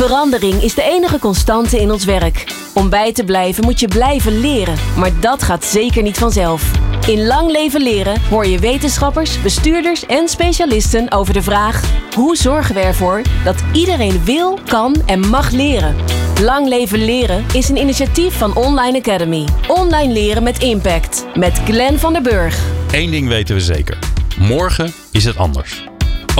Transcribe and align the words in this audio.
Verandering 0.00 0.62
is 0.62 0.74
de 0.74 0.82
enige 0.82 1.18
constante 1.18 1.80
in 1.80 1.90
ons 1.90 2.04
werk. 2.04 2.44
Om 2.74 2.88
bij 2.88 3.12
te 3.12 3.24
blijven 3.24 3.64
moet 3.64 3.80
je 3.80 3.88
blijven 3.88 4.40
leren, 4.40 4.74
maar 4.96 5.20
dat 5.20 5.42
gaat 5.42 5.64
zeker 5.64 6.02
niet 6.02 6.18
vanzelf. 6.18 6.70
In 7.06 7.26
Lang 7.26 7.50
Leven 7.50 7.82
Leren 7.82 8.20
hoor 8.20 8.46
je 8.46 8.58
wetenschappers, 8.58 9.42
bestuurders 9.42 10.06
en 10.06 10.28
specialisten 10.28 11.12
over 11.12 11.34
de 11.34 11.42
vraag: 11.42 11.82
hoe 12.14 12.36
zorgen 12.36 12.74
we 12.74 12.80
ervoor 12.80 13.22
dat 13.44 13.64
iedereen 13.72 14.24
wil, 14.24 14.58
kan 14.66 15.02
en 15.06 15.28
mag 15.28 15.50
leren? 15.50 15.96
Lang 16.42 16.68
Leven 16.68 17.04
Leren 17.04 17.44
is 17.52 17.68
een 17.68 17.76
initiatief 17.76 18.38
van 18.38 18.56
Online 18.56 18.98
Academy. 18.98 19.44
Online 19.68 20.12
leren 20.12 20.42
met 20.42 20.62
impact. 20.62 21.26
Met 21.34 21.60
Glenn 21.64 21.98
van 21.98 22.12
der 22.12 22.22
Burg. 22.22 22.64
Eén 22.90 23.10
ding 23.10 23.28
weten 23.28 23.54
we 23.54 23.60
zeker. 23.60 23.98
Morgen 24.38 24.92
is 25.10 25.24
het 25.24 25.36
anders. 25.36 25.89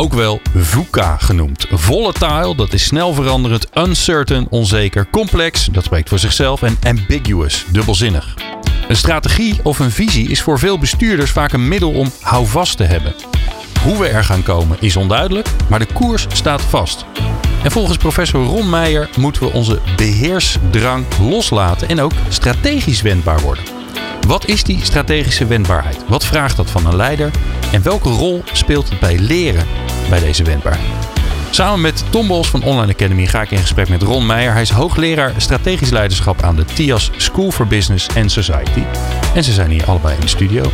Ook 0.00 0.12
wel 0.12 0.40
VUCA 0.54 1.16
genoemd. 1.16 1.66
Volatile, 1.70 2.54
dat 2.54 2.72
is 2.72 2.84
snel 2.84 3.12
veranderend, 3.12 3.66
uncertain, 3.74 4.46
onzeker, 4.50 5.10
complex, 5.10 5.64
dat 5.72 5.84
spreekt 5.84 6.08
voor 6.08 6.18
zichzelf, 6.18 6.62
en 6.62 6.78
ambiguous, 6.86 7.64
dubbelzinnig. 7.72 8.34
Een 8.88 8.96
strategie 8.96 9.60
of 9.62 9.78
een 9.78 9.90
visie 9.90 10.28
is 10.28 10.42
voor 10.42 10.58
veel 10.58 10.78
bestuurders 10.78 11.30
vaak 11.30 11.52
een 11.52 11.68
middel 11.68 11.92
om 11.92 12.10
houvast 12.20 12.76
te 12.76 12.84
hebben. 12.84 13.14
Hoe 13.82 13.98
we 13.98 14.08
er 14.08 14.24
gaan 14.24 14.42
komen 14.42 14.76
is 14.80 14.96
onduidelijk, 14.96 15.48
maar 15.68 15.78
de 15.78 15.92
koers 15.92 16.26
staat 16.32 16.62
vast. 16.62 17.04
En 17.62 17.70
volgens 17.70 17.96
professor 17.96 18.44
Ron 18.44 18.70
Meijer 18.70 19.10
moeten 19.16 19.42
we 19.42 19.52
onze 19.52 19.80
beheersdrang 19.96 21.04
loslaten 21.18 21.88
en 21.88 22.00
ook 22.00 22.12
strategisch 22.28 23.02
wendbaar 23.02 23.40
worden. 23.40 23.79
Wat 24.26 24.46
is 24.46 24.64
die 24.64 24.78
strategische 24.82 25.46
wendbaarheid? 25.46 26.04
Wat 26.08 26.24
vraagt 26.24 26.56
dat 26.56 26.70
van 26.70 26.86
een 26.86 26.96
leider? 26.96 27.30
En 27.72 27.82
welke 27.82 28.08
rol 28.08 28.42
speelt 28.52 28.88
het 28.88 29.00
bij 29.00 29.18
leren 29.18 29.66
bij 30.08 30.20
deze 30.20 30.44
wendbaarheid? 30.44 31.08
Samen 31.50 31.80
met 31.80 32.04
Tom 32.10 32.26
Bos 32.26 32.48
van 32.48 32.62
Online 32.62 32.92
Academy 32.92 33.26
ga 33.26 33.42
ik 33.42 33.50
in 33.50 33.58
gesprek 33.58 33.88
met 33.88 34.02
Ron 34.02 34.26
Meijer. 34.26 34.52
Hij 34.52 34.62
is 34.62 34.70
hoogleraar 34.70 35.32
strategisch 35.36 35.90
leiderschap 35.90 36.42
aan 36.42 36.56
de 36.56 36.64
TIAS 36.64 37.10
School 37.16 37.50
for 37.50 37.66
Business 37.66 38.06
and 38.16 38.32
Society. 38.32 38.82
En 39.34 39.44
ze 39.44 39.52
zijn 39.52 39.70
hier 39.70 39.84
allebei 39.84 40.14
in 40.14 40.20
de 40.20 40.28
studio. 40.28 40.70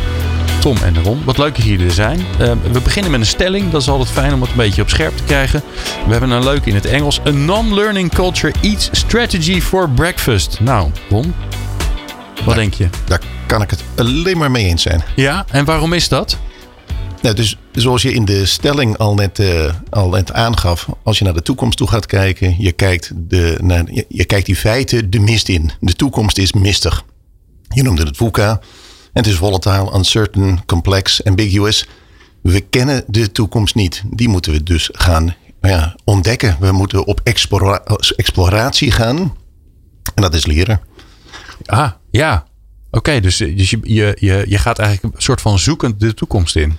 Tom 0.59 0.77
en 0.83 1.03
Ron, 1.03 1.21
wat 1.23 1.37
leuk 1.37 1.55
dat 1.55 1.65
jullie 1.65 1.85
er 1.85 1.91
zijn. 1.91 2.19
Uh, 2.19 2.51
we 2.71 2.81
beginnen 2.81 3.11
met 3.11 3.19
een 3.19 3.25
stelling. 3.25 3.71
Dat 3.71 3.81
is 3.81 3.89
altijd 3.89 4.09
fijn 4.09 4.33
om 4.33 4.41
het 4.41 4.49
een 4.49 4.55
beetje 4.55 4.81
op 4.81 4.89
scherp 4.89 5.17
te 5.17 5.23
krijgen. 5.23 5.63
We 6.05 6.11
hebben 6.11 6.29
een 6.29 6.43
leuk 6.43 6.65
in 6.65 6.75
het 6.75 6.85
Engels. 6.85 7.19
A 7.27 7.29
non-learning 7.29 8.13
culture 8.13 8.53
eats 8.61 8.89
strategy 8.91 9.61
for 9.61 9.89
breakfast. 9.89 10.59
Nou, 10.59 10.91
Ron, 11.09 11.33
wat 12.45 12.55
denk 12.55 12.73
je? 12.73 12.89
Daar 13.05 13.21
kan 13.45 13.61
ik 13.61 13.69
het 13.69 13.83
alleen 13.95 14.37
maar 14.37 14.51
mee 14.51 14.65
eens 14.65 14.81
zijn. 14.81 15.03
Ja, 15.15 15.45
en 15.51 15.65
waarom 15.65 15.93
is 15.93 16.07
dat? 16.07 16.37
Nou, 17.21 17.35
dus 17.35 17.57
zoals 17.71 18.01
je 18.01 18.13
in 18.13 18.25
de 18.25 18.45
stelling 18.45 18.97
al 18.97 19.13
net, 19.13 19.39
uh, 19.39 19.73
al 19.89 20.09
net 20.09 20.33
aangaf, 20.33 20.87
als 21.03 21.17
je 21.17 21.23
naar 21.23 21.33
de 21.33 21.41
toekomst 21.41 21.77
toe 21.77 21.87
gaat 21.87 22.05
kijken, 22.05 22.55
je 22.57 22.71
kijkt, 22.71 23.11
de, 23.15 23.57
naar, 23.61 23.83
je, 23.91 24.05
je 24.09 24.25
kijkt 24.25 24.45
die 24.45 24.55
feiten 24.55 25.09
de 25.09 25.19
mist 25.19 25.49
in. 25.49 25.71
De 25.79 25.93
toekomst 25.93 26.37
is 26.37 26.53
mistig. 26.53 27.03
Je 27.69 27.83
noemde 27.83 28.03
het 28.03 28.17
VUCA. 28.17 28.49
En 29.13 29.23
het 29.23 29.27
is 29.27 29.35
volatile, 29.35 29.95
uncertain, 29.95 30.65
complex, 30.65 31.23
ambiguous. 31.23 31.87
We 32.41 32.59
kennen 32.61 33.03
de 33.07 33.31
toekomst 33.31 33.75
niet. 33.75 34.03
Die 34.11 34.29
moeten 34.29 34.51
we 34.51 34.63
dus 34.63 34.89
gaan 34.91 35.35
ja, 35.61 35.95
ontdekken. 36.03 36.57
We 36.59 36.71
moeten 36.71 37.05
op 37.05 37.21
explora 37.23 37.81
exploratie 38.15 38.91
gaan. 38.91 39.17
En 40.15 40.21
dat 40.21 40.33
is 40.33 40.45
leren. 40.45 40.81
Ah, 41.65 41.91
ja. 42.11 42.45
Oké, 42.91 43.19
dus, 43.19 43.37
dus 43.37 43.69
je, 43.69 43.79
je, 44.19 44.45
je 44.47 44.57
gaat 44.57 44.79
eigenlijk 44.79 45.15
een 45.15 45.21
soort 45.21 45.41
van 45.41 45.59
zoekend 45.59 45.99
de 45.99 46.13
toekomst 46.13 46.55
in. 46.55 46.77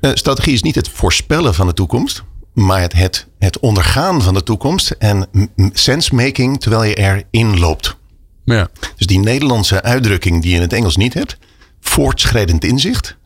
Uh, 0.00 0.10
strategie 0.14 0.52
is 0.52 0.62
niet 0.62 0.74
het 0.74 0.88
voorspellen 0.88 1.54
van 1.54 1.66
de 1.66 1.74
toekomst, 1.74 2.22
maar 2.54 2.80
het, 2.80 2.92
het, 2.92 3.26
het 3.38 3.58
ondergaan 3.58 4.22
van 4.22 4.34
de 4.34 4.42
toekomst 4.42 4.90
en 4.90 5.28
sensemaking 5.72 6.60
terwijl 6.60 6.84
je 6.84 6.94
erin 6.94 7.58
loopt. 7.58 7.96
Ja. 8.44 8.68
Dus 8.96 9.06
die 9.06 9.18
Nederlandse 9.18 9.82
uitdrukking 9.82 10.42
die 10.42 10.50
je 10.50 10.56
in 10.56 10.62
het 10.62 10.72
Engels 10.72 10.96
niet 10.96 11.14
hebt, 11.14 11.38
voortschrijdend 11.80 12.64
inzicht. 12.64 13.16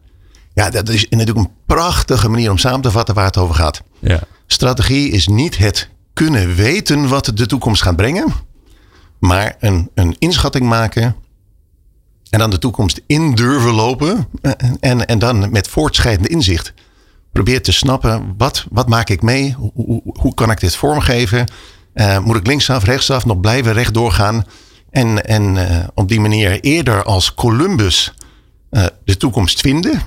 Ja, 0.55 0.71
dat 0.71 0.89
is 0.89 1.09
natuurlijk 1.09 1.39
een 1.39 1.53
prachtige 1.67 2.29
manier 2.29 2.51
om 2.51 2.59
samen 2.59 2.81
te 2.81 2.91
vatten 2.91 3.15
waar 3.15 3.25
het 3.25 3.37
over 3.37 3.55
gaat. 3.55 3.83
Ja. 3.99 4.21
Strategie 4.47 5.11
is 5.11 5.27
niet 5.27 5.59
het 5.59 5.89
kunnen 6.13 6.55
weten 6.55 7.09
wat 7.09 7.31
de 7.35 7.47
toekomst 7.47 7.83
gaat 7.83 7.97
brengen, 7.97 8.33
maar 9.27 9.57
een, 9.61 9.91
een 9.95 10.17
inschatting 10.19 10.69
maken 10.69 11.17
en 12.31 12.39
dan 12.39 12.51
de 12.51 12.59
toekomst 12.59 13.01
in 13.07 13.35
durven 13.35 13.73
lopen. 13.73 14.29
En, 14.81 15.07
en 15.07 15.19
dan 15.19 15.51
met 15.51 15.69
voortschrijdend 15.69 16.29
inzicht 16.29 16.73
probeer 17.33 17.63
te 17.63 17.73
snappen. 17.73 18.35
Wat, 18.37 18.67
wat 18.71 18.89
maak 18.89 19.09
ik 19.09 19.23
mee? 19.23 19.55
Hoe, 19.75 20.03
hoe 20.19 20.35
kan 20.35 20.51
ik 20.51 20.61
dit 20.61 20.77
vormgeven? 20.77 21.45
Uh, 21.95 22.19
moet 22.19 22.37
ik 22.37 22.47
linksaf, 22.47 22.85
rechtsaf 22.85 23.25
nog 23.25 23.41
blijven 23.41 23.73
rechtdoor 23.73 24.13
gaan? 24.13 24.45
En, 24.91 25.25
en 25.25 25.57
uh, 25.57 25.85
op 25.95 26.09
die 26.09 26.21
manier 26.21 26.61
eerder 26.61 27.03
als 27.03 27.35
Columbus 27.35 28.15
uh, 28.71 28.87
de 29.05 29.17
toekomst 29.17 29.61
vinden. 29.61 30.01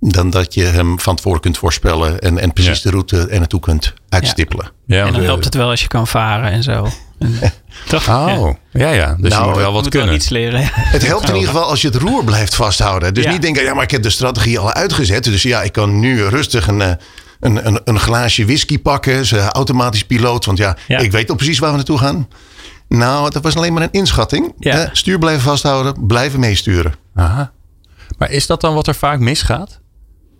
Dan 0.00 0.30
dat 0.30 0.54
je 0.54 0.64
hem 0.64 1.00
van 1.00 1.16
tevoren 1.16 1.40
kunt 1.40 1.58
voorspellen. 1.58 2.20
En, 2.20 2.38
en 2.38 2.52
precies 2.52 2.76
ja. 2.76 2.82
de 2.82 2.90
route 2.90 3.28
er 3.28 3.38
naartoe 3.38 3.60
kunt 3.60 3.94
uitstippelen. 4.08 4.70
Ja. 4.86 4.96
Ja, 4.96 5.06
en 5.06 5.12
dan 5.12 5.22
helpt 5.22 5.44
het 5.44 5.54
wel 5.54 5.70
als 5.70 5.82
je 5.82 5.88
kan 5.88 6.06
varen 6.06 6.50
en 6.50 6.62
zo. 6.62 6.88
Toch? 7.88 8.08
Oh, 8.08 8.54
ja, 8.72 8.90
ja. 8.90 9.16
Dus 9.20 9.30
nou, 9.30 9.42
je 9.44 9.48
moet 9.50 9.58
wel 9.58 9.72
wat 9.72 9.82
moet 9.82 9.90
kunnen. 9.90 10.08
Wel 10.08 10.16
iets 10.18 10.28
leren. 10.28 10.60
Het 10.96 11.06
helpt 11.06 11.28
in 11.28 11.34
ieder 11.34 11.48
geval 11.50 11.64
als 11.68 11.80
je 11.82 11.88
het 11.88 11.96
roer 11.96 12.24
blijft 12.24 12.54
vasthouden. 12.54 13.14
Dus 13.14 13.24
Ja. 13.24 13.30
niet 13.30 13.42
denken, 13.42 13.62
ja, 13.64 13.74
maar 13.74 13.82
ik 13.82 13.90
heb 13.90 14.02
de 14.02 14.10
strategie 14.10 14.58
al 14.58 14.72
uitgezet. 14.72 15.24
Dus 15.24 15.42
ja, 15.42 15.62
ik 15.62 15.72
kan 15.72 15.98
nu 16.00 16.22
rustig 16.24 16.66
een, 16.66 16.80
eh, 16.82 16.92
een, 17.40 17.66
een, 17.66 17.80
een 17.84 17.98
glaasje 17.98 18.44
whisky 18.44 18.78
pakken. 18.78 19.26
Ze 19.26 19.38
automatisch 19.40 20.04
piloot. 20.04 20.44
Want 20.44 20.58
ja, 20.58 20.76
Ja. 20.88 20.98
ik 20.98 21.10
weet 21.12 21.30
al 21.30 21.36
precies 21.36 21.58
waar 21.58 21.70
we 21.70 21.76
naartoe 21.76 21.98
gaan. 21.98 22.28
Nou, 22.88 23.30
dat 23.30 23.42
was 23.42 23.56
alleen 23.56 23.72
maar 23.72 23.82
een 23.82 23.88
inschatting. 23.92 24.52
Ja. 24.58 24.78
Eh, 24.78 24.88
stuur 24.92 25.18
blijven 25.18 25.42
vasthouden, 25.42 26.06
blijven 26.06 26.40
meesturen. 26.40 26.94
Aha. 27.14 27.52
Maar 28.18 28.30
is 28.30 28.46
dat 28.46 28.60
dan 28.60 28.74
wat 28.74 28.86
er 28.86 28.94
vaak 28.94 29.18
misgaat? 29.18 29.80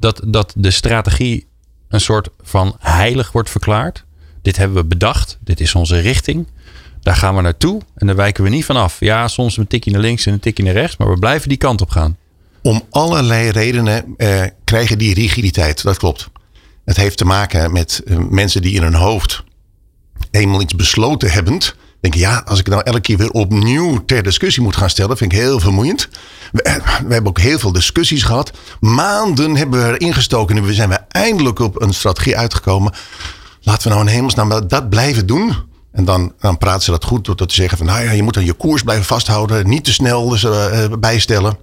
Dat, 0.00 0.20
dat 0.26 0.52
de 0.56 0.70
strategie 0.70 1.46
een 1.88 2.00
soort 2.00 2.28
van 2.42 2.76
heilig 2.78 3.32
wordt 3.32 3.50
verklaard? 3.50 4.04
Dit 4.42 4.56
hebben 4.56 4.76
we 4.76 4.84
bedacht. 4.84 5.38
Dit 5.40 5.60
is 5.60 5.74
onze 5.74 5.98
richting. 5.98 6.46
Daar 7.04 7.16
gaan 7.16 7.34
we 7.34 7.40
naartoe 7.40 7.80
en 7.94 8.06
daar 8.06 8.16
wijken 8.16 8.44
we 8.44 8.50
niet 8.50 8.64
vanaf. 8.64 8.96
Ja, 9.00 9.28
soms 9.28 9.56
een 9.56 9.66
tikje 9.66 9.90
naar 9.90 10.00
links 10.00 10.26
en 10.26 10.32
een 10.32 10.40
tikje 10.40 10.62
naar 10.62 10.72
rechts. 10.72 10.96
Maar 10.96 11.10
we 11.10 11.18
blijven 11.18 11.48
die 11.48 11.58
kant 11.58 11.80
op 11.80 11.90
gaan. 11.90 12.16
Om 12.62 12.82
allerlei 12.90 13.50
redenen 13.50 14.14
eh, 14.16 14.42
krijgen 14.64 14.98
die 14.98 15.14
rigiditeit. 15.14 15.82
Dat 15.82 15.98
klopt. 15.98 16.28
Het 16.84 16.96
heeft 16.96 17.16
te 17.16 17.24
maken 17.24 17.72
met 17.72 18.02
eh, 18.04 18.18
mensen 18.18 18.62
die 18.62 18.74
in 18.74 18.82
hun 18.82 18.94
hoofd 18.94 19.44
eenmaal 20.30 20.60
iets 20.60 20.74
besloten 20.74 21.30
hebbend. 21.32 21.74
Denken, 22.00 22.20
ja, 22.20 22.42
als 22.44 22.58
ik 22.58 22.68
nou 22.68 22.82
elke 22.82 23.00
keer 23.00 23.16
weer 23.16 23.30
opnieuw 23.30 24.04
ter 24.04 24.22
discussie 24.22 24.62
moet 24.62 24.76
gaan 24.76 24.90
stellen, 24.90 25.16
vind 25.16 25.32
ik 25.32 25.38
heel 25.38 25.60
vermoeiend. 25.60 26.08
We, 26.52 26.62
eh, 26.62 26.74
we 27.06 27.12
hebben 27.12 27.26
ook 27.26 27.40
heel 27.40 27.58
veel 27.58 27.72
discussies 27.72 28.22
gehad. 28.22 28.52
Maanden 28.80 29.56
hebben 29.56 29.82
we 29.82 29.98
erin 29.98 30.14
gestoken 30.14 30.56
en 30.56 30.64
we 30.64 30.74
zijn 30.74 30.88
we 30.88 30.98
eindelijk 31.08 31.58
op 31.58 31.82
een 31.82 31.94
strategie 31.94 32.36
uitgekomen. 32.36 32.92
Laten 33.60 33.88
we 33.88 33.94
nou 33.94 34.06
in 34.06 34.14
hemelsnaam 34.14 34.68
dat 34.68 34.88
blijven 34.88 35.26
doen. 35.26 35.72
En 35.94 36.04
dan, 36.04 36.32
dan 36.38 36.58
praten 36.58 36.82
ze 36.82 36.90
dat 36.90 37.04
goed 37.04 37.24
door 37.24 37.36
te 37.36 37.54
zeggen 37.54 37.78
van, 37.78 37.86
nou 37.86 38.04
ja, 38.04 38.10
je 38.10 38.22
moet 38.22 38.34
dan 38.34 38.44
je 38.44 38.52
koers 38.52 38.82
blijven 38.82 39.04
vasthouden, 39.04 39.68
niet 39.68 39.84
te 39.84 39.92
snel 39.92 40.28
dus, 40.28 40.44
uh, 40.44 40.86
bijstellen. 40.98 41.56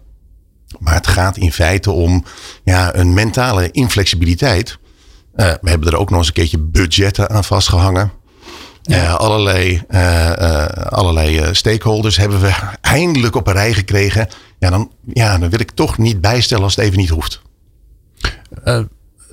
Maar 0.79 0.93
het 0.93 1.07
gaat 1.07 1.37
in 1.37 1.51
feite 1.51 1.91
om 1.91 2.25
ja, 2.63 2.95
een 2.95 3.13
mentale 3.13 3.71
inflexibiliteit. 3.71 4.77
Uh, 5.35 5.51
we 5.61 5.69
hebben 5.69 5.91
er 5.91 5.97
ook 5.97 6.09
nog 6.09 6.19
eens 6.19 6.27
een 6.27 6.33
keertje 6.33 6.59
budgetten 6.59 7.29
aan 7.29 7.43
vastgehangen. 7.43 8.11
Ja. 8.81 9.03
Uh, 9.03 9.15
allerlei 9.15 9.81
uh, 9.89 10.65
allerlei 10.65 11.55
stakeholders 11.55 12.17
hebben 12.17 12.41
we 12.41 12.53
eindelijk 12.81 13.35
op 13.35 13.47
een 13.47 13.53
rij 13.53 13.73
gekregen. 13.73 14.27
Ja 14.59 14.69
dan, 14.69 14.91
ja, 15.13 15.37
dan 15.37 15.49
wil 15.49 15.59
ik 15.59 15.71
toch 15.71 15.97
niet 15.97 16.21
bijstellen 16.21 16.63
als 16.63 16.75
het 16.75 16.85
even 16.85 16.97
niet 16.97 17.09
hoeft. 17.09 17.41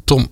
Tom, 0.04 0.28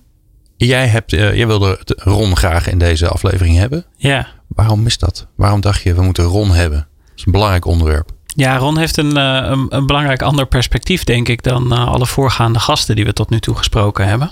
jij, 0.57 0.87
hebt, 0.87 1.11
jij 1.11 1.47
wilde 1.47 1.79
Ron 1.85 2.37
graag 2.37 2.67
in 2.67 2.77
deze 2.77 3.07
aflevering 3.07 3.57
hebben. 3.57 3.85
Ja. 3.95 4.35
Waarom 4.57 4.85
is 4.85 4.97
dat? 4.97 5.27
Waarom 5.35 5.61
dacht 5.61 5.81
je, 5.81 5.93
we 5.93 6.01
moeten 6.01 6.23
Ron 6.23 6.51
hebben? 6.51 6.77
Dat 6.77 7.17
is 7.17 7.25
een 7.25 7.31
belangrijk 7.31 7.65
onderwerp. 7.65 8.11
Ja, 8.25 8.57
Ron 8.57 8.77
heeft 8.77 8.97
een, 8.97 9.15
een, 9.15 9.65
een 9.69 9.85
belangrijk 9.85 10.21
ander 10.21 10.45
perspectief, 10.45 11.03
denk 11.03 11.27
ik, 11.27 11.43
dan 11.43 11.71
alle 11.71 12.05
voorgaande 12.05 12.59
gasten 12.59 12.95
die 12.95 13.05
we 13.05 13.13
tot 13.13 13.29
nu 13.29 13.39
toe 13.39 13.55
gesproken 13.55 14.07
hebben. 14.07 14.31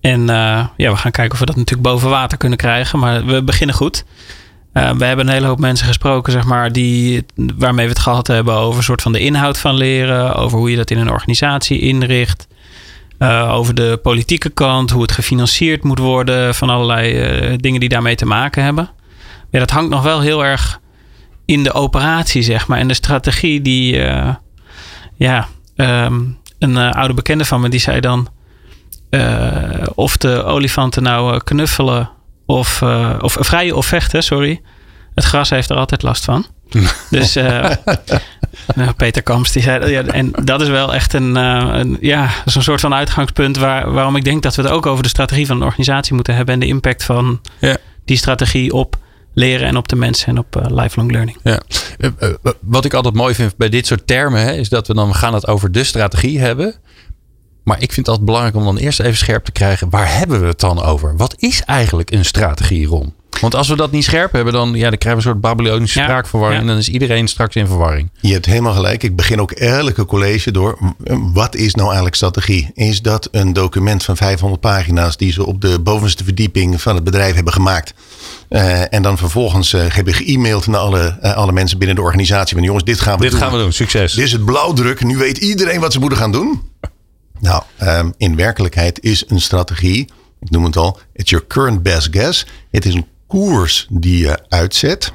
En 0.00 0.20
uh, 0.20 0.66
ja, 0.76 0.90
we 0.90 0.96
gaan 0.96 1.10
kijken 1.10 1.32
of 1.32 1.38
we 1.38 1.46
dat 1.46 1.56
natuurlijk 1.56 1.88
boven 1.88 2.10
water 2.10 2.38
kunnen 2.38 2.58
krijgen. 2.58 2.98
Maar 2.98 3.24
we 3.26 3.42
beginnen 3.44 3.76
goed. 3.76 4.04
We 4.72 5.04
hebben 5.04 5.26
een 5.26 5.32
hele 5.32 5.46
hoop 5.46 5.58
mensen 5.58 5.86
gesproken, 5.86 6.32
zeg 6.32 6.44
maar, 6.44 6.72
die, 6.72 7.24
waarmee 7.34 7.86
we 7.86 7.92
het 7.92 8.00
gehad 8.00 8.26
hebben 8.26 8.54
over 8.54 8.78
een 8.78 8.84
soort 8.84 9.02
van 9.02 9.12
de 9.12 9.20
inhoud 9.20 9.58
van 9.58 9.74
leren. 9.74 10.34
Over 10.34 10.58
hoe 10.58 10.70
je 10.70 10.76
dat 10.76 10.90
in 10.90 10.98
een 10.98 11.10
organisatie 11.10 11.80
inricht. 11.80 12.46
Over 13.48 13.74
de 13.74 13.98
politieke 14.02 14.50
kant, 14.50 14.90
hoe 14.90 15.02
het 15.02 15.12
gefinancierd 15.12 15.84
moet 15.84 15.98
worden. 15.98 16.54
Van 16.54 16.70
allerlei 16.70 17.56
dingen 17.56 17.80
die 17.80 17.88
daarmee 17.88 18.14
te 18.14 18.26
maken 18.26 18.64
hebben. 18.64 18.90
Ja, 19.54 19.60
dat 19.60 19.70
hangt 19.70 19.90
nog 19.90 20.02
wel 20.02 20.20
heel 20.20 20.44
erg 20.44 20.80
in 21.44 21.62
de 21.62 21.72
operatie, 21.72 22.42
zeg 22.42 22.66
maar. 22.66 22.78
En 22.78 22.88
de 22.88 22.94
strategie 22.94 23.62
die, 23.62 23.96
ja, 25.16 25.48
um, 25.76 26.38
een 26.58 26.76
oude 26.76 27.14
bekende 27.14 27.44
van 27.44 27.60
me, 27.60 27.68
die 27.68 27.80
zei 27.80 28.00
dan... 28.00 28.28
Uh, 29.10 29.86
of 29.94 30.16
de 30.16 30.44
olifanten 30.44 31.02
nou 31.02 31.42
knuffelen 31.44 32.10
of, 32.46 32.82
of 33.20 33.36
vrijen 33.40 33.76
of 33.76 33.86
vechten, 33.86 34.22
sorry. 34.22 34.60
Het 35.14 35.24
gras 35.24 35.50
heeft 35.50 35.70
er 35.70 35.76
altijd 35.76 36.02
last 36.02 36.24
van. 36.24 36.46
dus 37.10 37.34
nou, 38.74 38.92
Peter 38.96 39.22
Kamps 39.22 39.52
die 39.52 39.62
zei, 39.62 39.90
ja, 39.90 40.02
en 40.02 40.32
dat 40.44 40.60
is 40.60 40.68
wel 40.68 40.94
echt 40.94 41.12
een, 41.12 41.34
een 41.34 41.98
ja, 42.00 42.30
zo'n 42.44 42.62
soort 42.62 42.80
van 42.80 42.94
uitgangspunt 42.94 43.56
waar, 43.56 43.92
waarom 43.92 44.16
ik 44.16 44.24
denk 44.24 44.42
dat 44.42 44.54
we 44.54 44.62
het 44.62 44.70
ook 44.70 44.86
over 44.86 45.02
de 45.02 45.08
strategie 45.08 45.46
van 45.46 45.56
een 45.56 45.66
organisatie 45.66 46.14
moeten 46.14 46.34
hebben 46.34 46.54
en 46.54 46.60
de 46.60 46.66
impact 46.66 47.04
van 47.04 47.40
ja. 47.58 47.76
die 48.04 48.16
strategie 48.16 48.72
op 48.72 49.02
leren 49.34 49.66
en 49.66 49.76
op 49.76 49.88
de 49.88 49.96
mensen 49.96 50.26
en 50.26 50.38
op 50.38 50.56
uh, 50.56 50.64
lifelong 50.68 51.12
learning. 51.12 51.38
Ja. 51.42 51.60
wat 52.60 52.84
ik 52.84 52.94
altijd 52.94 53.14
mooi 53.14 53.34
vind 53.34 53.56
bij 53.56 53.68
dit 53.68 53.86
soort 53.86 54.06
termen 54.06 54.40
hè, 54.40 54.52
is 54.52 54.68
dat 54.68 54.86
we 54.86 54.94
dan 54.94 55.14
gaan 55.14 55.34
het 55.34 55.46
over 55.46 55.72
de 55.72 55.84
strategie 55.84 56.40
hebben. 56.40 56.74
Maar 57.64 57.82
ik 57.82 57.92
vind 57.92 57.96
het 57.96 58.08
altijd 58.08 58.26
belangrijk 58.26 58.56
om 58.56 58.64
dan 58.64 58.76
eerst 58.76 59.00
even 59.00 59.16
scherp 59.16 59.44
te 59.44 59.52
krijgen. 59.52 59.90
Waar 59.90 60.18
hebben 60.18 60.40
we 60.40 60.46
het 60.46 60.60
dan 60.60 60.82
over? 60.82 61.16
Wat 61.16 61.34
is 61.38 61.62
eigenlijk 61.62 62.10
een 62.10 62.24
strategie, 62.24 62.86
Ron? 62.86 63.14
Want 63.40 63.54
als 63.54 63.68
we 63.68 63.76
dat 63.76 63.90
niet 63.90 64.04
scherp 64.04 64.32
hebben, 64.32 64.52
dan, 64.52 64.74
ja, 64.74 64.88
dan 64.90 64.98
krijgen 64.98 65.22
we 65.22 65.28
een 65.28 65.34
soort 65.34 65.40
Babylonische 65.40 65.98
ja, 65.98 66.04
spraakverwarring. 66.04 66.60
En 66.60 66.66
dan 66.66 66.76
is 66.76 66.88
iedereen 66.88 67.28
straks 67.28 67.56
in 67.56 67.66
verwarring. 67.66 68.10
Je 68.20 68.32
hebt 68.32 68.46
helemaal 68.46 68.72
gelijk. 68.72 69.02
Ik 69.02 69.16
begin 69.16 69.40
ook 69.40 69.50
elke 69.50 70.04
college 70.04 70.50
door. 70.50 70.78
Wat 71.32 71.54
is 71.54 71.74
nou 71.74 71.86
eigenlijk 71.86 72.16
strategie? 72.16 72.70
Is 72.74 73.02
dat 73.02 73.28
een 73.30 73.52
document 73.52 74.04
van 74.04 74.16
500 74.16 74.60
pagina's 74.60 75.16
die 75.16 75.32
ze 75.32 75.46
op 75.46 75.60
de 75.60 75.80
bovenste 75.80 76.24
verdieping 76.24 76.82
van 76.82 76.94
het 76.94 77.04
bedrijf 77.04 77.34
hebben 77.34 77.52
gemaakt? 77.52 77.94
Uh, 78.50 78.94
en 78.94 79.02
dan 79.02 79.18
vervolgens 79.18 79.72
uh, 79.72 79.84
hebben 79.88 80.14
ge-mailed 80.14 80.66
naar 80.66 80.80
alle, 80.80 81.18
uh, 81.22 81.36
alle 81.36 81.52
mensen 81.52 81.78
binnen 81.78 81.96
de 81.96 82.02
organisatie. 82.02 82.56
Van 82.56 82.64
jongens, 82.64 82.84
dit 82.84 83.00
gaan 83.00 83.16
we 83.16 83.22
dit 83.22 83.30
doen. 83.30 83.40
gaan 83.40 83.52
we 83.52 83.58
doen. 83.58 83.72
Succes. 83.72 84.12
Dit 84.12 84.24
is 84.24 84.32
het 84.32 84.44
blauwdruk. 84.44 85.04
Nu 85.04 85.16
weet 85.16 85.38
iedereen 85.38 85.80
wat 85.80 85.92
ze 85.92 85.98
moeten 85.98 86.18
gaan 86.18 86.32
doen. 86.32 86.62
Nou, 87.40 87.62
um, 87.82 88.14
in 88.16 88.36
werkelijkheid 88.36 89.00
is 89.02 89.24
een 89.28 89.40
strategie, 89.40 90.08
ik 90.40 90.50
noem 90.50 90.64
het 90.64 90.76
al, 90.76 90.98
it's 91.12 91.30
your 91.30 91.46
current 91.46 91.82
best 91.82 92.08
guess. 92.10 92.46
Het 92.70 92.86
is 92.86 92.94
een 92.94 93.06
koers 93.26 93.86
die 93.90 94.18
je 94.18 94.38
uitzet. 94.48 95.12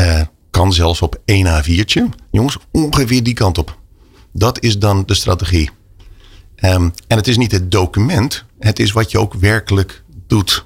Uh, 0.00 0.20
kan 0.50 0.72
zelfs 0.72 1.02
op 1.02 1.20
1 1.24 1.46
A4'tje. 1.46 2.02
Jongens, 2.30 2.56
ongeveer 2.72 3.22
die 3.22 3.34
kant 3.34 3.58
op. 3.58 3.78
Dat 4.32 4.62
is 4.62 4.78
dan 4.78 5.02
de 5.06 5.14
strategie. 5.14 5.70
Um, 6.64 6.92
en 7.06 7.16
het 7.16 7.28
is 7.28 7.36
niet 7.36 7.52
het 7.52 7.70
document, 7.70 8.44
het 8.58 8.78
is 8.78 8.92
wat 8.92 9.10
je 9.10 9.18
ook 9.18 9.34
werkelijk 9.34 10.02
doet. 10.26 10.64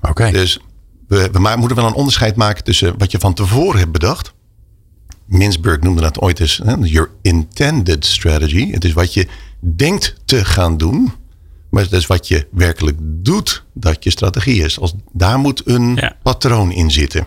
Oké. 0.00 0.10
Okay. 0.10 0.32
Dus 0.32 0.60
we, 1.08 1.28
we 1.32 1.54
moeten 1.56 1.76
wel 1.76 1.86
een 1.86 1.94
onderscheid 1.94 2.36
maken 2.36 2.64
tussen 2.64 2.98
wat 2.98 3.10
je 3.10 3.18
van 3.18 3.34
tevoren 3.34 3.78
hebt 3.78 3.92
bedacht. 3.92 4.32
Minsburg 5.26 5.80
noemde 5.80 6.00
dat 6.00 6.20
ooit 6.20 6.40
eens 6.40 6.60
hè, 6.64 6.76
your 6.76 7.10
intended 7.22 8.04
strategy. 8.04 8.70
Het 8.70 8.84
is 8.84 8.92
wat 8.92 9.14
je 9.14 9.26
denkt 9.60 10.14
te 10.24 10.44
gaan 10.44 10.76
doen. 10.76 11.12
Maar 11.70 11.82
het 11.82 11.92
is 11.92 12.06
wat 12.06 12.28
je 12.28 12.46
werkelijk 12.50 12.96
doet 13.00 13.64
dat 13.74 14.04
je 14.04 14.10
strategie 14.10 14.64
is. 14.64 14.80
Als, 14.80 14.94
daar 15.12 15.38
moet 15.38 15.62
een 15.64 15.94
ja. 15.94 16.16
patroon 16.22 16.72
in 16.72 16.90
zitten. 16.90 17.26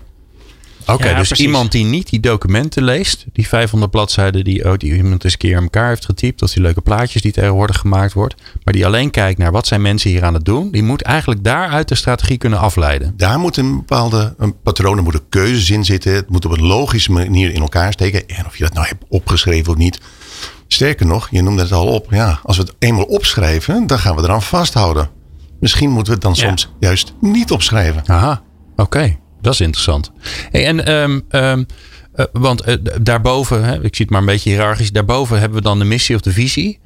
Oké, 0.84 0.92
okay, 0.92 1.12
ja, 1.12 1.18
dus 1.18 1.28
precies. 1.28 1.46
iemand 1.46 1.72
die 1.72 1.86
niet 1.86 2.10
die 2.10 2.20
documenten 2.20 2.84
leest, 2.84 3.26
die 3.34 3.48
500 3.48 3.92
bladzijden 3.92 4.44
die, 4.44 4.66
oh, 4.66 4.78
die 4.78 4.96
iemand 4.96 5.24
eens 5.24 5.34
een 5.34 5.40
keer 5.40 5.56
in 5.56 5.64
elkaar 5.64 5.88
heeft 5.88 6.06
getypt, 6.06 6.40
dat 6.40 6.54
die 6.54 6.62
leuke 6.62 6.82
plaatjes 6.82 7.22
die 7.22 7.32
tegenwoordig 7.32 7.78
gemaakt 7.78 8.14
wordt, 8.14 8.36
maar 8.64 8.74
die 8.74 8.86
alleen 8.86 9.12
kijkt 9.12 9.40
naar 9.40 9.52
wat 9.52 9.68
zijn 9.68 9.82
mensen 9.82 10.10
hier 10.10 10.24
aan 10.24 10.34
het 10.34 10.46
doen, 10.46 10.72
die 10.72 10.84
moet 10.84 11.02
eigenlijk 11.02 11.44
daaruit 11.44 11.88
de 11.88 11.96
strategie 11.96 12.38
kunnen 12.38 12.60
afleiden. 12.60 13.14
Daar 13.18 13.40
moet 13.40 13.58
een 13.58 13.76
bepaalde 13.76 14.34
een 14.38 14.62
patronen, 14.62 15.04
moeten 15.04 15.30
keuzes 15.30 15.70
in 15.70 15.86
zitten. 15.86 16.14
Het 16.14 16.30
moet 16.30 16.46
op 16.46 16.52
een 16.52 16.66
logische 16.66 17.12
manier 17.12 17.54
in 17.54 17.62
elkaar 17.62 17.92
steken. 17.92 18.28
En 18.28 18.46
of 18.46 18.58
je 18.58 18.64
dat 18.64 18.74
nou 18.74 18.88
hebt 18.88 19.04
opgeschreven 19.08 19.72
of 19.72 19.78
niet, 19.78 20.00
Sterker 20.74 21.06
nog, 21.06 21.28
je 21.32 21.42
noemde 21.42 21.62
het 21.62 21.72
al 21.72 21.88
op. 21.88 22.08
Ja, 22.10 22.40
als 22.44 22.58
we 22.58 22.64
het 22.64 22.76
eenmaal 22.80 23.04
opschrijven, 23.04 23.88
dan 23.88 24.00
gaan 24.00 24.16
we 24.16 24.22
eraan 24.22 24.42
vasthouden. 24.42 25.10
Misschien 25.60 25.90
moeten 25.90 26.08
we 26.08 26.14
het 26.14 26.22
dan 26.22 26.34
ja. 26.36 26.48
soms 26.48 26.74
juist 26.80 27.14
niet 27.22 27.52
opschrijven. 27.52 28.04
Aha, 28.06 28.42
oké. 28.72 28.82
Okay. 28.82 29.20
Dat 29.42 29.54
is 29.54 29.62
interessant. 29.62 30.12
Hey, 30.52 30.66
en 30.66 30.92
um, 30.92 31.22
um, 31.30 31.66
uh, 32.16 32.26
want 32.32 32.68
uh, 32.68 32.76
daarboven, 33.02 33.64
hè, 33.64 33.74
ik 33.84 33.96
zie 33.96 34.06
het 34.06 34.10
maar 34.10 34.20
een 34.20 34.26
beetje 34.26 34.50
hiërarchisch, 34.50 34.92
daarboven 34.92 35.40
hebben 35.40 35.58
we 35.58 35.64
dan 35.64 35.80
de 35.80 35.86
missie 35.86 36.16
of 36.16 36.22
de 36.22 36.32
visie. 36.32 36.80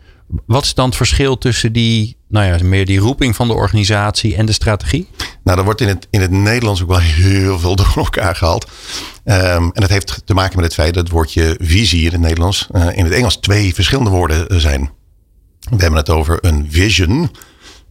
Wat 0.46 0.64
is 0.64 0.74
dan 0.74 0.86
het 0.86 0.96
verschil 0.96 1.38
tussen 1.38 1.74
die, 1.74 2.18
nou 2.28 2.46
ja, 2.46 2.64
meer 2.64 2.86
die 2.86 3.00
roeping 3.00 3.36
van 3.36 3.48
de 3.48 3.54
organisatie 3.54 4.36
en 4.36 4.46
de 4.46 4.52
strategie? 4.52 5.08
Nou, 5.44 5.58
er 5.58 5.64
wordt 5.64 5.82
in 5.82 5.88
het, 5.88 6.08
in 6.10 6.22
het 6.22 6.32
Nederlands 6.32 6.82
ook 6.82 6.88
wel 6.88 7.00
heel 7.00 7.60
veel 7.60 7.76
door 7.76 7.94
elkaar 7.96 8.36
gehaald. 8.36 8.66
Um, 9.26 9.34
en 9.34 9.82
dat 9.82 9.90
heeft 9.90 10.22
te 10.26 10.34
maken 10.34 10.56
met 10.56 10.66
het 10.66 10.74
feit 10.74 10.94
dat 10.94 11.04
het 11.04 11.14
woordje 11.14 11.56
visie 11.62 12.06
in 12.06 12.12
het 12.12 12.22
Nederlands 12.22 12.68
uh, 12.72 12.98
in 12.98 13.04
het 13.04 13.14
Engels 13.14 13.38
twee 13.38 13.74
verschillende 13.74 14.10
woorden 14.10 14.62
zijn. 14.62 14.90
We 15.70 15.78
hebben 15.78 16.00
het 16.00 16.10
over 16.10 16.38
een 16.42 16.68
vision. 16.70 17.32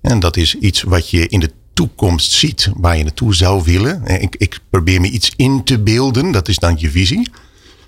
En 0.03 0.21
dat 0.21 0.37
is 0.37 0.55
iets 0.55 0.83
wat 0.83 1.11
je 1.11 1.29
in 1.29 1.41
de 1.41 1.51
toekomst 1.73 2.33
ziet, 2.33 2.71
waar 2.75 2.97
je 2.97 3.03
naartoe 3.03 3.35
zou 3.35 3.63
willen. 3.65 4.05
Ik, 4.05 4.37
ik 4.39 4.59
probeer 4.71 5.01
me 5.01 5.11
iets 5.11 5.33
in 5.37 5.65
te 5.65 5.79
beelden, 5.79 6.31
dat 6.31 6.49
is 6.49 6.59
dan 6.59 6.75
je 6.79 6.91
visie. 6.91 7.31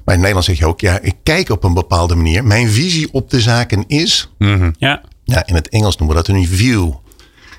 Maar 0.09 0.17
in 0.17 0.23
Nederland 0.23 0.49
zeg 0.49 0.59
je 0.59 0.67
ook, 0.67 0.81
ja, 0.81 1.01
ik 1.01 1.15
kijk 1.23 1.51
op 1.51 1.65
een 1.65 1.75
bepaalde 1.75 2.15
manier. 2.15 2.45
Mijn 2.45 2.69
visie 2.69 3.13
op 3.13 3.31
de 3.31 3.41
zaken 3.41 3.85
is. 3.87 4.31
Mm-hmm. 4.39 4.75
Ja. 4.79 5.03
ja. 5.25 5.47
In 5.47 5.55
het 5.55 5.69
Engels 5.69 5.97
noemen 5.97 6.17
we 6.17 6.23
dat 6.23 6.37
een 6.37 6.47
view. 6.47 6.93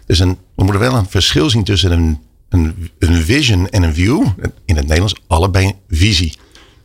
Dus 0.06 0.20
een, 0.20 0.38
we 0.56 0.64
moeten 0.64 0.80
wel 0.82 0.94
een 0.94 1.10
verschil 1.10 1.50
zien 1.50 1.64
tussen 1.64 1.92
een, 1.92 2.20
een, 2.50 2.90
een 3.00 3.24
vision 3.24 3.70
en 3.70 3.84
een 3.84 3.94
view. 3.94 4.28
In 4.66 4.76
het 4.76 4.86
Nederlands 4.86 5.16
allebei 5.28 5.74
visie. 5.90 6.34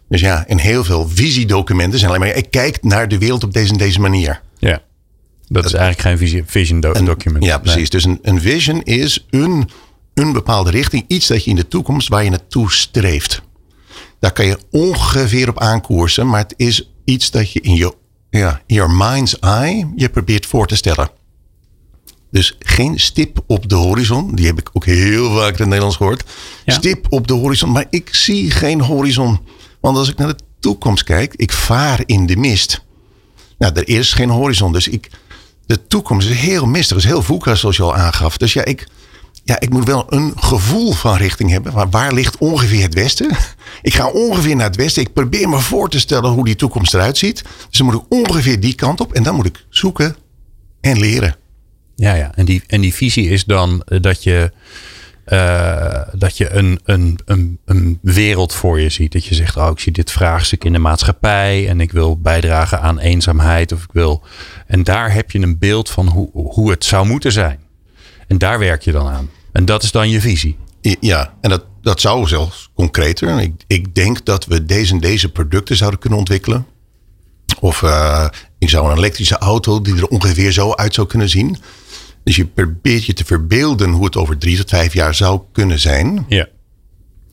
Dus 0.08 0.20
ja, 0.20 0.46
in 0.46 0.58
heel 0.58 0.84
veel 0.84 1.08
visiedocumenten 1.08 1.98
zijn 1.98 2.10
alleen 2.10 2.26
maar, 2.26 2.36
ik 2.36 2.50
kijk 2.50 2.82
naar 2.82 3.08
de 3.08 3.18
wereld 3.18 3.44
op 3.44 3.52
deze 3.52 3.72
en 3.72 3.78
deze 3.78 4.00
manier. 4.00 4.40
Ja. 4.58 4.82
Dat 5.48 5.64
is 5.64 5.72
eigenlijk 5.72 6.08
geen 6.08 6.18
visie, 6.18 6.42
vision 6.46 6.80
do 6.80 6.92
een, 6.94 7.04
document. 7.04 7.44
Ja, 7.44 7.58
precies. 7.58 7.76
Nee. 7.76 7.88
Dus 7.90 8.04
een, 8.04 8.18
een 8.22 8.40
vision 8.40 8.82
is 8.82 9.26
een, 9.30 9.68
een 10.14 10.32
bepaalde 10.32 10.70
richting. 10.70 11.04
Iets 11.06 11.26
dat 11.26 11.44
je 11.44 11.50
in 11.50 11.56
de 11.56 11.68
toekomst 11.68 12.08
waar 12.08 12.24
je 12.24 12.30
naartoe 12.30 12.72
streeft. 12.72 13.42
Daar 14.24 14.32
kan 14.32 14.46
je 14.46 14.58
ongeveer 14.70 15.48
op 15.48 15.60
aankoersen. 15.60 16.28
Maar 16.28 16.40
het 16.40 16.54
is 16.56 16.90
iets 17.04 17.30
dat 17.30 17.52
je 17.52 17.60
in 17.60 17.74
je 17.74 17.94
ja, 18.30 18.60
your 18.66 18.90
mind's 18.90 19.38
eye 19.38 19.92
je 19.96 20.08
probeert 20.08 20.46
voor 20.46 20.66
te 20.66 20.76
stellen. 20.76 21.10
Dus 22.30 22.56
geen 22.58 23.00
stip 23.00 23.42
op 23.46 23.68
de 23.68 23.74
horizon. 23.74 24.34
Die 24.34 24.46
heb 24.46 24.58
ik 24.58 24.70
ook 24.72 24.84
heel 24.84 25.34
vaak 25.34 25.50
in 25.52 25.58
het 25.58 25.66
Nederlands 25.66 25.96
gehoord. 25.96 26.24
Ja. 26.64 26.74
Stip 26.74 27.06
op 27.08 27.28
de 27.28 27.34
horizon. 27.34 27.72
Maar 27.72 27.86
ik 27.90 28.14
zie 28.14 28.50
geen 28.50 28.80
horizon. 28.80 29.40
Want 29.80 29.96
als 29.96 30.08
ik 30.08 30.16
naar 30.18 30.28
de 30.28 30.42
toekomst 30.58 31.04
kijk, 31.04 31.34
ik 31.34 31.52
vaar 31.52 32.02
in 32.06 32.26
de 32.26 32.36
mist. 32.36 32.84
Nou, 33.58 33.72
er 33.72 33.88
is 33.88 34.12
geen 34.12 34.30
horizon. 34.30 34.72
Dus 34.72 34.88
ik, 34.88 35.10
de 35.66 35.86
toekomst 35.86 36.28
is 36.28 36.36
heel 36.36 36.66
mistig. 36.66 36.96
is 36.96 37.04
heel 37.04 37.22
VUCA, 37.22 37.54
zoals 37.54 37.76
je 37.76 37.82
al 37.82 37.96
aangaf. 37.96 38.36
Dus 38.36 38.52
ja, 38.52 38.64
ik, 38.64 38.86
ja, 39.44 39.60
ik 39.60 39.70
moet 39.70 39.84
wel 39.84 40.06
een 40.08 40.32
gevoel 40.36 40.92
van 40.92 41.16
richting 41.16 41.50
hebben. 41.50 41.90
Waar 41.90 42.12
ligt 42.12 42.38
ongeveer 42.38 42.82
het 42.82 42.94
westen? 42.94 43.30
Ik 43.82 43.94
ga 43.94 44.08
ongeveer 44.08 44.56
naar 44.56 44.66
het 44.66 44.76
westen. 44.76 45.02
Ik 45.02 45.12
probeer 45.12 45.48
me 45.48 45.58
voor 45.58 45.88
te 45.88 46.00
stellen 46.00 46.30
hoe 46.30 46.44
die 46.44 46.56
toekomst 46.56 46.94
eruit 46.94 47.18
ziet. 47.18 47.44
Dus 47.68 47.78
dan 47.78 47.86
moet 47.86 47.94
ik 47.94 48.04
ongeveer 48.08 48.60
die 48.60 48.74
kant 48.74 49.00
op. 49.00 49.12
En 49.12 49.22
dan 49.22 49.34
moet 49.34 49.46
ik 49.46 49.64
zoeken 49.68 50.16
en 50.80 50.98
leren. 50.98 51.36
Ja, 51.94 52.14
ja. 52.14 52.34
En 52.34 52.44
die, 52.44 52.62
en 52.66 52.80
die 52.80 52.94
visie 52.94 53.28
is 53.28 53.44
dan 53.44 53.82
dat 54.00 54.22
je, 54.22 54.52
uh, 55.26 56.00
dat 56.12 56.36
je 56.36 56.50
een, 56.50 56.80
een, 56.84 57.18
een, 57.24 57.58
een 57.64 57.98
wereld 58.02 58.54
voor 58.54 58.80
je 58.80 58.88
ziet. 58.88 59.12
Dat 59.12 59.24
je 59.24 59.34
zegt, 59.34 59.56
oh, 59.56 59.70
ik 59.70 59.78
zie 59.78 59.92
dit 59.92 60.10
vraagstuk 60.10 60.64
in 60.64 60.72
de 60.72 60.78
maatschappij. 60.78 61.68
En 61.68 61.80
ik 61.80 61.92
wil 61.92 62.20
bijdragen 62.20 62.80
aan 62.80 62.98
eenzaamheid. 62.98 63.72
Of 63.72 63.82
ik 63.82 63.92
wil. 63.92 64.22
En 64.66 64.82
daar 64.82 65.12
heb 65.12 65.30
je 65.30 65.38
een 65.38 65.58
beeld 65.58 65.90
van 65.90 66.08
hoe, 66.08 66.30
hoe 66.32 66.70
het 66.70 66.84
zou 66.84 67.06
moeten 67.06 67.32
zijn. 67.32 67.63
En 68.26 68.38
daar 68.38 68.58
werk 68.58 68.82
je 68.82 68.92
dan 68.92 69.08
aan. 69.08 69.30
En 69.52 69.64
dat 69.64 69.82
is 69.82 69.90
dan 69.90 70.10
je 70.10 70.20
visie. 70.20 70.56
Ja, 71.00 71.34
en 71.40 71.50
dat, 71.50 71.64
dat 71.82 72.00
zou 72.00 72.26
zelfs 72.26 72.70
concreter. 72.74 73.40
Ik, 73.40 73.52
ik 73.66 73.94
denk 73.94 74.24
dat 74.24 74.44
we 74.44 74.64
deze 74.64 74.92
en 74.92 75.00
deze 75.00 75.32
producten 75.32 75.76
zouden 75.76 76.00
kunnen 76.00 76.18
ontwikkelen. 76.18 76.66
Of 77.60 77.82
uh, 77.82 78.28
ik 78.58 78.68
zou 78.68 78.90
een 78.90 78.96
elektrische 78.96 79.38
auto 79.38 79.82
die 79.82 79.94
er 79.94 80.06
ongeveer 80.06 80.52
zo 80.52 80.72
uit 80.72 80.94
zou 80.94 81.06
kunnen 81.06 81.28
zien. 81.28 81.56
Dus 82.24 82.36
je 82.36 82.46
probeert 82.46 83.04
je 83.04 83.12
te 83.12 83.24
verbeelden 83.24 83.90
hoe 83.90 84.04
het 84.04 84.16
over 84.16 84.38
drie 84.38 84.56
tot 84.56 84.68
vijf 84.68 84.92
jaar 84.92 85.14
zou 85.14 85.40
kunnen 85.52 85.80
zijn. 85.80 86.24
Ja. 86.28 86.48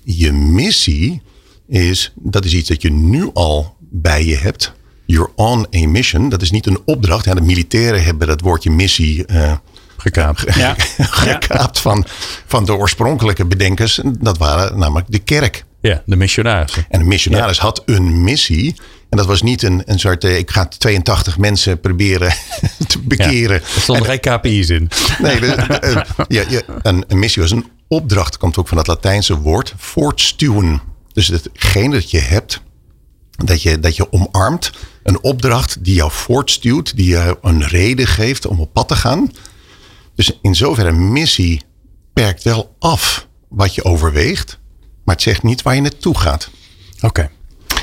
Je 0.04 0.32
missie 0.32 1.22
is, 1.68 2.14
dat 2.16 2.46
is 2.46 2.54
iets 2.54 2.70
dat 2.70 2.82
je 2.82 2.92
nu 2.92 3.30
al 3.34 3.76
bij 3.80 4.26
je 4.26 4.36
hebt. 4.36 4.74
You're 5.06 5.32
on 5.36 5.68
a 5.76 5.88
mission. 5.88 6.30
Dat 6.30 6.42
is 6.42 6.52
niet 6.52 6.66
een 6.66 6.80
opdracht. 6.86 7.26
Ja, 7.26 7.34
de 7.34 7.42
militairen 7.42 8.04
hebben 8.04 8.28
dat 8.28 8.42
woordje 8.42 8.72
missie 8.72 9.24
uh, 9.28 9.54
gekaapt. 10.01 10.43
Ja. 10.55 10.75
gekaapt 10.98 11.79
van, 11.79 12.05
van 12.46 12.65
de 12.65 12.74
oorspronkelijke 12.74 13.46
bedenkers. 13.46 14.00
Dat 14.20 14.38
waren 14.38 14.79
namelijk 14.79 15.08
de 15.10 15.20
kerk. 15.20 15.65
Ja, 15.81 16.01
de 16.05 16.15
missionarissen. 16.15 16.86
En 16.89 17.00
de 17.00 17.05
missionaris 17.05 17.58
ja. 17.58 17.63
had 17.63 17.84
een 17.86 18.24
missie. 18.24 18.75
En 19.10 19.17
dat 19.17 19.25
was 19.25 19.41
niet 19.41 19.63
een, 19.63 19.81
een 19.86 20.00
soort, 20.00 20.24
ik 20.24 20.51
ga 20.51 20.65
82 20.65 21.38
mensen 21.38 21.79
proberen 21.79 22.34
te 22.88 23.00
bekeren. 23.00 23.55
Ja, 23.55 23.75
er 23.75 23.81
stonden 23.81 24.05
geen 24.05 24.20
KPI's 24.20 24.70
in. 24.70 24.89
Nee, 25.22 25.39
de, 25.39 25.55
de, 25.55 26.05
ja, 26.27 26.43
ja, 26.50 26.62
een, 26.81 27.03
een, 27.08 27.20
missie 27.20 27.41
was 27.41 27.51
een 27.51 27.65
opdracht, 27.88 28.38
komt 28.38 28.58
ook 28.58 28.67
van 28.67 28.77
het 28.77 28.88
Latijnse 28.88 29.38
woord, 29.38 29.74
voortstuwen. 29.77 30.81
Dus 31.13 31.27
hetgene 31.27 31.93
dat 31.93 32.12
je 32.12 32.20
hebt, 32.20 32.62
dat 33.46 33.62
je, 33.62 33.79
dat 33.79 33.96
je 33.96 34.12
omarmt, 34.12 34.72
een 35.03 35.24
opdracht 35.24 35.84
die 35.84 35.96
jou 35.96 36.12
voortstuwt, 36.12 36.96
die 36.96 37.08
je 37.08 37.38
een 37.41 37.67
reden 37.67 38.08
geeft 38.08 38.46
om 38.46 38.60
op 38.60 38.74
pad 38.74 38.88
te 38.88 38.96
gaan. 38.96 39.31
Dus 40.15 40.39
in 40.41 40.56
zoverre 40.56 40.91
missie 40.91 41.62
perkt 42.13 42.44
wel 42.44 42.75
af 42.80 43.27
wat 43.50 43.75
je 43.75 43.84
overweegt, 43.84 44.60
maar 45.03 45.15
het 45.15 45.24
zegt 45.24 45.44
niet 45.44 45.62
waar 45.62 45.75
je 45.75 45.82
naartoe 45.82 46.18
gaat. 46.18 46.50
Oké. 47.01 47.30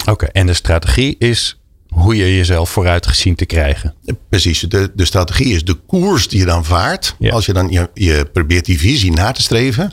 Oké. 0.07 0.27
En 0.27 0.47
de 0.47 0.55
strategie 0.55 1.17
is 1.19 1.59
hoe 1.89 2.17
je 2.17 2.37
jezelf 2.37 2.71
vooruit 2.71 3.07
gezien 3.07 3.35
te 3.35 3.47
krijgen. 3.47 3.95
Precies, 4.29 4.61
de, 4.61 4.91
de 4.95 5.05
strategie 5.05 5.55
is 5.55 5.65
de 5.65 5.75
koers 5.75 6.29
die 6.29 6.39
je 6.39 6.45
dan 6.45 6.65
vaart. 6.65 7.15
Ja. 7.19 7.33
Als 7.33 7.47
je 7.47 7.53
dan 7.53 7.71
je, 7.71 7.91
je 7.95 8.29
probeert 8.33 8.65
die 8.65 8.79
visie 8.79 9.13
na 9.13 9.33
te 9.33 9.43
streven. 9.43 9.93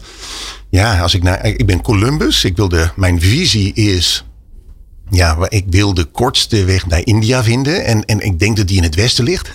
Ja, 0.70 1.00
als 1.00 1.13
ik, 1.13 1.24
naar, 1.24 1.46
ik 1.46 1.65
ben 1.65 1.82
Columbus. 1.82 2.44
Ik 2.44 2.56
wil 2.56 2.70
de, 2.70 2.89
mijn 2.96 3.22
visie 3.22 3.74
is. 3.74 4.25
Ja, 5.10 5.50
ik 5.50 5.65
wil 5.70 5.94
de 5.94 6.04
kortste 6.04 6.63
weg 6.63 6.86
naar 6.88 7.06
India 7.06 7.44
vinden. 7.44 7.86
En, 7.86 8.06
en 8.06 8.20
ik 8.20 8.39
denk 8.39 8.58
dat 8.58 8.68
die 8.68 8.77
in 8.77 8.84
het 8.84 8.96
westen 8.96 9.24
ligt. 9.24 9.51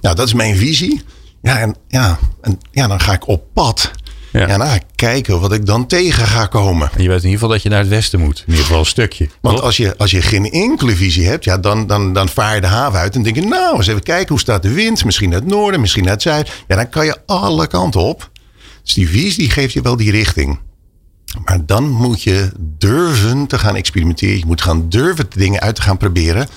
Nou, 0.00 0.16
dat 0.16 0.26
is 0.26 0.34
mijn 0.34 0.56
visie. 0.56 1.02
Ja, 1.44 1.58
en, 1.58 1.76
ja, 1.88 2.18
en 2.40 2.60
ja, 2.70 2.86
dan 2.86 3.00
ga 3.00 3.12
ik 3.12 3.28
op 3.28 3.44
pad. 3.52 3.90
Ja. 4.32 4.46
En 4.46 4.58
dan 4.58 4.68
ga 4.68 4.74
ik 4.74 4.84
kijken 4.94 5.40
wat 5.40 5.52
ik 5.52 5.66
dan 5.66 5.86
tegen 5.86 6.26
ga 6.26 6.46
komen. 6.46 6.90
En 6.96 7.02
je 7.02 7.08
weet 7.08 7.18
in 7.18 7.24
ieder 7.24 7.32
geval 7.32 7.48
dat 7.48 7.62
je 7.62 7.68
naar 7.68 7.78
het 7.78 7.88
westen 7.88 8.20
moet. 8.20 8.38
In 8.38 8.44
ieder 8.46 8.64
geval 8.64 8.78
een 8.78 8.86
stukje. 8.86 9.28
Want 9.40 9.60
als 9.60 9.76
je, 9.76 9.96
als 9.96 10.10
je 10.10 10.22
geen 10.22 10.50
enkele 10.50 10.96
visie 10.96 11.26
hebt, 11.26 11.44
ja, 11.44 11.58
dan, 11.58 11.86
dan, 11.86 12.12
dan 12.12 12.28
vaar 12.28 12.54
je 12.54 12.60
de 12.60 12.66
haven 12.66 12.98
uit 12.98 13.14
en 13.14 13.22
denk 13.22 13.36
je, 13.36 13.46
nou, 13.46 13.76
eens 13.76 13.86
even 13.86 14.02
kijken 14.02 14.28
hoe 14.28 14.38
staat 14.38 14.62
de 14.62 14.72
wind. 14.72 15.04
Misschien 15.04 15.30
naar 15.30 15.38
het 15.38 15.48
noorden, 15.48 15.80
misschien 15.80 16.04
naar 16.04 16.12
het 16.12 16.22
zuiden. 16.22 16.52
Ja, 16.68 16.76
dan 16.76 16.88
kan 16.88 17.06
je 17.06 17.16
alle 17.26 17.66
kanten 17.66 18.00
op. 18.00 18.30
Dus 18.82 18.94
die 18.94 19.08
visie 19.08 19.38
die 19.38 19.50
geeft 19.50 19.72
je 19.72 19.82
wel 19.82 19.96
die 19.96 20.10
richting. 20.10 20.58
Maar 21.44 21.66
dan 21.66 21.88
moet 21.88 22.22
je 22.22 22.52
durven 22.58 23.46
te 23.46 23.58
gaan 23.58 23.76
experimenteren. 23.76 24.38
Je 24.38 24.46
moet 24.46 24.62
gaan 24.62 24.88
durven 24.88 25.26
dingen 25.28 25.60
uit 25.60 25.74
te 25.74 25.82
gaan 25.82 25.96
proberen. 25.96 26.48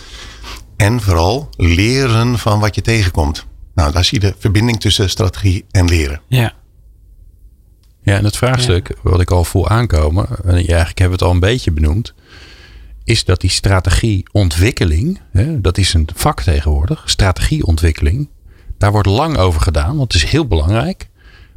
En 0.78 1.02
vooral 1.02 1.50
leren 1.58 2.40
van 2.40 2.60
wat 2.60 2.76
je 2.76 2.82
tegenkomt. 2.82 3.46
Nou, 3.78 3.92
daar 3.92 4.06
zie 4.06 4.22
je 4.22 4.28
de 4.28 4.36
verbinding 4.40 4.80
tussen 4.80 5.10
strategie 5.10 5.66
en 5.72 5.86
leren. 5.86 6.22
Ja. 6.28 6.54
Ja, 8.02 8.18
en 8.18 8.24
het 8.24 8.38
vraagstuk 8.38 8.96
wat 9.02 9.22
ik 9.22 9.32
al 9.32 9.44
voel 9.44 9.68
aankomen, 9.70 10.28
en 10.44 10.54
eigenlijk 10.56 11.00
hebben 11.00 11.08
we 11.08 11.12
het 11.14 11.22
al 11.22 11.32
een 11.32 11.40
beetje 11.40 11.72
benoemd, 11.72 12.14
is 13.04 13.26
dat 13.26 13.42
die 13.42 13.50
strategieontwikkeling, 13.50 15.20
hè, 15.32 15.62
dat 15.62 15.78
is 15.78 15.94
een 15.94 16.08
vak 16.16 16.42
tegenwoordig, 16.42 17.04
strategieontwikkeling, 17.06 18.30
daar 18.78 18.92
wordt 18.92 19.08
lang 19.08 19.38
over 19.38 19.62
gedaan, 19.62 19.98
want 19.98 20.14
het 20.14 20.24
is 20.24 20.30
heel 20.30 20.48
belangrijk. 20.48 21.10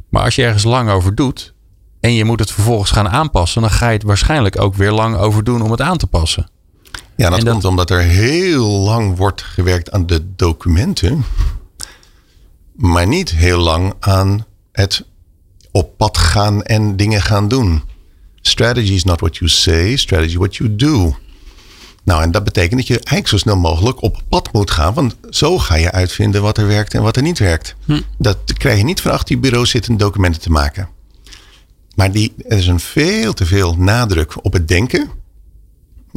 Maar 0.09 0.23
als 0.23 0.35
je 0.35 0.43
ergens 0.43 0.63
lang 0.63 0.89
over 0.89 1.15
doet 1.15 1.53
en 1.99 2.13
je 2.13 2.25
moet 2.25 2.39
het 2.39 2.51
vervolgens 2.51 2.91
gaan 2.91 3.09
aanpassen, 3.09 3.61
dan 3.61 3.71
ga 3.71 3.87
je 3.87 3.93
het 3.93 4.03
waarschijnlijk 4.03 4.61
ook 4.61 4.75
weer 4.75 4.91
lang 4.91 5.15
over 5.17 5.43
doen 5.43 5.61
om 5.61 5.71
het 5.71 5.81
aan 5.81 5.97
te 5.97 6.07
passen. 6.07 6.49
Ja, 7.15 7.29
dat- 7.29 7.43
komt 7.43 7.65
omdat 7.65 7.89
er 7.89 8.01
heel 8.01 8.67
lang 8.67 9.17
wordt 9.17 9.41
gewerkt 9.41 9.91
aan 9.91 10.05
de 10.05 10.25
documenten. 10.35 11.23
Maar 12.73 13.07
niet 13.07 13.29
heel 13.29 13.59
lang 13.59 13.93
aan 13.99 14.45
het 14.71 15.05
op 15.71 15.97
pad 15.97 16.17
gaan 16.17 16.63
en 16.63 16.95
dingen 16.95 17.21
gaan 17.21 17.47
doen. 17.47 17.81
Strategy 18.41 18.93
is 18.93 19.03
not 19.03 19.19
what 19.19 19.37
you 19.37 19.49
say, 19.49 19.95
strategy 19.95 20.37
what 20.37 20.55
you 20.55 20.75
do. 20.75 21.15
Nou, 22.03 22.23
en 22.23 22.31
dat 22.31 22.43
betekent 22.43 22.79
dat 22.79 22.87
je 22.87 22.93
eigenlijk 22.93 23.27
zo 23.27 23.37
snel 23.37 23.57
mogelijk 23.57 24.01
op 24.01 24.21
pad 24.29 24.53
moet 24.53 24.71
gaan. 24.71 24.93
Want 24.93 25.15
zo 25.29 25.57
ga 25.57 25.75
je 25.75 25.91
uitvinden 25.91 26.41
wat 26.41 26.57
er 26.57 26.67
werkt 26.67 26.93
en 26.93 27.01
wat 27.01 27.15
er 27.15 27.21
niet 27.21 27.39
werkt. 27.39 27.75
Dat 28.17 28.37
krijg 28.57 28.77
je 28.77 28.83
niet 28.83 29.01
van 29.01 29.11
achter 29.11 29.35
je 29.35 29.41
bureau 29.41 29.65
zitten 29.65 29.97
documenten 29.97 30.41
te 30.41 30.51
maken. 30.51 30.89
Maar 31.95 32.11
die, 32.11 32.33
er 32.47 32.57
is 32.57 32.67
een 32.67 32.79
veel 32.79 33.33
te 33.33 33.45
veel 33.45 33.75
nadruk 33.75 34.45
op 34.45 34.53
het 34.53 34.67
denken 34.67 35.09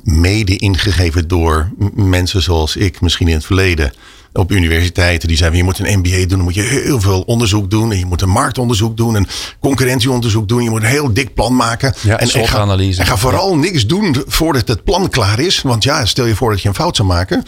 mede 0.03 0.57
ingegeven 0.57 1.29
door 1.29 1.73
mensen 1.95 2.43
zoals 2.43 2.77
ik, 2.77 3.01
misschien 3.01 3.29
in 3.29 3.35
het 3.35 3.45
verleden, 3.45 3.93
op 4.39 4.53
universiteiten. 4.53 5.29
Die 5.29 5.37
zeiden, 5.37 5.59
je 5.59 5.65
moet 5.65 5.79
een 5.79 5.99
MBA 5.99 6.17
doen, 6.17 6.29
dan 6.29 6.41
moet 6.41 6.55
je 6.55 6.63
heel 6.63 7.01
veel 7.01 7.21
onderzoek 7.21 7.71
doen. 7.71 7.93
En 7.93 7.99
je 7.99 8.07
moet 8.07 8.23
een 8.23 8.29
marktonderzoek 8.29 8.97
doen, 8.97 9.15
een 9.15 9.27
concurrentieonderzoek 9.61 10.49
doen. 10.49 10.63
Je 10.63 10.71
moet 10.71 10.83
een 10.83 10.89
heel 10.89 11.13
dik 11.13 11.35
plan 11.35 11.57
maken. 11.57 11.95
Ja, 12.01 12.19
en, 12.19 12.29
en, 12.31 12.49
ga, 12.49 12.77
en 12.79 13.07
ga 13.07 13.17
vooral 13.17 13.57
niks 13.57 13.87
doen 13.87 14.17
voordat 14.27 14.69
het 14.69 14.85
plan 14.85 15.09
klaar 15.09 15.41
is. 15.41 15.63
Want 15.63 15.85
ja, 15.85 16.05
stel 16.05 16.27
je 16.27 16.35
voor 16.35 16.51
dat 16.51 16.63
je 16.63 16.69
een 16.69 16.75
fout 16.75 16.97
zou 16.97 17.09
maken. 17.09 17.43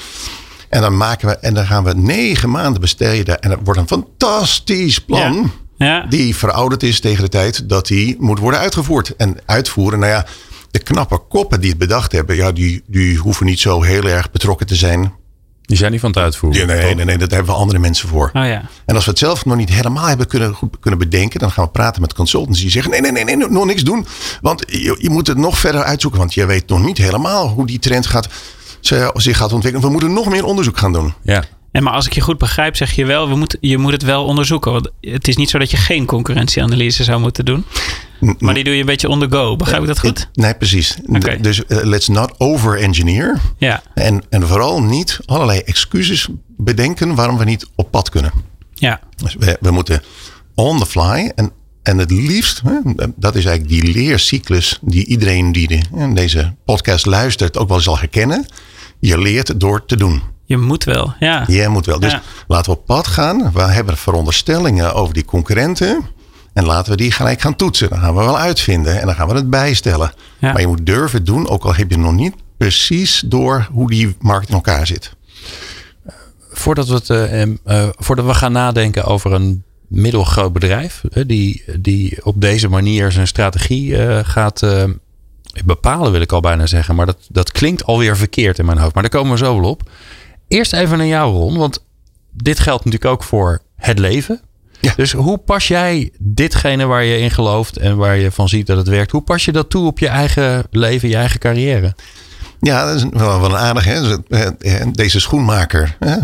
En 0.68 0.80
dan 0.80 0.96
maken 0.96 1.28
we, 1.28 1.36
en 1.36 1.54
dan 1.54 1.66
gaan 1.66 1.84
we 1.84 1.94
negen 1.94 2.50
maanden 2.50 2.80
besteden. 2.80 3.40
En 3.40 3.50
dat 3.50 3.58
wordt 3.64 3.80
een 3.80 3.86
fantastisch 3.86 4.98
plan. 4.98 5.52
Ja. 5.76 6.06
Die 6.08 6.36
verouderd 6.36 6.82
is 6.82 7.00
tegen 7.00 7.22
de 7.22 7.28
tijd 7.28 7.68
dat 7.68 7.86
die 7.86 8.16
moet 8.18 8.38
worden 8.38 8.60
uitgevoerd. 8.60 9.16
En 9.16 9.36
uitvoeren, 9.46 9.98
nou 9.98 10.12
ja, 10.12 10.26
de 10.70 10.78
knappe 10.78 11.18
koppen 11.28 11.60
die 11.60 11.70
het 11.70 11.78
bedacht 11.78 12.12
hebben, 12.12 12.36
ja, 12.36 12.52
die, 12.52 12.82
die 12.86 13.16
hoeven 13.16 13.46
niet 13.46 13.60
zo 13.60 13.82
heel 13.82 14.04
erg 14.04 14.30
betrokken 14.30 14.66
te 14.66 14.74
zijn. 14.74 15.12
Die 15.66 15.76
zijn 15.76 15.92
niet 15.92 16.00
van 16.00 16.10
het 16.10 16.18
uitvoeren. 16.18 16.66
Nee, 16.66 16.76
nee, 16.76 16.94
nee, 16.94 17.04
nee, 17.04 17.18
dat 17.18 17.30
hebben 17.30 17.52
we 17.54 17.58
andere 17.60 17.78
mensen 17.78 18.08
voor. 18.08 18.30
Oh 18.32 18.46
ja. 18.46 18.62
En 18.86 18.94
als 18.94 19.04
we 19.04 19.10
het 19.10 19.18
zelf 19.18 19.44
nog 19.44 19.56
niet 19.56 19.68
helemaal 19.68 20.06
hebben 20.06 20.26
kunnen, 20.26 20.54
goed 20.54 20.76
kunnen 20.80 21.00
bedenken, 21.00 21.40
dan 21.40 21.50
gaan 21.50 21.64
we 21.64 21.70
praten 21.70 22.00
met 22.00 22.14
consultants 22.14 22.60
die 22.60 22.70
zeggen: 22.70 22.90
nee, 22.90 23.00
nee, 23.00 23.12
nee, 23.12 23.24
nee 23.24 23.48
nog 23.48 23.64
niks 23.64 23.82
doen. 23.82 24.06
Want 24.40 24.64
je, 24.66 24.96
je 25.00 25.10
moet 25.10 25.26
het 25.26 25.36
nog 25.38 25.58
verder 25.58 25.82
uitzoeken, 25.82 26.18
want 26.20 26.34
je 26.34 26.46
weet 26.46 26.68
nog 26.68 26.84
niet 26.84 26.98
helemaal 26.98 27.48
hoe 27.48 27.66
die 27.66 27.78
trend 27.78 28.06
gaat, 28.06 28.28
ze- 28.80 29.10
zich 29.14 29.36
gaat 29.36 29.52
ontwikkelen. 29.52 29.86
We 29.86 29.92
moeten 29.92 30.12
nog 30.12 30.28
meer 30.28 30.44
onderzoek 30.44 30.78
gaan 30.78 30.92
doen. 30.92 31.14
Ja. 31.22 31.44
En 31.72 31.82
maar 31.82 31.92
als 31.92 32.06
ik 32.06 32.12
je 32.12 32.20
goed 32.20 32.38
begrijp, 32.38 32.76
zeg 32.76 32.92
je 32.92 33.04
wel, 33.04 33.28
we 33.28 33.46
je 33.60 33.78
moet 33.78 33.92
het 33.92 34.02
wel 34.02 34.24
onderzoeken. 34.24 34.72
Want 34.72 34.90
het 35.00 35.28
is 35.28 35.36
niet 35.36 35.50
zo 35.50 35.58
dat 35.58 35.70
je 35.70 35.76
geen 35.76 36.06
concurrentieanalyse 36.06 37.04
zou 37.04 37.20
moeten 37.20 37.44
doen. 37.44 37.64
Maar 38.38 38.54
die 38.54 38.64
doe 38.64 38.74
je 38.74 38.80
een 38.80 38.86
beetje 38.86 39.08
on 39.08 39.20
the 39.20 39.26
go. 39.30 39.56
Begrijp 39.56 39.80
ik 39.80 39.88
dat 39.88 39.98
goed? 39.98 40.28
Nee, 40.32 40.54
precies. 40.54 40.96
Dus 41.40 41.66
eh, 41.66 41.78
let's 41.82 42.08
not 42.08 42.34
over-engineer. 42.38 43.40
Ja. 43.58 43.82
En, 43.94 44.22
en 44.30 44.46
vooral 44.46 44.82
niet 44.82 45.18
allerlei 45.26 45.60
excuses 45.60 46.28
bedenken 46.56 47.14
waarom 47.14 47.38
we 47.38 47.44
niet 47.44 47.66
op 47.74 47.90
pad 47.90 48.10
kunnen. 48.10 48.32
Ja. 48.74 49.00
Dus 49.16 49.34
we, 49.38 49.56
we 49.60 49.70
moeten 49.70 50.02
on 50.54 50.78
the 50.78 50.86
fly. 50.86 51.32
En, 51.34 51.52
en 51.82 51.98
het 51.98 52.10
liefst, 52.10 52.62
hè, 52.64 52.78
dat 53.16 53.34
is 53.34 53.44
eigenlijk 53.44 53.82
die 53.82 53.92
leercyclus 53.92 54.78
die 54.82 55.06
iedereen 55.06 55.52
die 55.52 55.68
de, 55.68 56.12
deze 56.14 56.54
podcast 56.64 57.06
luistert 57.06 57.58
ook 57.58 57.68
wel 57.68 57.80
zal 57.80 57.98
herkennen. 57.98 58.46
Je 58.98 59.18
leert 59.18 59.60
door 59.60 59.84
te 59.86 59.96
doen. 59.96 60.22
Je 60.46 60.56
moet 60.56 60.84
wel. 60.84 61.14
Ja. 61.20 61.44
Je 61.46 61.68
moet 61.68 61.86
wel. 61.86 62.00
Dus 62.00 62.12
Ja. 62.12 62.22
laten 62.46 62.72
we 62.72 62.78
op 62.78 62.86
pad 62.86 63.06
gaan. 63.06 63.52
We 63.52 63.62
hebben 63.62 63.96
veronderstellingen 63.96 64.94
over 64.94 65.14
die 65.14 65.24
concurrenten. 65.24 66.06
En 66.52 66.64
laten 66.64 66.90
we 66.90 66.96
die 66.96 67.12
gelijk 67.12 67.40
gaan 67.40 67.56
toetsen. 67.56 67.88
Dan 67.88 67.98
gaan 67.98 68.14
we 68.14 68.24
wel 68.24 68.38
uitvinden 68.38 69.00
en 69.00 69.06
dan 69.06 69.14
gaan 69.14 69.28
we 69.28 69.34
het 69.34 69.50
bijstellen. 69.50 70.12
Ja. 70.38 70.52
Maar 70.52 70.60
je 70.60 70.66
moet 70.66 70.86
durven 70.86 71.24
doen, 71.24 71.48
ook 71.48 71.64
al 71.64 71.74
heb 71.74 71.90
je 71.90 71.98
nog 71.98 72.12
niet 72.12 72.34
precies 72.56 73.22
door 73.26 73.68
hoe 73.72 73.90
die 73.90 74.16
markt 74.20 74.48
in 74.48 74.54
elkaar 74.54 74.86
zit. 74.86 75.14
Voordat 76.50 76.88
we, 76.88 76.94
het, 76.94 77.10
eh, 77.10 77.42
eh, 77.42 77.48
voordat 77.96 78.24
we 78.26 78.34
gaan 78.34 78.52
nadenken 78.52 79.04
over 79.04 79.32
een 79.32 79.64
middelgroot 79.88 80.52
bedrijf 80.52 81.02
eh, 81.12 81.22
die, 81.26 81.64
die 81.80 82.24
op 82.24 82.40
deze 82.40 82.68
manier 82.68 83.12
zijn 83.12 83.26
strategie 83.26 83.96
eh, 83.96 84.18
gaat 84.22 84.62
eh, 84.62 84.84
bepalen, 85.64 86.12
wil 86.12 86.20
ik 86.20 86.32
al 86.32 86.40
bijna 86.40 86.66
zeggen. 86.66 86.94
Maar 86.94 87.06
dat, 87.06 87.18
dat 87.28 87.52
klinkt 87.52 87.84
alweer 87.84 88.16
verkeerd 88.16 88.58
in 88.58 88.64
mijn 88.66 88.78
hoofd. 88.78 88.94
Maar 88.94 89.02
daar 89.02 89.12
komen 89.20 89.32
we 89.32 89.38
zo 89.38 89.60
wel 89.60 89.70
op. 89.70 89.90
Eerst 90.48 90.72
even 90.72 90.98
naar 90.98 91.06
jou, 91.06 91.32
Ron. 91.34 91.58
Want 91.58 91.84
dit 92.32 92.58
geldt 92.58 92.84
natuurlijk 92.84 93.12
ook 93.12 93.22
voor 93.22 93.60
het 93.76 93.98
leven. 93.98 94.40
Ja. 94.80 94.92
Dus 94.96 95.12
hoe 95.12 95.38
pas 95.38 95.68
jij 95.68 96.10
ditgene 96.18 96.86
waar 96.86 97.04
je 97.04 97.18
in 97.18 97.30
gelooft 97.30 97.76
en 97.76 97.96
waar 97.96 98.16
je 98.16 98.30
van 98.30 98.48
ziet 98.48 98.66
dat 98.66 98.76
het 98.76 98.88
werkt, 98.88 99.10
hoe 99.10 99.22
pas 99.22 99.44
je 99.44 99.52
dat 99.52 99.70
toe 99.70 99.86
op 99.86 99.98
je 99.98 100.08
eigen 100.08 100.64
leven, 100.70 101.08
je 101.08 101.16
eigen 101.16 101.38
carrière? 101.40 101.94
Ja, 102.60 102.86
dat 102.86 102.94
is 102.96 103.04
wel, 103.10 103.40
wel 103.40 103.50
een 103.50 103.56
aardig. 103.56 103.84
Hè? 103.84 104.00
Dus, 104.02 104.16
eh, 104.28 104.80
eh, 104.80 104.86
Deze 104.92 105.20
schoenmaker. 105.20 105.96
Hè? 105.98 106.16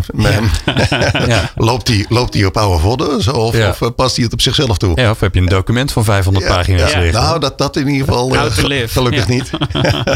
Ja. 1.27 1.51
loopt 1.57 1.89
hij 1.89 2.05
loopt 2.09 2.33
die 2.33 2.47
op 2.47 2.57
oude 2.57 2.79
vodden? 2.83 3.35
Of, 3.35 3.57
Ja. 3.57 3.69
of 3.69 3.83
eh, 3.83 3.89
past 3.97 4.15
hij 4.17 4.25
het 4.25 4.33
op 4.33 4.41
zichzelf 4.41 4.79
toe? 4.79 5.01
Ja, 5.01 5.11
of 5.11 5.21
heb 5.21 5.35
je 5.35 5.41
een 5.41 5.47
document 5.47 5.93
van 5.93 6.05
500 6.05 6.47
Ja, 6.47 6.55
pagina's 6.55 6.95
liggen? 6.95 7.23
Nou, 7.23 7.41
dat, 7.41 7.59
dat 7.59 7.77
in 7.77 7.89
ieder 7.89 8.07
geval 8.07 8.31
live. 8.31 8.89
gelukkig 8.89 9.27
Ja. 9.29 9.33
niet. 9.35 9.51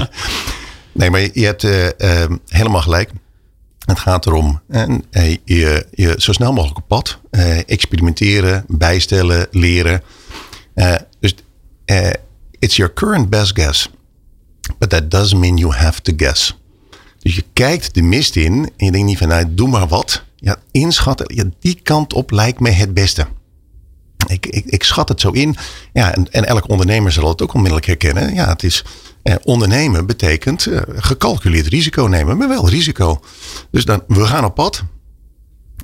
nee, 0.93 1.11
maar 1.11 1.21
je 1.21 1.45
hebt 1.45 1.65
eh, 1.65 2.23
eh, 2.23 2.31
helemaal 2.49 2.81
gelijk. 2.83 3.11
Het 3.87 3.99
gaat 3.99 4.27
erom 4.27 4.61
en, 4.69 5.05
eh, 5.11 5.37
je, 5.45 6.15
zo 6.19 6.33
snel 6.33 6.53
mogelijk 6.53 6.79
op 6.79 6.89
pad. 6.89 7.19
eh, 7.31 7.59
experimenteren, 7.69 8.65
bijstellen, 8.69 9.47
leren. 9.51 10.03
Eh, 10.75 10.95
dus 11.21 11.35
eh, 11.85 12.11
it's 12.59 12.77
your 12.77 12.93
current 12.93 13.31
best 13.31 13.53
guess. 13.61 13.91
But 14.79 14.89
that 14.89 15.11
doesn't 15.11 15.41
mean 15.41 15.57
you 15.57 15.73
have 15.75 16.01
to 16.03 16.13
guess. 16.17 16.57
Dus 17.19 17.35
je 17.35 17.45
kijkt 17.53 17.95
de 17.95 18.03
mist 18.03 18.37
in 18.37 18.53
en 18.77 18.87
je 18.87 18.91
denkt 18.93 19.07
niet 19.07 19.19
van, 19.19 19.29
nou, 19.29 19.55
doe 19.55 19.69
maar 19.69 19.89
wat. 19.89 20.25
Ja, 20.37 20.57
inschatten, 20.71 21.55
die 21.61 21.81
kant 21.83 22.13
op 22.13 22.31
lijkt 22.31 22.61
me 22.61 22.71
het 22.71 22.95
beste. 22.95 23.27
Ik, 24.27 24.47
ik, 24.47 24.65
ik 24.65 24.83
schat 24.85 25.09
het 25.09 25.21
zo 25.21 25.31
in. 25.31 25.57
Ja, 25.93 26.15
en, 26.15 26.33
en 26.33 26.45
elk 26.45 26.69
ondernemer 26.69 27.13
zal 27.13 27.29
het 27.29 27.43
ook 27.43 27.53
onmiddellijk 27.53 27.87
herkennen. 27.87 28.35
Ja, 28.35 28.49
het 28.49 28.63
is 28.63 28.85
ondernemen 29.43 30.07
betekent 30.07 30.67
eh, 30.67 30.81
gecalculeerd 30.97 31.67
risico 31.67 32.03
nemen, 32.03 32.37
maar 32.37 32.49
wel 32.49 32.69
risico. 32.69 33.21
Dus 33.71 33.85
dan, 33.85 34.03
we 34.07 34.27
gaan 34.27 34.45
op 34.45 34.55
pad. 34.55 34.83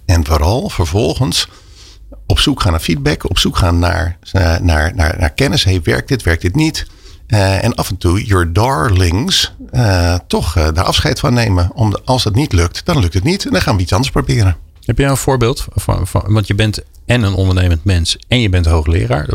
En 0.05 0.25
vooral 0.25 0.69
vervolgens 0.69 1.49
op 2.27 2.39
zoek 2.39 2.63
gaan 2.63 2.71
naar 2.71 2.81
feedback, 2.81 3.31
op 3.31 3.39
zoek 3.39 3.57
gaan 3.57 3.79
naar, 3.79 4.19
eh, 4.33 4.59
naar, 4.59 4.95
naar, 4.95 5.17
naar 5.19 5.33
kennis. 5.33 5.65
Hey, 5.65 5.81
werkt 5.83 6.09
dit, 6.09 6.23
werkt 6.23 6.43
dit 6.43 6.55
niet? 6.55 6.87
Eh, 7.33 7.65
en 7.65 7.75
af 7.75 7.91
en 7.91 7.97
toe 7.97 8.25
your 8.25 8.53
darlings 8.53 9.55
eh, 9.71 10.15
toch 10.27 10.57
eh, 10.57 10.69
daar 10.73 10.85
afscheid 10.85 11.19
van 11.21 11.35
nemen. 11.35 11.71
Om, 11.75 11.97
als 12.05 12.25
het 12.25 12.35
niet 12.35 12.53
lukt, 12.53 12.85
dan 12.85 12.99
lukt 12.99 13.15
het 13.15 13.25
niet. 13.25 13.45
En 13.45 13.53
dan 13.53 13.63
gaan 13.63 13.77
we 13.77 13.83
iets 13.83 13.93
anders 13.93 14.11
proberen. 14.11 14.57
Heb 14.85 14.97
je 14.97 15.03
nou 15.03 15.17
een 15.17 15.23
voorbeeld 15.23 15.67
van, 15.75 16.07
van 16.07 16.25
want 16.27 16.47
je 16.47 16.55
bent 16.55 16.83
en 17.07 17.23
een 17.23 17.35
ondernemend 17.35 17.85
mens 17.85 18.19
en 18.29 18.41
je 18.41 18.49
bent 18.49 18.67
hoogleraar, 18.67 19.29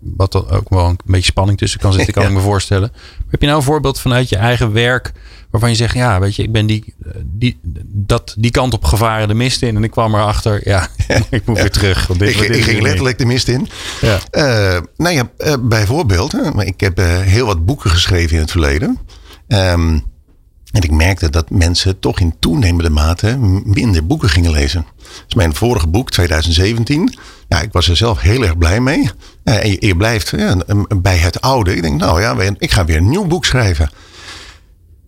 wat 0.00 0.32
dan 0.32 0.50
ook 0.50 0.68
wel 0.68 0.86
een 0.86 0.98
beetje 1.04 1.30
spanning 1.30 1.58
tussen 1.58 1.80
kan 1.80 1.92
zitten, 1.92 2.14
kan 2.14 2.24
ik 2.24 2.30
me 2.30 2.40
voorstellen. 2.40 2.92
Heb 3.30 3.40
je 3.40 3.46
nou 3.46 3.58
een 3.58 3.64
voorbeeld 3.64 4.00
vanuit 4.00 4.28
je 4.28 4.36
eigen 4.36 4.72
werk 4.72 5.12
waarvan 5.50 5.70
je 5.70 5.76
zegt, 5.76 5.94
ja, 5.94 6.20
weet 6.20 6.36
je, 6.36 6.42
ik 6.42 6.52
ben 6.52 6.66
die, 6.66 6.94
die, 7.24 7.58
dat, 7.84 8.34
die 8.38 8.50
kant 8.50 8.72
op 8.72 8.84
gevaren 8.84 9.28
de 9.28 9.34
mist 9.34 9.62
in 9.62 9.76
en 9.76 9.84
ik 9.84 9.90
kwam 9.90 10.14
erachter, 10.14 10.60
ja, 10.64 10.88
ik 11.30 11.46
moet 11.46 11.56
weer 11.56 11.70
terug. 11.70 12.06
Want 12.06 12.20
dit, 12.20 12.40
ik, 12.40 12.48
ik 12.48 12.62
ging 12.62 12.82
letterlijk 12.82 13.18
de 13.18 13.26
mist 13.26 13.48
in. 13.48 13.68
Ja. 14.00 14.18
Uh, 14.32 14.80
nou 14.96 15.14
ja, 15.14 15.30
uh, 15.38 15.54
bijvoorbeeld, 15.60 16.32
hè, 16.32 16.64
ik 16.64 16.80
heb 16.80 17.00
uh, 17.00 17.20
heel 17.20 17.46
wat 17.46 17.64
boeken 17.64 17.90
geschreven 17.90 18.34
in 18.34 18.40
het 18.40 18.50
verleden. 18.50 18.98
Um, 19.48 20.04
en 20.76 20.82
ik 20.82 20.90
merkte 20.90 21.30
dat 21.30 21.50
mensen 21.50 21.98
toch 21.98 22.20
in 22.20 22.34
toenemende 22.38 22.90
mate 22.90 23.36
minder 23.64 24.06
boeken 24.06 24.28
gingen 24.28 24.50
lezen. 24.50 24.86
Dus 25.24 25.34
mijn 25.34 25.54
vorige 25.54 25.86
boek, 25.86 26.10
2017, 26.10 27.18
ja, 27.48 27.60
ik 27.60 27.72
was 27.72 27.88
er 27.88 27.96
zelf 27.96 28.20
heel 28.20 28.42
erg 28.42 28.58
blij 28.58 28.80
mee. 28.80 29.10
En 29.44 29.76
je, 29.80 29.96
blijft 29.96 30.30
ja, 30.30 30.56
bij 30.96 31.16
het 31.16 31.40
oude. 31.40 31.76
Ik 31.76 31.82
denk, 31.82 32.00
nou 32.00 32.20
ja, 32.20 32.36
ik 32.58 32.70
ga 32.70 32.84
weer 32.84 32.96
een 32.96 33.08
nieuw 33.08 33.26
boek 33.26 33.44
schrijven. 33.44 33.90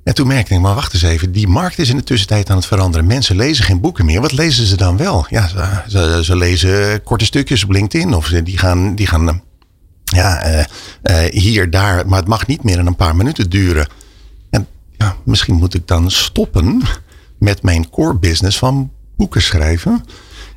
En 0.04 0.14
toen 0.14 0.26
merkte 0.26 0.54
ik, 0.54 0.60
maar 0.60 0.75
wacht 0.75 0.94
eens 0.94 1.02
even, 1.02 1.32
die 1.32 1.48
markt 1.48 1.78
is 1.78 1.90
in 1.90 1.96
de 1.96 2.04
tussentijd 2.04 2.50
aan 2.50 2.56
het 2.56 2.66
veranderen. 2.66 3.06
Mensen 3.06 3.37
lezen 3.37 3.64
geen 3.64 3.80
boeken 3.80 4.04
meer. 4.04 4.20
Wat 4.20 4.32
lezen 4.32 4.66
ze 4.66 4.76
dan 4.76 4.96
wel? 4.96 5.26
Ja, 5.28 5.48
ze, 5.48 5.82
ze, 5.87 6.25
ze 6.25 6.37
lezen 6.37 7.02
korte 7.02 7.25
stukjes 7.25 7.64
op 7.64 7.70
LinkedIn 7.70 8.14
of 8.14 8.28
die 8.28 8.58
gaan, 8.58 8.94
die 8.94 9.06
gaan 9.06 9.42
ja, 10.04 10.46
uh, 10.46 10.64
uh, 11.02 11.30
hier, 11.30 11.70
daar. 11.70 12.08
Maar 12.08 12.18
het 12.18 12.28
mag 12.28 12.46
niet 12.46 12.62
meer 12.62 12.76
dan 12.76 12.87
een 12.87 12.96
paar 12.96 13.16
minuten 13.16 13.50
duren 13.50 13.88
ja, 14.99 15.17
misschien 15.25 15.55
moet 15.55 15.75
ik 15.75 15.87
dan 15.87 16.11
stoppen 16.11 16.83
met 17.38 17.62
mijn 17.62 17.90
core 17.90 18.19
business 18.19 18.59
van 18.59 18.90
boeken 19.17 19.43
schrijven. 19.43 20.05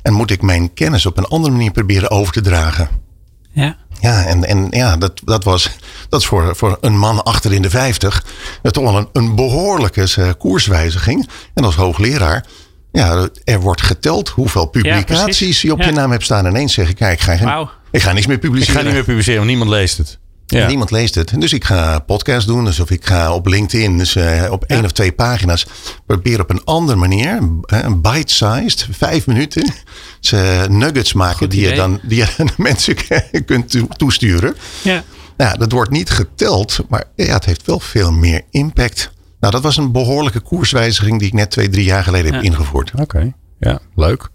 En 0.02 0.12
moet 0.12 0.30
ik 0.30 0.42
mijn 0.42 0.74
kennis 0.74 1.06
op 1.06 1.18
een 1.18 1.26
andere 1.26 1.52
manier 1.52 1.70
proberen 1.70 2.10
over 2.10 2.32
te 2.32 2.40
dragen. 2.40 2.88
Ja. 3.52 3.76
Ja, 4.00 4.24
en, 4.24 4.44
en 4.44 4.66
ja, 4.70 4.96
dat, 4.96 5.20
dat 5.24 5.44
was 5.44 5.70
dat 6.08 6.20
is 6.20 6.26
voor, 6.26 6.56
voor 6.56 6.78
een 6.80 6.98
man 6.98 7.24
achter 7.24 7.52
in 7.52 7.62
de 7.62 7.70
vijftig 7.70 8.24
toch 8.62 8.84
wel 8.84 8.96
een, 8.96 9.08
een 9.12 9.34
behoorlijke 9.34 10.14
uh, 10.18 10.30
koerswijziging. 10.38 11.28
En 11.54 11.64
als 11.64 11.74
hoogleraar, 11.74 12.46
ja, 12.92 13.28
er 13.44 13.60
wordt 13.60 13.82
geteld 13.82 14.28
hoeveel 14.28 14.66
publicaties 14.66 15.62
je 15.62 15.72
op 15.72 15.82
je 15.82 15.92
naam 15.92 16.10
hebt 16.10 16.24
staan. 16.24 16.44
En 16.46 16.50
ineens 16.50 16.74
zeg 16.74 16.88
ik, 16.88 16.96
kijk, 16.96 17.12
ik 17.12 17.38
ga, 17.38 17.56
wow. 17.56 17.68
ik 17.90 18.02
ga 18.02 18.12
niks 18.12 18.26
meer 18.26 18.38
publiceren. 18.38 18.74
Ik 18.74 18.80
ga 18.80 18.86
niet 18.86 18.94
meer 18.94 19.04
publiceren, 19.04 19.36
want 19.36 19.48
niemand 19.48 19.70
leest 19.70 19.98
het. 19.98 20.18
Ja. 20.52 20.66
Niemand 20.66 20.90
leest 20.90 21.14
het. 21.14 21.40
Dus 21.40 21.52
ik 21.52 21.64
ga 21.64 21.98
podcast 21.98 22.46
doen. 22.46 22.64
Dus 22.64 22.80
of 22.80 22.90
ik 22.90 23.06
ga 23.06 23.34
op 23.34 23.46
LinkedIn, 23.46 23.98
dus 23.98 24.16
uh, 24.16 24.46
op 24.50 24.64
één 24.64 24.84
of 24.84 24.92
twee 24.92 25.12
pagina's, 25.12 25.66
probeer 26.06 26.40
op 26.40 26.50
een 26.50 26.64
andere 26.64 26.98
manier, 26.98 27.38
een 27.66 28.00
bite-sized, 28.00 28.86
vijf 28.90 29.26
minuten, 29.26 29.72
ze 30.20 30.66
nuggets 30.70 31.12
maken 31.12 31.48
die 31.48 31.68
je 31.68 31.74
dan 31.74 32.00
die 32.02 32.18
je 32.18 32.34
aan 32.38 32.46
de 32.46 32.52
mensen 32.72 32.94
kunt 33.46 33.76
toesturen. 33.96 34.54
Ja. 34.82 35.04
Nou, 35.36 35.58
dat 35.58 35.72
wordt 35.72 35.90
niet 35.90 36.10
geteld, 36.10 36.78
maar 36.88 37.04
ja, 37.16 37.34
het 37.34 37.44
heeft 37.44 37.66
wel 37.66 37.80
veel 37.80 38.12
meer 38.12 38.42
impact. 38.50 39.12
Nou, 39.40 39.52
dat 39.52 39.62
was 39.62 39.76
een 39.76 39.92
behoorlijke 39.92 40.40
koerswijziging 40.40 41.18
die 41.18 41.28
ik 41.28 41.34
net 41.34 41.50
twee, 41.50 41.68
drie 41.68 41.84
jaar 41.84 42.04
geleden 42.04 42.34
heb 42.34 42.42
ingevoerd. 42.42 42.92
Oké. 43.00 43.32
Ja, 43.64 43.78
leuk. 43.96 44.28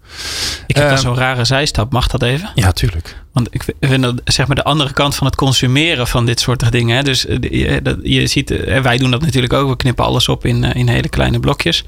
Ik 0.66 0.76
heb 0.76 0.90
uh, 0.90 0.96
zo'n 0.96 1.16
rare 1.16 1.44
zijstap. 1.44 1.92
Mag 1.92 2.06
dat 2.06 2.22
even? 2.22 2.50
Ja, 2.54 2.72
tuurlijk. 2.72 3.22
Want 3.32 3.48
ik 3.50 3.64
vind 3.80 4.02
dat 4.02 4.20
zeg 4.24 4.46
maar 4.46 4.56
de 4.56 4.64
andere 4.64 4.92
kant 4.92 5.14
van 5.14 5.26
het 5.26 5.36
consumeren 5.36 6.06
van 6.06 6.26
dit 6.26 6.40
soort 6.40 6.72
dingen. 6.72 6.96
Hè? 6.96 7.02
Dus 7.02 7.26
eh, 7.26 7.38
je, 7.40 7.98
je 8.02 8.26
ziet, 8.26 8.50
eh, 8.50 8.80
wij 8.80 8.96
doen 8.96 9.10
dat 9.10 9.20
natuurlijk 9.20 9.52
ook. 9.52 9.68
We 9.68 9.76
knippen 9.76 10.04
alles 10.04 10.28
op 10.28 10.44
in, 10.44 10.64
in 10.64 10.88
hele 10.88 11.08
kleine 11.08 11.40
blokjes. 11.40 11.84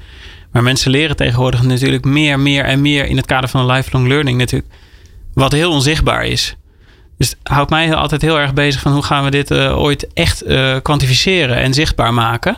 Maar 0.51 0.63
mensen 0.63 0.91
leren 0.91 1.15
tegenwoordig 1.15 1.63
natuurlijk 1.63 2.05
meer, 2.05 2.39
meer 2.39 2.63
en 2.63 2.81
meer 2.81 3.05
in 3.05 3.17
het 3.17 3.25
kader 3.25 3.49
van 3.49 3.61
een 3.61 3.75
lifelong 3.75 4.07
learning 4.07 4.37
natuurlijk. 4.37 4.71
Wat 5.33 5.51
heel 5.51 5.71
onzichtbaar 5.71 6.25
is. 6.25 6.55
Dus 7.17 7.35
houdt 7.43 7.69
mij 7.69 7.95
altijd 7.95 8.21
heel 8.21 8.39
erg 8.39 8.53
bezig 8.53 8.81
van 8.81 8.93
hoe 8.93 9.03
gaan 9.03 9.23
we 9.23 9.31
dit 9.31 9.51
uh, 9.51 9.77
ooit 9.77 10.07
echt 10.13 10.47
uh, 10.47 10.75
kwantificeren 10.81 11.57
en 11.57 11.73
zichtbaar 11.73 12.13
maken. 12.13 12.57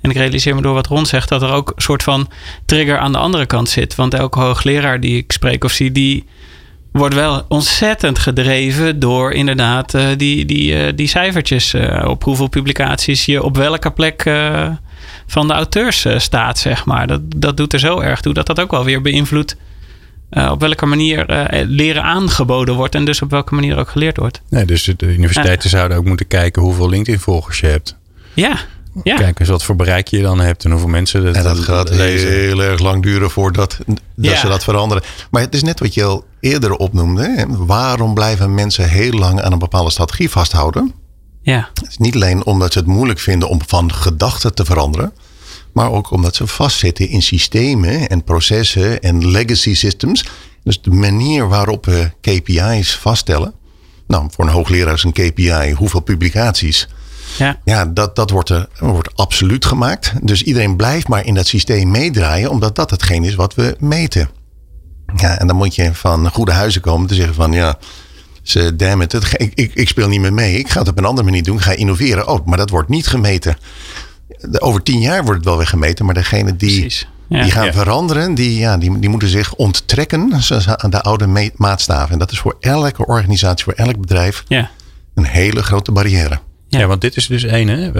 En 0.00 0.10
ik 0.10 0.16
realiseer 0.16 0.54
me 0.54 0.62
door 0.62 0.74
wat 0.74 0.86
Ron 0.86 1.06
zegt 1.06 1.28
dat 1.28 1.42
er 1.42 1.52
ook 1.52 1.72
een 1.76 1.82
soort 1.82 2.02
van 2.02 2.28
trigger 2.64 2.98
aan 2.98 3.12
de 3.12 3.18
andere 3.18 3.46
kant 3.46 3.68
zit. 3.68 3.94
Want 3.94 4.14
elke 4.14 4.40
hoogleraar 4.40 5.00
die 5.00 5.16
ik 5.16 5.32
spreek 5.32 5.64
of 5.64 5.72
zie, 5.72 5.92
die 5.92 6.24
wordt 6.92 7.14
wel 7.14 7.44
ontzettend 7.48 8.18
gedreven 8.18 8.98
door 8.98 9.32
inderdaad 9.32 9.94
uh, 9.94 10.06
die, 10.16 10.44
die, 10.44 10.72
uh, 10.72 10.92
die 10.94 11.08
cijfertjes. 11.08 11.74
Uh, 11.74 12.04
op 12.08 12.24
hoeveel 12.24 12.48
publicaties 12.48 13.24
je 13.24 13.42
op 13.42 13.56
welke 13.56 13.90
plek 13.90 14.22
van 15.26 15.46
de 15.46 15.52
auteurs 15.52 16.06
staat, 16.16 16.58
zeg 16.58 16.84
maar. 16.84 17.06
Dat, 17.06 17.20
dat 17.36 17.56
doet 17.56 17.72
er 17.72 17.78
zo 17.78 18.00
erg 18.00 18.20
toe 18.20 18.34
dat 18.34 18.46
dat 18.46 18.60
ook 18.60 18.70
wel 18.70 18.84
weer 18.84 19.02
beïnvloedt. 19.02 19.56
op 20.30 20.60
welke 20.60 20.86
manier 20.86 21.46
leren 21.66 22.02
aangeboden 22.02 22.74
wordt 22.74 22.94
en 22.94 23.04
dus 23.04 23.22
op 23.22 23.30
welke 23.30 23.54
manier 23.54 23.76
ook 23.76 23.88
geleerd 23.88 24.16
wordt. 24.16 24.42
Nee, 24.48 24.64
dus 24.64 24.84
de 24.96 25.06
universiteiten 25.06 25.70
zouden 25.70 25.96
ook 25.96 26.04
moeten 26.04 26.26
kijken 26.26 26.62
hoeveel 26.62 26.88
LinkedIn-volgers 26.88 27.60
je 27.60 27.66
hebt. 27.66 27.96
Ja, 28.34 28.56
ja. 29.02 29.16
Kijk 29.16 29.40
eens 29.40 29.48
wat 29.48 29.64
voor 29.64 29.76
bereik 29.76 30.08
je 30.08 30.20
dan 30.20 30.40
hebt 30.40 30.64
en 30.64 30.70
hoeveel 30.70 30.88
mensen 30.88 31.24
dat 31.24 31.34
En 31.34 31.42
dat 31.42 31.58
gaat 31.58 31.90
lezen. 31.90 32.28
heel 32.28 32.62
erg 32.62 32.80
lang 32.80 33.02
duren 33.02 33.30
voordat 33.30 33.78
dat 34.14 34.38
ze 34.38 34.48
dat 34.48 34.64
veranderen. 34.64 35.02
Maar 35.30 35.42
het 35.42 35.54
is 35.54 35.62
net 35.62 35.80
wat 35.80 35.94
je 35.94 36.04
al 36.04 36.24
eerder 36.40 36.76
opnoemde. 36.76 37.22
Hè? 37.22 37.44
Waarom 37.66 38.14
blijven 38.14 38.54
mensen 38.54 38.88
heel 38.88 39.12
lang 39.12 39.40
aan 39.40 39.52
een 39.52 39.58
bepaalde 39.58 39.90
strategie 39.90 40.30
vasthouden? 40.30 40.94
Ja. 41.42 41.68
Het 41.74 41.88
is 41.88 41.98
niet 41.98 42.14
alleen 42.14 42.44
omdat 42.44 42.72
ze 42.72 42.78
het 42.78 42.88
moeilijk 42.88 43.18
vinden 43.18 43.48
om 43.48 43.60
van 43.66 43.92
gedachten 43.92 44.54
te 44.54 44.64
veranderen. 44.64 45.12
Maar 45.72 45.90
ook 45.90 46.10
omdat 46.10 46.34
ze 46.36 46.46
vastzitten 46.46 47.08
in 47.08 47.22
systemen 47.22 48.08
en 48.08 48.24
processen 48.24 49.00
en 49.00 49.30
legacy 49.30 49.74
systems. 49.74 50.24
Dus 50.62 50.82
de 50.82 50.90
manier 50.90 51.48
waarop 51.48 51.84
we 51.84 52.10
KPI's 52.20 52.96
vaststellen. 52.96 53.52
Nou, 54.06 54.28
voor 54.30 54.44
een 54.44 54.50
hoogleraar 54.50 54.94
is 54.94 55.04
een 55.04 55.12
KPI 55.12 55.72
hoeveel 55.76 56.00
publicaties 56.00 56.88
ja, 57.36 57.58
ja 57.64 57.86
dat, 57.86 58.16
dat 58.16 58.30
wordt, 58.30 58.48
er, 58.48 58.68
wordt 58.78 59.16
absoluut 59.16 59.64
gemaakt. 59.64 60.12
Dus 60.22 60.42
iedereen 60.42 60.76
blijft 60.76 61.08
maar 61.08 61.24
in 61.24 61.34
dat 61.34 61.46
systeem 61.46 61.90
meedraaien, 61.90 62.50
omdat 62.50 62.76
dat 62.76 62.90
hetgeen 62.90 63.24
is 63.24 63.34
wat 63.34 63.54
we 63.54 63.76
meten. 63.78 64.30
Ja, 65.16 65.38
en 65.38 65.46
dan 65.46 65.56
moet 65.56 65.74
je 65.74 65.94
van 65.94 66.30
goede 66.30 66.52
huizen 66.52 66.80
komen 66.80 67.08
te 67.08 67.14
zeggen 67.14 67.34
van 67.34 67.52
ja, 67.52 67.78
ze, 68.42 68.76
damn 68.76 69.02
it, 69.02 69.12
het, 69.12 69.34
ik, 69.36 69.52
ik, 69.54 69.74
ik 69.74 69.88
speel 69.88 70.08
niet 70.08 70.20
meer 70.20 70.32
mee. 70.32 70.58
Ik 70.58 70.70
ga 70.70 70.78
het 70.78 70.88
op 70.88 70.98
een 70.98 71.04
andere 71.04 71.26
manier 71.26 71.42
doen. 71.42 71.56
Ik 71.56 71.62
ga 71.62 71.72
innoveren. 71.72 72.28
Oh, 72.28 72.46
maar 72.46 72.58
dat 72.58 72.70
wordt 72.70 72.88
niet 72.88 73.06
gemeten. 73.06 73.56
Over 74.58 74.82
tien 74.82 75.00
jaar 75.00 75.22
wordt 75.22 75.36
het 75.36 75.44
wel 75.44 75.56
weer 75.56 75.66
gemeten, 75.66 76.04
maar 76.04 76.14
degene 76.14 76.56
die, 76.56 76.94
ja. 77.28 77.42
die 77.42 77.50
gaan 77.50 77.64
ja. 77.64 77.72
veranderen, 77.72 78.34
die, 78.34 78.58
ja, 78.58 78.76
die, 78.76 78.98
die 78.98 79.08
moeten 79.08 79.28
zich 79.28 79.54
onttrekken 79.54 80.32
aan 80.76 80.90
de 80.90 81.00
oude 81.00 81.50
maatstaven. 81.56 82.12
En 82.12 82.18
dat 82.18 82.32
is 82.32 82.38
voor 82.38 82.56
elke 82.60 83.06
organisatie, 83.06 83.64
voor 83.64 83.72
elk 83.72 84.00
bedrijf 84.00 84.44
ja. 84.48 84.70
een 85.14 85.24
hele 85.24 85.62
grote 85.62 85.92
barrière. 85.92 86.40
Ja. 86.68 86.78
ja. 86.78 86.86
want 86.86 87.00
dit 87.00 87.16
is 87.16 87.26
dus 87.26 87.44
één. 87.44 87.68
Hè? 87.68 87.90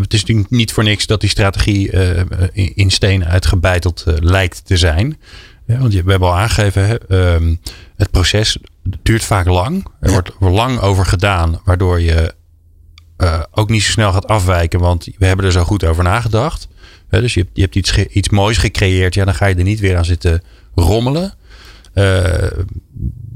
Het 0.00 0.12
is 0.12 0.20
natuurlijk 0.20 0.50
niet 0.50 0.72
voor 0.72 0.84
niks 0.84 1.06
dat 1.06 1.20
die 1.20 1.30
strategie 1.30 1.92
uh, 1.92 2.20
in 2.74 2.90
steen 2.90 3.24
uitgebeiteld 3.24 4.04
uh, 4.08 4.14
lijkt 4.18 4.66
te 4.66 4.76
zijn. 4.76 5.18
Ja, 5.66 5.78
want 5.78 5.92
we 5.92 6.10
hebben 6.10 6.28
al 6.28 6.36
aangegeven, 6.36 6.86
hè, 6.86 7.32
um, 7.34 7.60
het 7.96 8.10
proces 8.10 8.58
duurt 9.02 9.24
vaak 9.24 9.46
lang. 9.46 9.86
Er 10.00 10.08
ja. 10.08 10.12
wordt 10.12 10.30
lang 10.40 10.80
over 10.80 11.06
gedaan, 11.06 11.60
waardoor 11.64 12.00
je 12.00 12.34
uh, 13.18 13.40
ook 13.50 13.68
niet 13.70 13.82
zo 13.82 13.90
snel 13.90 14.12
gaat 14.12 14.26
afwijken. 14.26 14.80
Want 14.80 15.08
we 15.18 15.26
hebben 15.26 15.44
er 15.44 15.52
zo 15.52 15.64
goed 15.64 15.84
over 15.84 16.04
nagedacht. 16.04 16.68
dus 17.08 17.34
je 17.34 17.40
hebt, 17.40 17.50
je 17.54 17.62
hebt 17.62 17.76
iets, 17.76 17.98
iets 17.98 18.28
moois 18.28 18.58
gecreëerd. 18.58 19.14
Ja, 19.14 19.24
dan 19.24 19.34
ga 19.34 19.46
je 19.46 19.54
er 19.54 19.62
niet 19.62 19.80
weer 19.80 19.96
aan 19.96 20.04
zitten 20.04 20.42
rommelen. 20.74 21.34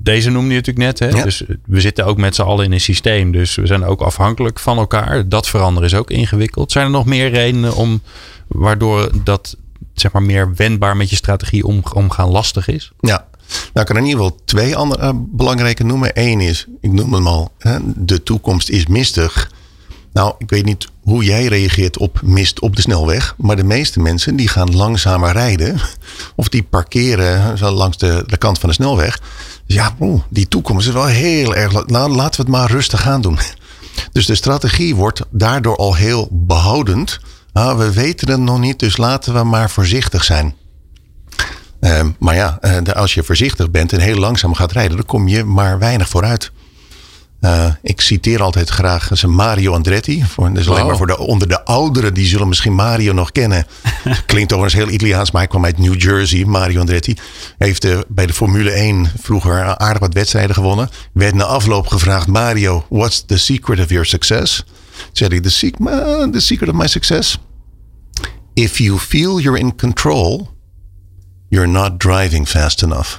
Deze 0.02 0.30
noemde 0.30 0.54
je 0.54 0.60
natuurlijk 0.60 0.86
net. 0.86 0.98
Hè? 0.98 1.18
Ja. 1.18 1.24
Dus 1.24 1.42
we 1.64 1.80
zitten 1.80 2.04
ook 2.04 2.16
met 2.16 2.34
z'n 2.34 2.42
allen 2.42 2.64
in 2.64 2.72
een 2.72 2.80
systeem. 2.80 3.32
Dus 3.32 3.54
we 3.54 3.66
zijn 3.66 3.84
ook 3.84 4.00
afhankelijk 4.00 4.58
van 4.58 4.78
elkaar. 4.78 5.28
Dat 5.28 5.48
veranderen 5.48 5.88
is 5.88 5.94
ook 5.94 6.10
ingewikkeld. 6.10 6.72
Zijn 6.72 6.84
er 6.84 6.90
nog 6.90 7.06
meer 7.06 7.30
redenen 7.30 7.74
om 7.74 8.02
waardoor 8.46 9.10
dat 9.24 9.56
zeg 9.94 10.12
maar 10.12 10.22
meer 10.22 10.54
wendbaar 10.54 10.96
met 10.96 11.10
je 11.10 11.16
strategie 11.16 11.66
om, 11.66 11.82
omgaan 11.92 12.28
lastig 12.28 12.68
is? 12.68 12.92
Ja, 13.00 13.26
nou, 13.48 13.80
ik 13.80 13.84
kan 13.84 13.96
er 13.96 14.02
in 14.02 14.08
ieder 14.08 14.22
geval 14.22 14.40
twee 14.44 14.76
andere 14.76 15.12
uh, 15.12 15.18
belangrijke 15.30 15.84
noemen. 15.84 16.10
Eén 16.14 16.40
is, 16.40 16.66
ik 16.80 16.92
noem 16.92 17.12
hem 17.12 17.26
al, 17.26 17.52
hè, 17.58 17.78
de 17.82 18.22
toekomst 18.22 18.68
is 18.68 18.86
mistig. 18.86 19.50
Nou, 20.14 20.34
ik 20.38 20.50
weet 20.50 20.64
niet 20.64 20.88
hoe 21.02 21.24
jij 21.24 21.46
reageert 21.46 21.98
op 21.98 22.20
mist 22.22 22.60
op 22.60 22.76
de 22.76 22.82
snelweg. 22.82 23.34
Maar 23.38 23.56
de 23.56 23.64
meeste 23.64 24.00
mensen 24.00 24.36
die 24.36 24.48
gaan 24.48 24.76
langzamer 24.76 25.32
rijden. 25.32 25.80
Of 26.36 26.48
die 26.48 26.62
parkeren 26.62 27.58
langs 27.58 27.96
de, 27.96 28.24
de 28.26 28.36
kant 28.36 28.58
van 28.58 28.68
de 28.68 28.74
snelweg. 28.74 29.20
Dus 29.66 29.76
ja, 29.76 29.94
die 30.28 30.48
toekomst 30.48 30.86
is 30.86 30.92
wel 30.92 31.06
heel 31.06 31.54
erg. 31.54 31.86
Nou, 31.86 32.10
laten 32.10 32.36
we 32.36 32.50
het 32.50 32.60
maar 32.60 32.70
rustig 32.70 33.06
aan 33.06 33.20
doen. 33.20 33.38
Dus 34.12 34.26
de 34.26 34.34
strategie 34.34 34.94
wordt 34.94 35.20
daardoor 35.30 35.76
al 35.76 35.94
heel 35.94 36.28
behoudend. 36.30 37.20
Nou, 37.52 37.78
we 37.78 37.92
weten 37.92 38.30
het 38.30 38.40
nog 38.40 38.58
niet, 38.58 38.78
dus 38.78 38.96
laten 38.96 39.34
we 39.34 39.44
maar 39.44 39.70
voorzichtig 39.70 40.24
zijn. 40.24 40.54
Uh, 41.80 42.00
maar 42.18 42.34
ja, 42.34 42.58
uh, 42.60 42.94
als 42.94 43.14
je 43.14 43.22
voorzichtig 43.22 43.70
bent 43.70 43.92
en 43.92 44.00
heel 44.00 44.16
langzaam 44.16 44.54
gaat 44.54 44.72
rijden, 44.72 44.96
dan 44.96 45.06
kom 45.06 45.28
je 45.28 45.44
maar 45.44 45.78
weinig 45.78 46.08
vooruit. 46.08 46.52
Uh, 47.44 47.66
ik 47.82 48.00
citeer 48.00 48.42
altijd 48.42 48.68
graag 48.68 49.08
zijn 49.12 49.32
Mario 49.32 49.72
Andretti. 49.72 50.24
Voor, 50.24 50.52
dus 50.52 50.68
alleen 50.68 50.86
maar 50.86 50.96
voor 50.96 51.06
de, 51.06 51.18
onder 51.18 51.48
de 51.48 51.64
ouderen, 51.64 52.14
die 52.14 52.26
zullen 52.26 52.48
misschien 52.48 52.74
Mario 52.74 53.12
nog 53.12 53.32
kennen. 53.32 53.66
Klinkt 54.26 54.52
overigens 54.52 54.84
heel 54.84 54.94
Italiaans, 54.94 55.30
maar 55.30 55.40
hij 55.40 55.50
kwam 55.50 55.64
uit 55.64 55.78
New 55.78 56.00
Jersey. 56.00 56.44
Mario 56.44 56.80
Andretti 56.80 57.16
heeft 57.58 57.84
uh, 57.84 57.98
bij 58.08 58.26
de 58.26 58.32
Formule 58.32 58.70
1 58.70 59.10
vroeger 59.22 59.76
aardig 59.76 60.00
wat 60.00 60.14
wedstrijden 60.14 60.54
gewonnen. 60.54 60.88
Werd 61.12 61.34
na 61.34 61.44
afloop 61.44 61.86
gevraagd, 61.86 62.26
Mario, 62.26 62.86
what's 62.88 63.24
the 63.26 63.38
secret 63.38 63.80
of 63.80 63.88
your 63.88 64.06
success? 64.06 64.64
Zei 65.12 65.30
hij, 65.30 65.40
the, 65.40 65.50
sec 65.50 65.74
the 66.32 66.40
secret 66.40 66.68
of 66.68 66.74
my 66.74 66.86
success? 66.86 67.38
If 68.54 68.78
you 68.78 68.98
feel 68.98 69.40
you're 69.40 69.58
in 69.58 69.76
control, 69.76 70.48
you're 71.48 71.70
not 71.70 72.00
driving 72.00 72.48
fast 72.48 72.82
enough. 72.82 73.18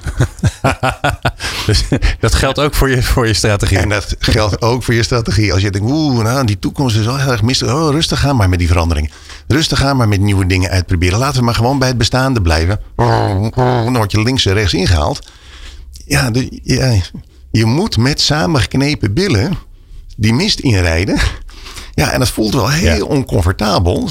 dus 1.66 1.84
dat 2.20 2.34
geldt 2.34 2.58
ook 2.58 2.74
voor 2.74 2.90
je, 2.90 3.02
voor 3.02 3.26
je 3.26 3.34
strategie. 3.34 3.78
En 3.78 3.88
dat 3.88 4.16
geldt 4.18 4.62
ook 4.62 4.82
voor 4.82 4.94
je 4.94 5.02
strategie. 5.02 5.52
Als 5.52 5.62
je 5.62 5.70
denkt, 5.70 5.90
oeh, 5.90 6.22
nou, 6.22 6.46
die 6.46 6.58
toekomst 6.58 6.96
is 6.96 7.04
wel 7.04 7.18
heel 7.18 7.30
erg 7.30 7.42
mistig. 7.42 7.72
Oh, 7.72 7.90
rustig 7.90 8.26
aan 8.26 8.36
maar 8.36 8.48
met 8.48 8.58
die 8.58 8.68
verandering. 8.68 9.10
Rustig 9.46 9.84
aan 9.84 9.96
maar 9.96 10.08
met 10.08 10.20
nieuwe 10.20 10.46
dingen 10.46 10.70
uitproberen. 10.70 11.18
Laten 11.18 11.38
we 11.38 11.44
maar 11.44 11.54
gewoon 11.54 11.78
bij 11.78 11.88
het 11.88 11.98
bestaande 11.98 12.42
blijven. 12.42 12.80
Dan 12.96 13.96
word 13.96 14.12
je 14.12 14.22
links 14.22 14.46
en 14.46 14.54
rechts 14.54 14.74
ingehaald. 14.74 15.28
Ja, 16.04 16.30
de, 16.30 16.60
ja 16.62 17.00
je 17.50 17.64
moet 17.64 17.96
met 17.96 18.20
samengeknepen 18.20 19.14
billen 19.14 19.58
die 20.16 20.32
mist 20.32 20.58
inrijden. 20.58 21.18
Ja, 21.94 22.12
en 22.12 22.18
dat 22.18 22.28
voelt 22.28 22.54
wel 22.54 22.70
heel 22.70 22.96
ja. 22.96 23.04
oncomfortabel. 23.04 24.08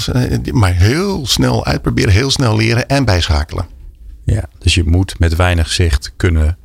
Maar 0.52 0.74
heel 0.74 1.26
snel 1.26 1.64
uitproberen, 1.64 2.12
heel 2.12 2.30
snel 2.30 2.56
leren 2.56 2.88
en 2.88 3.04
bijschakelen. 3.04 3.66
Ja, 4.24 4.48
dus 4.58 4.74
je 4.74 4.84
moet 4.84 5.18
met 5.18 5.36
weinig 5.36 5.72
zicht 5.72 6.12
kunnen 6.16 6.58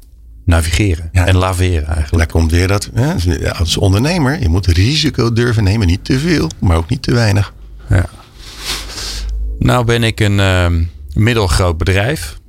navigeren 0.46 1.10
ja. 1.12 1.28
en 1.28 1.36
laveren 1.36 1.86
eigenlijk. 1.86 2.18
Daar 2.18 2.28
komt 2.28 2.52
weer 2.52 2.68
dat, 2.68 2.90
hè, 2.94 3.54
als 3.54 3.78
ondernemer, 3.78 4.42
je 4.42 4.50
moet 4.50 4.66
risico 4.66 5.34
durven 5.34 5.64
nemen. 5.64 5.88
Niet 5.88 6.06
te 6.06 6.20
veel, 6.20 6.50
maar 6.60 6.78
ook 6.78 6.90
niet 6.90 7.04
te 7.04 7.14
weinig. 7.14 7.54
Ja. 7.90 8.06
Nou 9.60 9.86
ben 9.86 10.04
ik 10.04 10.20
een 10.20 10.38
uh, 10.38 10.68
middelgroot 11.14 11.78
bedrijf. 11.78 12.40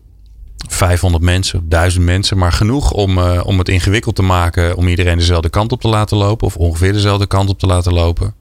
500 0.68 1.24
mensen, 1.24 1.68
1000 1.68 2.05
mensen, 2.05 2.38
maar 2.38 2.52
genoeg 2.52 2.92
om, 2.92 3.18
uh, 3.18 3.40
om 3.44 3.59
het 3.59 3.68
ingewikkeld 3.68 4.14
te 4.14 4.22
maken 4.22 4.76
om 4.76 4.88
iedereen 4.88 5.18
dezelfde 5.18 5.50
kant 5.50 5.72
op 5.72 5.81
te 5.81 5.88
laten 5.88 6.16
lopen 6.16 6.46
of 6.46 6.57
ongeveer 6.57 6.92
dezelfde 6.92 7.26
kant 7.26 7.48
op 7.48 7.59
te 7.59 7.66
laten 7.66 7.92
lopen. 7.92 8.35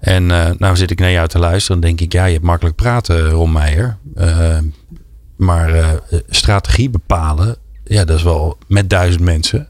En 0.00 0.30
uh, 0.30 0.50
nou 0.58 0.76
zit 0.76 0.90
ik 0.90 0.98
naar 0.98 1.10
jou 1.10 1.28
te 1.28 1.38
luisteren 1.38 1.76
en 1.76 1.86
denk 1.86 2.00
ik, 2.00 2.12
ja, 2.12 2.24
je 2.24 2.32
hebt 2.32 2.44
makkelijk 2.44 2.76
praten, 2.76 3.28
Ron 3.28 3.52
Meijer. 3.52 3.96
Uh, 4.16 4.58
maar 5.36 5.76
uh, 5.76 5.88
strategie 6.28 6.90
bepalen, 6.90 7.56
ja, 7.84 8.04
dat 8.04 8.16
is 8.16 8.22
wel 8.22 8.58
met 8.66 8.90
duizend 8.90 9.22
mensen. 9.22 9.68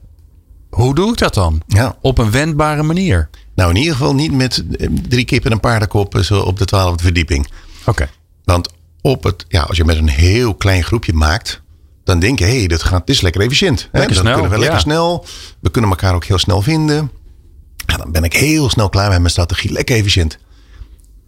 Hoe 0.71 0.95
doe 0.95 1.11
ik 1.11 1.19
dat 1.19 1.35
dan? 1.35 1.63
Ja. 1.67 1.97
Op 2.01 2.19
een 2.19 2.31
wendbare 2.31 2.83
manier. 2.83 3.29
Nou, 3.55 3.71
in 3.71 3.77
ieder 3.77 3.93
geval 3.93 4.15
niet 4.15 4.33
met 4.33 4.65
drie 5.09 5.25
kippen 5.25 5.51
en 5.51 5.57
een 5.57 5.63
paardenkop 5.63 6.19
zo 6.21 6.41
op 6.41 6.59
de 6.59 6.65
twaalfde 6.65 7.03
verdieping. 7.03 7.47
Oké. 7.81 7.91
Okay. 7.91 8.09
Want 8.45 8.69
op 9.01 9.25
het, 9.25 9.45
ja, 9.49 9.63
als 9.63 9.77
je 9.77 9.85
met 9.85 9.97
een 9.97 10.09
heel 10.09 10.55
klein 10.55 10.85
groepje 10.85 11.13
maakt, 11.13 11.63
dan 12.05 12.19
denk 12.19 12.39
je, 12.39 12.45
hé, 12.45 12.59
hey, 12.59 12.67
dat 12.67 12.83
gaat, 12.83 13.01
het 13.01 13.11
is 13.11 13.21
lekker 13.21 13.41
efficiënt. 13.41 13.89
Lekker 13.93 14.15
dan 14.15 14.23
snel, 14.23 14.33
kunnen 14.33 14.51
we 14.51 14.59
lekker 14.59 14.77
ja. 14.77 14.83
snel. 14.83 15.25
We 15.61 15.71
kunnen 15.71 15.91
elkaar 15.91 16.15
ook 16.15 16.25
heel 16.25 16.39
snel 16.39 16.63
vinden. 16.63 17.11
Ja, 17.87 17.97
dan 17.97 18.13
ben 18.13 18.25
ik 18.25 18.33
heel 18.33 18.71
snel 18.71 18.89
klaar 18.89 19.09
met 19.09 19.19
mijn 19.19 19.31
strategie. 19.31 19.73
Lekker 19.73 19.97
efficiënt. 19.97 20.39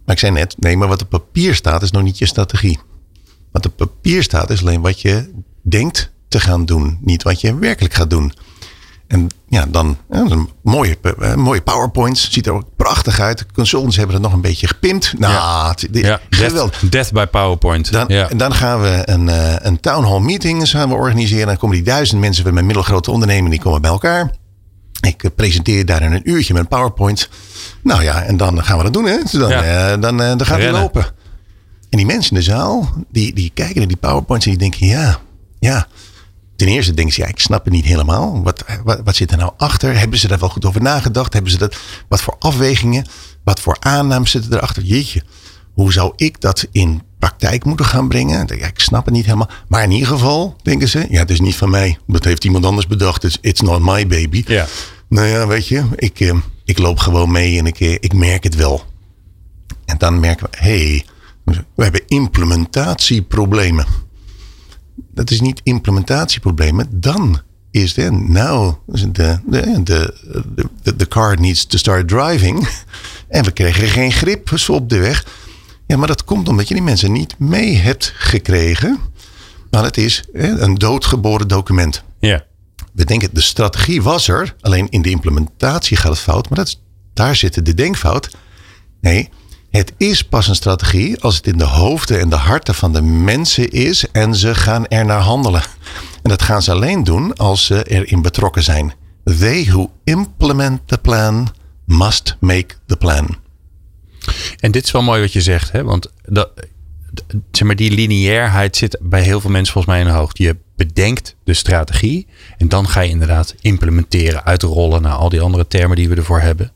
Maar 0.05 0.15
ik 0.15 0.21
zei 0.21 0.31
net, 0.31 0.55
nee, 0.59 0.77
maar 0.77 0.87
wat 0.87 1.01
op 1.01 1.09
papier 1.09 1.55
staat 1.55 1.81
is 1.81 1.91
nog 1.91 2.03
niet 2.03 2.17
je 2.17 2.25
strategie. 2.25 2.79
Wat 3.51 3.65
op 3.65 3.75
papier 3.75 4.23
staat 4.23 4.49
is 4.49 4.61
alleen 4.61 4.81
wat 4.81 5.01
je 5.01 5.31
denkt 5.61 6.11
te 6.27 6.39
gaan 6.39 6.65
doen. 6.65 6.97
Niet 7.01 7.23
wat 7.23 7.41
je 7.41 7.57
werkelijk 7.57 7.93
gaat 7.93 8.09
doen. 8.09 8.33
En 9.07 9.27
ja, 9.47 9.65
dan 9.65 9.97
ja, 10.09 10.25
een 10.29 10.49
mooie, 10.63 10.97
uh, 11.19 11.33
mooie 11.33 11.61
PowerPoints. 11.61 12.31
Ziet 12.31 12.47
er 12.47 12.53
ook 12.53 12.63
prachtig 12.75 13.19
uit. 13.19 13.45
Consultants 13.53 13.95
hebben 13.95 14.15
het 14.15 14.23
nog 14.23 14.33
een 14.33 14.41
beetje 14.41 14.67
gepimpt. 14.67 15.13
Nou, 15.17 15.33
ja. 15.33 15.69
het, 15.69 15.87
ja. 15.91 16.19
geweldig. 16.29 16.79
Death, 16.79 16.91
death 16.91 17.11
by 17.11 17.25
PowerPoint. 17.25 17.91
Dan, 17.91 18.05
ja. 18.07 18.27
dan 18.27 18.53
gaan 18.53 18.81
we 18.81 19.01
een, 19.05 19.27
uh, 19.27 19.55
een 19.57 19.79
town 19.79 20.05
hall 20.05 20.19
meeting 20.19 20.69
gaan 20.69 20.89
we 20.89 20.95
organiseren. 20.95 21.47
Dan 21.47 21.57
komen 21.57 21.75
die 21.75 21.85
duizend 21.85 22.21
mensen 22.21 22.43
van 22.43 22.53
mijn 22.53 22.65
middelgrote 22.65 23.11
onderneming. 23.11 23.49
Die 23.49 23.61
komen 23.61 23.81
bij 23.81 23.91
elkaar. 23.91 24.31
Ik 25.01 25.23
uh, 25.23 25.31
presenteer 25.35 25.85
daar 25.85 26.01
in 26.01 26.11
een 26.11 26.29
uurtje 26.29 26.53
met 26.53 26.67
PowerPoint. 26.67 27.29
Nou 27.83 28.03
ja, 28.03 28.23
en 28.23 28.37
dan 28.37 28.63
gaan 28.63 28.77
we 28.77 28.83
dat 28.83 28.93
doen. 28.93 29.05
Hè? 29.05 29.17
Dus 29.17 29.31
dan, 29.31 29.49
ja. 29.49 29.93
uh, 29.93 30.01
dan, 30.01 30.17
dan 30.17 30.45
gaat 30.45 30.61
het 30.61 30.71
lopen. 30.71 31.05
En 31.89 31.97
die 31.97 32.05
mensen 32.05 32.31
in 32.31 32.37
de 32.37 32.43
zaal, 32.43 32.89
die, 33.11 33.33
die 33.33 33.51
kijken 33.53 33.77
naar 33.77 33.87
die 33.87 33.97
PowerPoints 33.97 34.45
en 34.45 34.51
die 34.51 34.59
denken, 34.59 34.87
ja, 34.87 35.19
ja. 35.59 35.87
Ten 36.57 36.67
eerste 36.67 36.93
denken 36.93 37.13
ze, 37.13 37.21
ja, 37.21 37.27
ik 37.27 37.39
snap 37.39 37.63
het 37.63 37.73
niet 37.73 37.85
helemaal. 37.85 38.43
Wat, 38.43 38.65
wat, 38.83 39.01
wat 39.03 39.15
zit 39.15 39.31
er 39.31 39.37
nou 39.37 39.51
achter? 39.57 39.99
Hebben 39.99 40.19
ze 40.19 40.27
daar 40.27 40.39
wel 40.39 40.49
goed 40.49 40.65
over 40.65 40.81
nagedacht? 40.81 41.33
Hebben 41.33 41.51
ze 41.51 41.57
dat, 41.57 41.77
wat 42.07 42.21
voor 42.21 42.35
afwegingen, 42.39 43.05
wat 43.43 43.59
voor 43.59 43.77
aannames 43.79 44.31
zitten 44.31 44.53
erachter? 44.53 44.83
Jeetje, 44.83 45.23
hoe 45.73 45.91
zou 45.91 46.13
ik 46.15 46.41
dat 46.41 46.67
in 46.71 47.01
praktijk 47.19 47.65
moeten 47.65 47.85
gaan 47.85 48.07
brengen? 48.07 48.57
Ja, 48.57 48.65
ik 48.67 48.79
snap 48.79 49.05
het 49.05 49.13
niet 49.13 49.25
helemaal. 49.25 49.49
Maar 49.67 49.83
in 49.83 49.91
ieder 49.91 50.07
geval 50.07 50.55
denken 50.63 50.87
ze, 50.87 51.05
ja, 51.09 51.19
het 51.19 51.29
is 51.29 51.39
niet 51.39 51.55
van 51.55 51.69
mij. 51.69 51.97
Dat 52.07 52.23
heeft 52.23 52.43
iemand 52.43 52.65
anders 52.65 52.87
bedacht. 52.87 53.23
It's, 53.23 53.37
it's 53.41 53.61
not 53.61 53.81
my 53.81 54.07
baby. 54.07 54.43
Ja. 54.47 54.65
Nou 55.09 55.27
ja, 55.27 55.47
weet 55.47 55.67
je, 55.67 55.83
ik, 55.95 56.19
eh, 56.19 56.35
ik 56.65 56.77
loop 56.77 56.99
gewoon 56.99 57.31
mee 57.31 57.57
en 57.57 57.65
ik, 57.65 57.79
eh, 57.79 57.91
ik 57.91 58.13
merk 58.13 58.43
het 58.43 58.55
wel. 58.55 58.83
En 59.85 59.97
dan 59.97 60.19
merken 60.19 60.47
we, 60.51 60.57
hé, 60.57 60.87
hey, 60.87 61.05
we 61.75 61.83
hebben 61.83 62.01
implementatieproblemen. 62.07 63.85
Dat 65.17 65.31
is 65.31 65.41
niet 65.41 65.61
implementatieproblemen. 65.63 66.87
Dan 66.91 67.41
is 67.71 67.95
het, 67.95 68.11
nou, 68.11 68.73
de, 68.85 69.39
de, 70.83 70.95
de, 70.95 71.07
car 71.07 71.39
needs 71.39 71.65
to 71.65 71.77
start 71.77 72.07
driving. 72.07 72.67
En 73.27 73.43
we 73.43 73.51
kregen 73.51 73.87
geen 73.87 74.11
grip 74.11 74.51
op 74.67 74.89
de 74.89 74.97
weg. 74.97 75.25
Ja, 75.87 75.97
maar 75.97 76.07
dat 76.07 76.23
komt 76.23 76.47
omdat 76.47 76.67
je 76.67 76.73
die 76.73 76.83
mensen 76.83 77.11
niet 77.11 77.39
mee 77.39 77.75
hebt 77.75 78.13
gekregen. 78.15 78.99
Maar 79.71 79.83
het 79.83 79.97
is 79.97 80.23
een 80.33 80.75
doodgeboren 80.75 81.47
document. 81.47 82.03
Ja. 82.19 82.45
We 82.93 83.05
denken, 83.05 83.29
de 83.33 83.41
strategie 83.41 84.01
was 84.01 84.27
er. 84.27 84.55
Alleen 84.61 84.89
in 84.89 85.01
de 85.01 85.09
implementatie 85.09 85.97
gaat 85.97 86.11
het 86.11 86.19
fout. 86.19 86.49
Maar 86.49 86.57
dat 86.57 86.67
is, 86.67 86.81
daar 87.13 87.35
zit 87.35 87.65
de 87.65 87.73
denkfout. 87.73 88.29
Nee, 89.01 89.29
het 89.77 89.93
is 89.97 90.23
pas 90.23 90.47
een 90.47 90.55
strategie 90.55 91.21
als 91.21 91.35
het 91.35 91.47
in 91.47 91.57
de 91.57 91.63
hoofden 91.63 92.19
en 92.19 92.29
de 92.29 92.35
harten 92.35 92.75
van 92.75 92.93
de 92.93 93.01
mensen 93.01 93.69
is 93.69 94.11
en 94.11 94.35
ze 94.35 94.55
gaan 94.55 94.87
er 94.87 95.05
naar 95.05 95.19
handelen. 95.19 95.61
En 96.23 96.29
dat 96.29 96.41
gaan 96.41 96.61
ze 96.61 96.71
alleen 96.71 97.03
doen 97.03 97.35
als 97.35 97.65
ze 97.65 97.83
erin 97.83 98.21
betrokken 98.21 98.63
zijn. 98.63 98.93
They 99.23 99.65
who 99.65 99.91
implement 100.03 100.81
the 100.85 100.97
plan 100.97 101.47
must 101.85 102.37
make 102.39 102.75
the 102.85 102.97
plan. 102.97 103.37
En 104.59 104.71
dit 104.71 104.83
is 104.83 104.91
wel 104.91 105.01
mooi 105.01 105.21
wat 105.21 105.33
je 105.33 105.41
zegt, 105.41 105.71
hè? 105.71 105.83
want 105.83 106.11
dat, 106.23 106.49
zeg 107.51 107.67
maar, 107.67 107.75
die 107.75 107.91
lineairheid 107.91 108.75
zit 108.75 108.97
bij 109.01 109.21
heel 109.21 109.41
veel 109.41 109.49
mensen 109.49 109.73
volgens 109.73 109.93
mij 109.93 110.03
in 110.03 110.09
de 110.09 110.17
hoofd. 110.17 110.37
Je 110.37 110.57
bedenkt 110.75 111.35
de 111.43 111.53
strategie 111.53 112.27
en 112.57 112.67
dan 112.67 112.87
ga 112.87 113.01
je 113.01 113.09
inderdaad 113.09 113.55
implementeren, 113.61 114.43
uitrollen 114.43 115.01
naar 115.01 115.13
al 115.13 115.29
die 115.29 115.41
andere 115.41 115.67
termen 115.67 115.95
die 115.95 116.09
we 116.09 116.15
ervoor 116.15 116.41
hebben. 116.41 116.71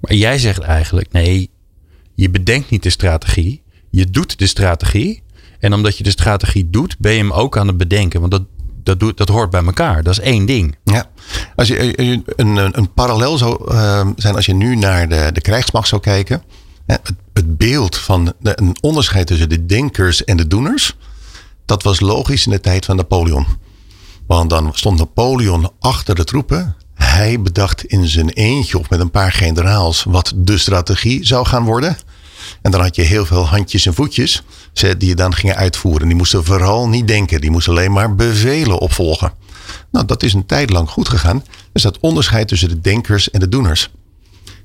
Maar 0.00 0.14
jij 0.14 0.38
zegt 0.38 0.60
eigenlijk, 0.60 1.12
nee, 1.12 1.50
je 2.16 2.30
bedenkt 2.30 2.70
niet 2.70 2.82
de 2.82 2.90
strategie. 2.90 3.62
Je 3.90 4.10
doet 4.10 4.38
de 4.38 4.46
strategie. 4.46 5.22
En 5.58 5.72
omdat 5.72 5.98
je 5.98 6.04
de 6.04 6.10
strategie 6.10 6.70
doet, 6.70 6.98
ben 6.98 7.12
je 7.12 7.18
hem 7.18 7.32
ook 7.32 7.56
aan 7.56 7.66
het 7.66 7.76
bedenken. 7.76 8.20
Want 8.20 8.32
dat, 8.32 8.42
dat, 8.82 9.00
doet, 9.00 9.16
dat 9.16 9.28
hoort 9.28 9.50
bij 9.50 9.64
elkaar. 9.64 10.02
Dat 10.02 10.12
is 10.12 10.24
één 10.24 10.46
ding. 10.46 10.76
Ja, 10.84 11.10
als 11.54 11.68
je 11.68 12.00
een, 12.00 12.24
een, 12.36 12.78
een 12.78 12.92
parallel 12.92 13.38
zou 13.38 13.72
uh, 13.72 14.08
zijn 14.16 14.34
als 14.34 14.46
je 14.46 14.54
nu 14.54 14.76
naar 14.76 15.08
de, 15.08 15.30
de 15.32 15.40
krijgsmacht 15.40 15.88
zou 15.88 16.00
kijken. 16.00 16.42
Het, 16.86 17.12
het 17.32 17.56
beeld 17.56 17.96
van 17.96 18.32
een 18.42 18.76
onderscheid 18.80 19.26
tussen 19.26 19.48
de 19.48 19.66
denkers 19.66 20.24
en 20.24 20.36
de 20.36 20.46
doeners. 20.46 20.96
Dat 21.64 21.82
was 21.82 22.00
logisch 22.00 22.46
in 22.46 22.52
de 22.52 22.60
tijd 22.60 22.84
van 22.84 22.96
Napoleon. 22.96 23.46
Want 24.26 24.50
dan 24.50 24.70
stond 24.74 24.98
Napoleon 24.98 25.70
achter 25.80 26.14
de 26.14 26.24
troepen. 26.24 26.76
Hij 26.96 27.40
bedacht 27.40 27.84
in 27.84 28.08
zijn 28.08 28.28
eentje 28.28 28.78
of 28.78 28.90
met 28.90 29.00
een 29.00 29.10
paar 29.10 29.32
generaals 29.32 30.04
wat 30.04 30.32
de 30.36 30.58
strategie 30.58 31.24
zou 31.24 31.46
gaan 31.46 31.64
worden. 31.64 31.96
En 32.62 32.70
dan 32.70 32.80
had 32.80 32.96
je 32.96 33.02
heel 33.02 33.26
veel 33.26 33.46
handjes 33.46 33.86
en 33.86 33.94
voetjes 33.94 34.42
die 34.72 35.08
je 35.08 35.14
dan 35.14 35.34
gingen 35.34 35.56
uitvoeren. 35.56 36.08
Die 36.08 36.16
moesten 36.16 36.44
vooral 36.44 36.88
niet 36.88 37.08
denken. 37.08 37.40
Die 37.40 37.50
moesten 37.50 37.72
alleen 37.72 37.92
maar 37.92 38.14
bevelen 38.14 38.78
opvolgen. 38.78 39.32
Nou, 39.90 40.06
dat 40.06 40.22
is 40.22 40.32
een 40.32 40.46
tijd 40.46 40.70
lang 40.70 40.88
goed 40.88 41.08
gegaan. 41.08 41.44
Dus 41.72 41.82
dat 41.82 42.00
onderscheid 42.00 42.48
tussen 42.48 42.68
de 42.68 42.80
denkers 42.80 43.30
en 43.30 43.40
de 43.40 43.48
doeners. 43.48 43.90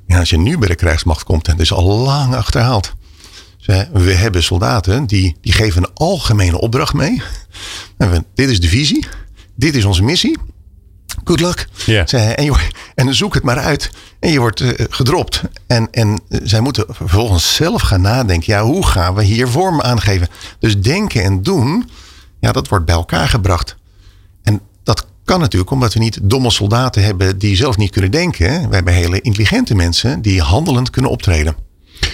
Ja, 0.07 0.19
als 0.19 0.29
je 0.29 0.37
nu 0.37 0.57
bij 0.57 0.67
de 0.67 0.75
krijgsmacht 0.75 1.23
komt, 1.23 1.47
en 1.47 1.57
is 1.57 1.73
al 1.73 1.97
lang 1.97 2.35
achterhaald. 2.35 2.93
We 3.91 4.13
hebben 4.13 4.43
soldaten 4.43 5.05
die, 5.05 5.35
die 5.41 5.53
geven 5.53 5.83
een 5.83 5.93
algemene 5.93 6.59
opdracht 6.59 6.93
mee. 6.93 7.21
En 7.97 8.25
dit 8.33 8.49
is 8.49 8.61
de 8.61 8.67
visie. 8.67 9.05
Dit 9.55 9.75
is 9.75 9.85
onze 9.85 10.03
missie. 10.03 10.37
Good 11.23 11.39
luck. 11.39 11.67
Yeah. 11.85 12.37
En, 12.37 12.43
je, 12.43 12.69
en 12.95 13.15
zoek 13.15 13.33
het 13.33 13.43
maar 13.43 13.57
uit. 13.57 13.91
En 14.19 14.31
je 14.31 14.39
wordt 14.39 14.59
uh, 14.59 14.71
gedropt. 14.89 15.41
En, 15.67 15.87
en 15.91 16.21
zij 16.29 16.59
moeten 16.59 16.85
vervolgens 16.89 17.55
zelf 17.55 17.81
gaan 17.81 18.01
nadenken. 18.01 18.53
Ja, 18.53 18.63
hoe 18.63 18.85
gaan 18.85 19.15
we 19.15 19.23
hier 19.23 19.47
vorm 19.47 19.81
aangeven? 19.81 20.27
Dus 20.59 20.81
denken 20.81 21.23
en 21.23 21.43
doen, 21.43 21.89
ja, 22.39 22.51
dat 22.51 22.67
wordt 22.67 22.85
bij 22.85 22.95
elkaar 22.95 23.27
gebracht. 23.27 23.75
En 24.43 24.61
dat 24.83 25.05
kan 25.23 25.39
natuurlijk 25.39 25.71
omdat 25.71 25.93
we 25.93 25.99
niet 25.99 26.19
domme 26.21 26.49
soldaten 26.51 27.03
hebben 27.03 27.37
die 27.37 27.55
zelf 27.55 27.77
niet 27.77 27.91
kunnen 27.91 28.11
denken. 28.11 28.69
We 28.69 28.75
hebben 28.75 28.93
hele 28.93 29.21
intelligente 29.21 29.75
mensen 29.75 30.21
die 30.21 30.41
handelend 30.41 30.89
kunnen 30.89 31.11
optreden. 31.11 31.55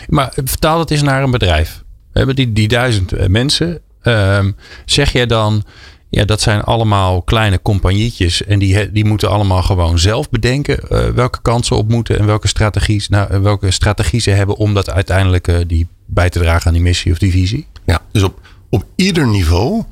Maar 0.08 0.32
vertaal 0.36 0.80
het 0.80 0.92
eens 0.92 1.02
naar 1.02 1.24
een 1.24 1.32
bedrijf. 1.32 1.84
We 2.12 2.18
hebben 2.18 2.36
die, 2.36 2.54
die 2.54 2.68
duizend 2.68 3.12
eh, 3.12 3.28
mensen. 3.28 3.82
Ehm, 4.02 4.52
zeg 4.86 5.12
jij 5.12 5.26
dan, 5.26 5.64
ja, 6.10 6.26
dat 6.26 6.41
zijn 6.41 6.62
allemaal 6.62 7.22
kleine 7.22 7.62
compagnietjes. 7.62 8.43
En 8.43 8.60
die, 8.60 8.91
die 8.91 9.06
moeten 9.06 9.30
allemaal 9.30 9.63
gewoon 9.63 10.00
zelf 10.00 10.30
bedenken 10.30 10.80
uh, 10.91 11.10
welke 11.10 11.41
kansen 11.41 11.76
op 11.78 11.89
moeten 11.89 12.20
en 12.20 12.26
welke 12.26 12.48
strategie, 12.48 13.04
nou, 13.08 13.41
welke 13.41 13.72
strategie 13.72 14.20
ze 14.20 14.30
hebben 14.30 14.56
om 14.56 14.74
dat 14.74 14.89
uiteindelijk 14.89 15.48
uh, 15.48 15.58
die 15.67 15.88
bij 16.06 16.30
te 16.30 16.39
dragen 16.39 16.67
aan 16.67 16.74
die 16.74 16.82
missie 16.82 17.12
of 17.12 17.17
die 17.17 17.32
visie? 17.32 17.67
Ja, 17.86 18.02
dus 18.12 18.24
op, 18.24 18.39
op 18.70 18.86
ieder 18.96 19.28
niveau 19.28 19.84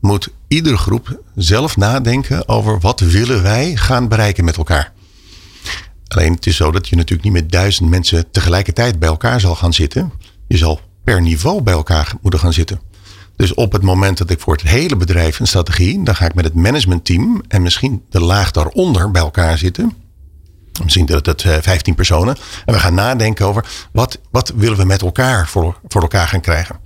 moet 0.00 0.28
iedere 0.48 0.76
groep 0.76 1.20
zelf 1.34 1.76
nadenken 1.76 2.48
over 2.48 2.80
wat 2.80 3.00
willen 3.00 3.42
wij 3.42 3.76
gaan 3.76 4.08
bereiken 4.08 4.44
met 4.44 4.56
elkaar. 4.56 4.92
Alleen 6.08 6.32
het 6.32 6.46
is 6.46 6.56
zo 6.56 6.70
dat 6.70 6.88
je 6.88 6.96
natuurlijk 6.96 7.24
niet 7.24 7.42
met 7.42 7.52
duizend 7.52 7.90
mensen 7.90 8.30
tegelijkertijd 8.30 8.98
bij 8.98 9.08
elkaar 9.08 9.40
zal 9.40 9.54
gaan 9.54 9.72
zitten. 9.72 10.12
Je 10.48 10.56
zal 10.56 10.80
per 11.04 11.22
niveau 11.22 11.62
bij 11.62 11.74
elkaar 11.74 12.14
moeten 12.20 12.40
gaan 12.40 12.52
zitten. 12.52 12.80
Dus 13.40 13.54
op 13.54 13.72
het 13.72 13.82
moment 13.82 14.18
dat 14.18 14.30
ik 14.30 14.40
voor 14.40 14.52
het 14.52 14.62
hele 14.62 14.96
bedrijf 14.96 15.40
een 15.40 15.46
strategie, 15.46 16.02
dan 16.02 16.14
ga 16.14 16.24
ik 16.24 16.34
met 16.34 16.44
het 16.44 16.54
managementteam 16.54 17.42
en 17.48 17.62
misschien 17.62 18.02
de 18.08 18.20
laag 18.20 18.50
daaronder 18.50 19.10
bij 19.10 19.22
elkaar 19.22 19.58
zitten. 19.58 19.92
Misschien 20.82 21.06
dat 21.06 21.26
het 21.26 21.42
15 21.42 21.94
personen. 21.94 22.36
En 22.64 22.74
we 22.74 22.80
gaan 22.80 22.94
nadenken 22.94 23.46
over 23.46 23.66
wat, 23.92 24.18
wat 24.30 24.52
willen 24.56 24.76
we 24.76 24.84
met 24.84 25.02
elkaar 25.02 25.48
voor, 25.48 25.80
voor 25.88 26.02
elkaar 26.02 26.28
gaan 26.28 26.40
krijgen. 26.40 26.76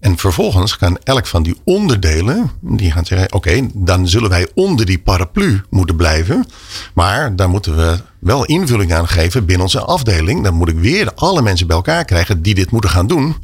En 0.00 0.18
vervolgens 0.18 0.72
gaan 0.72 0.98
elk 0.98 1.26
van 1.26 1.42
die 1.42 1.56
onderdelen, 1.64 2.50
die 2.60 2.90
gaan 2.90 3.04
zeggen: 3.04 3.32
oké, 3.32 3.66
dan 3.74 4.08
zullen 4.08 4.30
wij 4.30 4.48
onder 4.54 4.86
die 4.86 4.98
paraplu 4.98 5.62
moeten 5.70 5.96
blijven. 5.96 6.46
Maar 6.94 7.36
daar 7.36 7.48
moeten 7.48 7.76
we 7.76 8.00
wel 8.18 8.44
invulling 8.44 8.92
aan 8.92 9.08
geven 9.08 9.44
binnen 9.44 9.64
onze 9.64 9.80
afdeling. 9.80 10.44
Dan 10.44 10.54
moet 10.54 10.68
ik 10.68 10.78
weer 10.78 11.14
alle 11.14 11.42
mensen 11.42 11.66
bij 11.66 11.76
elkaar 11.76 12.04
krijgen 12.04 12.42
die 12.42 12.54
dit 12.54 12.70
moeten 12.70 12.90
gaan 12.90 13.06
doen. 13.06 13.36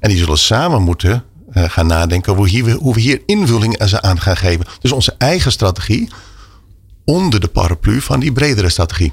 En 0.00 0.08
die 0.08 0.18
zullen 0.18 0.38
samen 0.38 0.82
moeten 0.82 1.24
gaan 1.52 1.86
nadenken 1.86 2.34
hoe, 2.34 2.48
hier, 2.48 2.64
we 2.64 3.00
hier 3.00 3.22
invulling 3.26 3.78
aan 3.78 4.20
gaan 4.20 4.36
geven. 4.36 4.66
Dus 4.80 4.92
onze 4.92 5.14
eigen 5.18 5.52
strategie 5.52 6.08
onder 7.04 7.40
de 7.40 7.48
paraplu 7.48 8.00
van 8.00 8.20
die 8.20 8.32
bredere 8.32 8.68
strategie. 8.68 9.12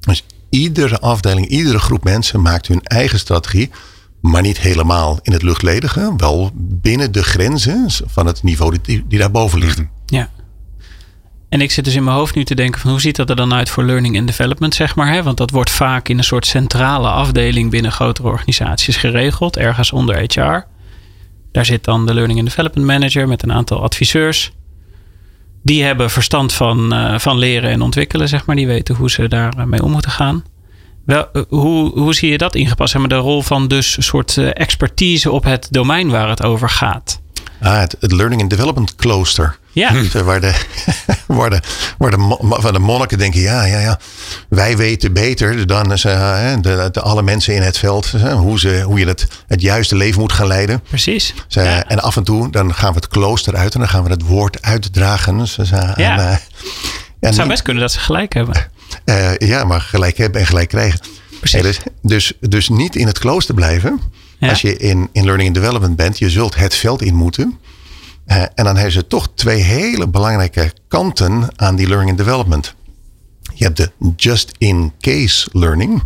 Dus 0.00 0.24
iedere 0.50 1.00
afdeling, 1.00 1.48
iedere 1.48 1.78
groep 1.78 2.04
mensen 2.04 2.42
maakt 2.42 2.66
hun 2.66 2.82
eigen 2.82 3.18
strategie 3.18 3.70
maar 4.30 4.42
niet 4.42 4.60
helemaal 4.60 5.18
in 5.22 5.32
het 5.32 5.42
luchtledige. 5.42 6.14
Wel 6.16 6.50
binnen 6.54 7.12
de 7.12 7.22
grenzen 7.22 7.86
van 8.06 8.26
het 8.26 8.42
niveau 8.42 8.76
die, 8.82 9.04
die 9.08 9.18
daarboven 9.18 9.58
ligt. 9.58 9.82
Ja. 10.06 10.30
En 11.48 11.60
ik 11.60 11.70
zit 11.70 11.84
dus 11.84 11.94
in 11.94 12.04
mijn 12.04 12.16
hoofd 12.16 12.34
nu 12.34 12.44
te 12.44 12.54
denken 12.54 12.80
van 12.80 12.90
hoe 12.90 13.00
ziet 13.00 13.16
dat 13.16 13.30
er 13.30 13.36
dan 13.36 13.54
uit 13.54 13.70
voor 13.70 13.84
learning 13.84 14.18
and 14.18 14.26
development, 14.26 14.74
zeg 14.74 14.94
maar. 14.94 15.12
Hè? 15.12 15.22
Want 15.22 15.36
dat 15.36 15.50
wordt 15.50 15.70
vaak 15.70 16.08
in 16.08 16.18
een 16.18 16.24
soort 16.24 16.46
centrale 16.46 17.08
afdeling 17.08 17.70
binnen 17.70 17.92
grotere 17.92 18.28
organisaties 18.28 18.96
geregeld, 18.96 19.56
ergens 19.56 19.92
onder 19.92 20.16
HR. 20.16 20.66
Daar 21.54 21.64
zit 21.64 21.84
dan 21.84 22.06
de 22.06 22.14
learning 22.14 22.38
and 22.38 22.48
development 22.48 22.86
manager 22.86 23.28
met 23.28 23.42
een 23.42 23.52
aantal 23.52 23.82
adviseurs. 23.82 24.52
Die 25.62 25.84
hebben 25.84 26.10
verstand 26.10 26.52
van, 26.52 26.94
uh, 26.94 27.18
van 27.18 27.38
leren 27.38 27.70
en 27.70 27.82
ontwikkelen, 27.82 28.28
zeg 28.28 28.46
maar. 28.46 28.56
Die 28.56 28.66
weten 28.66 28.94
hoe 28.94 29.10
ze 29.10 29.28
daarmee 29.28 29.82
om 29.82 29.90
moeten 29.90 30.10
gaan. 30.10 30.44
Wel, 31.04 31.28
eh, 31.32 31.42
hoe, 31.48 31.98
hoe 31.98 32.14
zie 32.14 32.30
je 32.30 32.38
dat 32.38 32.54
ingepast? 32.54 32.92
Zeg 32.92 33.00
maar, 33.00 33.10
de 33.10 33.16
rol 33.16 33.42
van 33.42 33.68
dus 33.68 33.96
een 33.96 34.02
soort 34.02 34.36
eh, 34.36 34.48
expertise 34.52 35.30
op 35.30 35.44
het 35.44 35.68
domein 35.70 36.10
waar 36.10 36.28
het 36.28 36.42
over 36.42 36.70
gaat. 36.70 37.20
Ah, 37.60 37.78
het, 37.78 37.96
het 38.00 38.12
Learning 38.12 38.40
and 38.40 38.50
Development 38.50 38.94
Klooster. 38.94 39.58
Ja. 39.74 39.92
Waar 40.24 40.40
de, 40.40 40.54
waar 41.26 41.50
de, 41.50 41.60
waar 41.98 42.10
de, 42.10 42.36
waar 42.40 42.72
de 42.72 42.78
monniken 42.78 43.18
denken, 43.18 43.40
ja, 43.40 43.64
ja, 43.64 43.78
ja, 43.78 43.98
wij 44.48 44.76
weten 44.76 45.12
beter 45.12 45.66
dan 45.66 45.98
ze, 45.98 46.10
eh, 46.10 46.52
de, 46.60 46.88
de, 46.92 47.00
alle 47.00 47.22
mensen 47.22 47.54
in 47.54 47.62
het 47.62 47.78
veld 47.78 48.10
hoe, 48.32 48.58
ze, 48.58 48.82
hoe 48.82 48.98
je 48.98 49.06
het, 49.06 49.26
het 49.46 49.60
juiste 49.60 49.96
leven 49.96 50.20
moet 50.20 50.32
gaan 50.32 50.46
leiden. 50.46 50.80
Precies. 50.88 51.34
Ze, 51.48 51.60
ja. 51.60 51.84
En 51.84 52.00
af 52.00 52.16
en 52.16 52.24
toe 52.24 52.50
dan 52.50 52.74
gaan 52.74 52.88
we 52.88 52.96
het 52.96 53.08
klooster 53.08 53.56
uit 53.56 53.74
en 53.74 53.80
dan 53.80 53.88
gaan 53.88 54.04
we 54.04 54.10
het 54.10 54.22
woord 54.22 54.62
uitdragen. 54.62 55.48
Ze, 55.48 55.64
ja. 55.70 55.96
En, 55.96 56.18
uh, 56.18 56.36
het 57.20 57.34
zou 57.34 57.48
best 57.48 57.62
kunnen 57.62 57.82
dat 57.82 57.92
ze 57.92 57.98
gelijk 57.98 58.34
hebben. 58.34 58.54
Uh, 59.04 59.36
ja, 59.36 59.64
maar 59.64 59.80
gelijk 59.80 60.18
hebben 60.18 60.40
en 60.40 60.46
gelijk 60.46 60.68
krijgen. 60.68 61.00
Precies. 61.40 61.62
dus, 61.62 61.80
dus, 62.02 62.32
dus 62.40 62.68
niet 62.68 62.96
in 62.96 63.06
het 63.06 63.18
klooster 63.18 63.54
blijven. 63.54 64.00
Ja. 64.38 64.48
Als 64.48 64.60
je 64.60 64.76
in, 64.76 65.08
in 65.12 65.24
learning 65.24 65.48
and 65.48 65.56
development 65.56 65.96
bent, 65.96 66.18
je 66.18 66.30
zult 66.30 66.54
het 66.54 66.74
veld 66.74 67.02
in 67.02 67.14
moeten. 67.14 67.58
Uh, 68.26 68.42
en 68.42 68.64
dan 68.64 68.74
hebben 68.74 68.92
ze 68.92 69.06
toch 69.06 69.28
twee 69.34 69.60
hele 69.60 70.08
belangrijke 70.08 70.72
kanten 70.88 71.48
aan 71.56 71.76
die 71.76 71.86
learning 71.86 72.10
and 72.10 72.18
development. 72.18 72.74
Je 73.54 73.64
hebt 73.64 73.76
de 73.76 73.90
just-in-case 74.16 75.48
learning. 75.52 76.02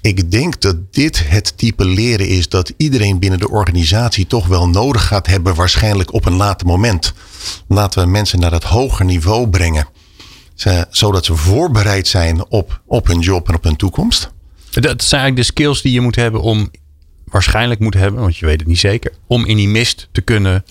Ik 0.00 0.30
denk 0.30 0.60
dat 0.60 0.92
dit 0.94 1.28
het 1.28 1.58
type 1.58 1.84
leren 1.84 2.28
is 2.28 2.48
dat 2.48 2.72
iedereen 2.76 3.18
binnen 3.18 3.38
de 3.38 3.50
organisatie 3.50 4.26
toch 4.26 4.46
wel 4.46 4.68
nodig 4.68 5.06
gaat 5.06 5.26
hebben, 5.26 5.54
waarschijnlijk 5.54 6.12
op 6.12 6.26
een 6.26 6.36
later 6.36 6.66
moment. 6.66 7.12
Laten 7.68 8.02
we 8.02 8.08
mensen 8.08 8.40
naar 8.40 8.50
dat 8.50 8.64
hoger 8.64 9.04
niveau 9.04 9.48
brengen. 9.48 9.86
Zodat 10.90 11.24
ze 11.24 11.36
voorbereid 11.36 12.08
zijn 12.08 12.46
op, 12.48 12.80
op 12.86 13.06
hun 13.06 13.20
job 13.20 13.48
en 13.48 13.54
op 13.54 13.64
hun 13.64 13.76
toekomst. 13.76 14.30
Dat 14.70 15.02
zijn 15.02 15.20
eigenlijk 15.20 15.36
de 15.36 15.42
skills 15.42 15.82
die 15.82 15.92
je 15.92 16.00
moet 16.00 16.16
hebben 16.16 16.40
om, 16.40 16.70
waarschijnlijk 17.24 17.80
moet 17.80 17.94
hebben, 17.94 18.20
want 18.20 18.36
je 18.36 18.46
weet 18.46 18.58
het 18.60 18.68
niet 18.68 18.78
zeker, 18.78 19.12
om 19.26 19.46
in 19.46 19.56
die 19.56 19.68
mist 19.68 20.08
te 20.12 20.20
kunnen 20.20 20.64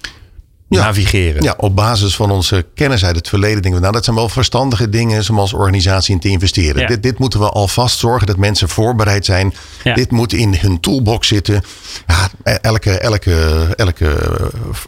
ja. 0.76 0.84
navigeren. 0.84 1.44
Ja, 1.44 1.54
op 1.58 1.76
basis 1.76 2.16
van 2.16 2.32
onze 2.32 2.66
kennis 2.76 3.06
uit 3.06 3.16
het 3.16 3.28
verleden 3.30 3.62
denken 3.62 3.74
we, 3.74 3.80
nou 3.80 3.94
dat 3.94 4.04
zijn 4.04 4.16
wel 4.16 4.30
verstandige 4.30 4.90
dingen 4.90 5.30
om 5.30 5.40
als 5.40 5.54
organisatie 5.54 6.14
in 6.14 6.20
te 6.20 6.28
investeren. 6.28 6.82
Ja. 6.82 6.88
Dit, 6.88 7.04
dit 7.04 7.20
moeten 7.20 7.40
we 7.40 7.50
alvast 7.50 8.00
zorgen 8.00 8.28
dat 8.28 8.38
mensen 8.38 8.70
voorbereid 8.70 9.26
zijn. 9.26 9.54
Ja. 9.84 9.94
Dit 9.94 10.12
moet 10.12 10.34
in 10.34 10.56
hun 10.56 10.80
toolbox 10.80 11.28
zitten. 11.28 11.64
Ja, 12.08 12.30
elke, 12.62 13.00
elke, 13.00 13.68
elke 13.76 14.40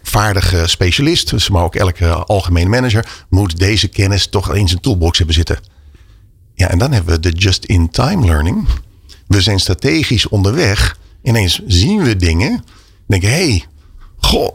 vaardige 0.01 0.67
specialist, 0.67 1.49
maar 1.49 1.63
ook 1.63 1.75
elke 1.75 2.07
algemene 2.13 2.69
manager, 2.69 3.25
moet 3.29 3.59
deze 3.59 3.87
kennis 3.87 4.27
toch 4.27 4.55
in 4.55 4.67
zijn 4.67 4.81
toolbox 4.81 5.17
hebben 5.17 5.35
zitten. 5.35 5.59
Ja, 6.55 6.69
en 6.69 6.77
dan 6.77 6.91
hebben 6.91 7.13
we 7.13 7.19
de 7.19 7.37
just-in-time 7.37 8.25
learning. 8.25 8.67
We 9.27 9.41
zijn 9.41 9.59
strategisch 9.59 10.27
onderweg. 10.27 10.97
Ineens 11.23 11.61
zien 11.67 12.03
we 12.03 12.15
dingen. 12.15 12.63
Denken, 13.07 13.29
hé, 13.29 13.35
hey, 13.49 13.65
Goh, 14.25 14.49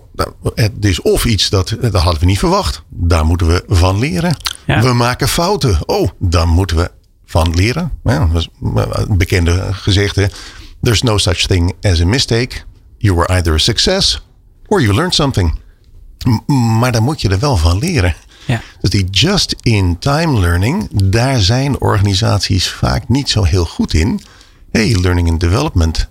het 0.55 0.85
is 0.85 1.01
of 1.01 1.25
iets 1.25 1.51
dat, 1.51 1.77
dat 1.81 1.95
hadden 1.95 2.21
we 2.21 2.27
niet 2.27 2.39
verwacht. 2.39 2.83
Daar 2.89 3.27
moeten 3.27 3.47
we 3.47 3.65
van 3.69 3.99
leren. 3.99 4.37
Ja. 4.67 4.83
We 4.83 4.93
maken 4.93 5.29
fouten. 5.29 5.79
Oh, 5.87 6.09
daar 6.19 6.49
moeten 6.49 6.77
we 6.77 6.91
van 7.25 7.55
leren. 7.55 7.93
Ja, 8.05 8.27
dat 8.33 8.41
is 8.41 8.49
een 8.61 9.19
bekende 9.19 9.69
gezegde. 9.71 10.31
There's 10.83 11.03
no 11.03 11.19
such 11.19 11.47
thing 11.47 11.75
as 11.83 12.01
a 12.01 12.07
mistake. 12.07 12.57
You 12.99 13.15
were 13.15 13.29
either 13.29 13.55
a 13.55 13.59
success 13.59 14.23
or 14.67 14.81
you 14.81 14.95
learned 14.95 15.15
something. 15.15 15.59
M 16.47 16.53
maar 16.79 16.93
dan 16.93 17.03
moet 17.03 17.21
je 17.21 17.29
er 17.29 17.39
wel 17.39 17.57
van 17.57 17.79
leren. 17.79 18.15
Ja. 18.47 18.63
Dus 18.81 18.91
die 18.91 19.05
just-in-time 19.11 20.41
learning, 20.41 20.89
daar 21.05 21.41
zijn 21.41 21.81
organisaties 21.81 22.69
vaak 22.69 23.09
niet 23.09 23.31
zo 23.31 23.43
heel 23.43 23.65
goed 23.65 23.95
in. 23.95 24.21
Hey, 24.71 24.97
learning 25.01 25.31
and 25.31 25.41
development 25.41 26.09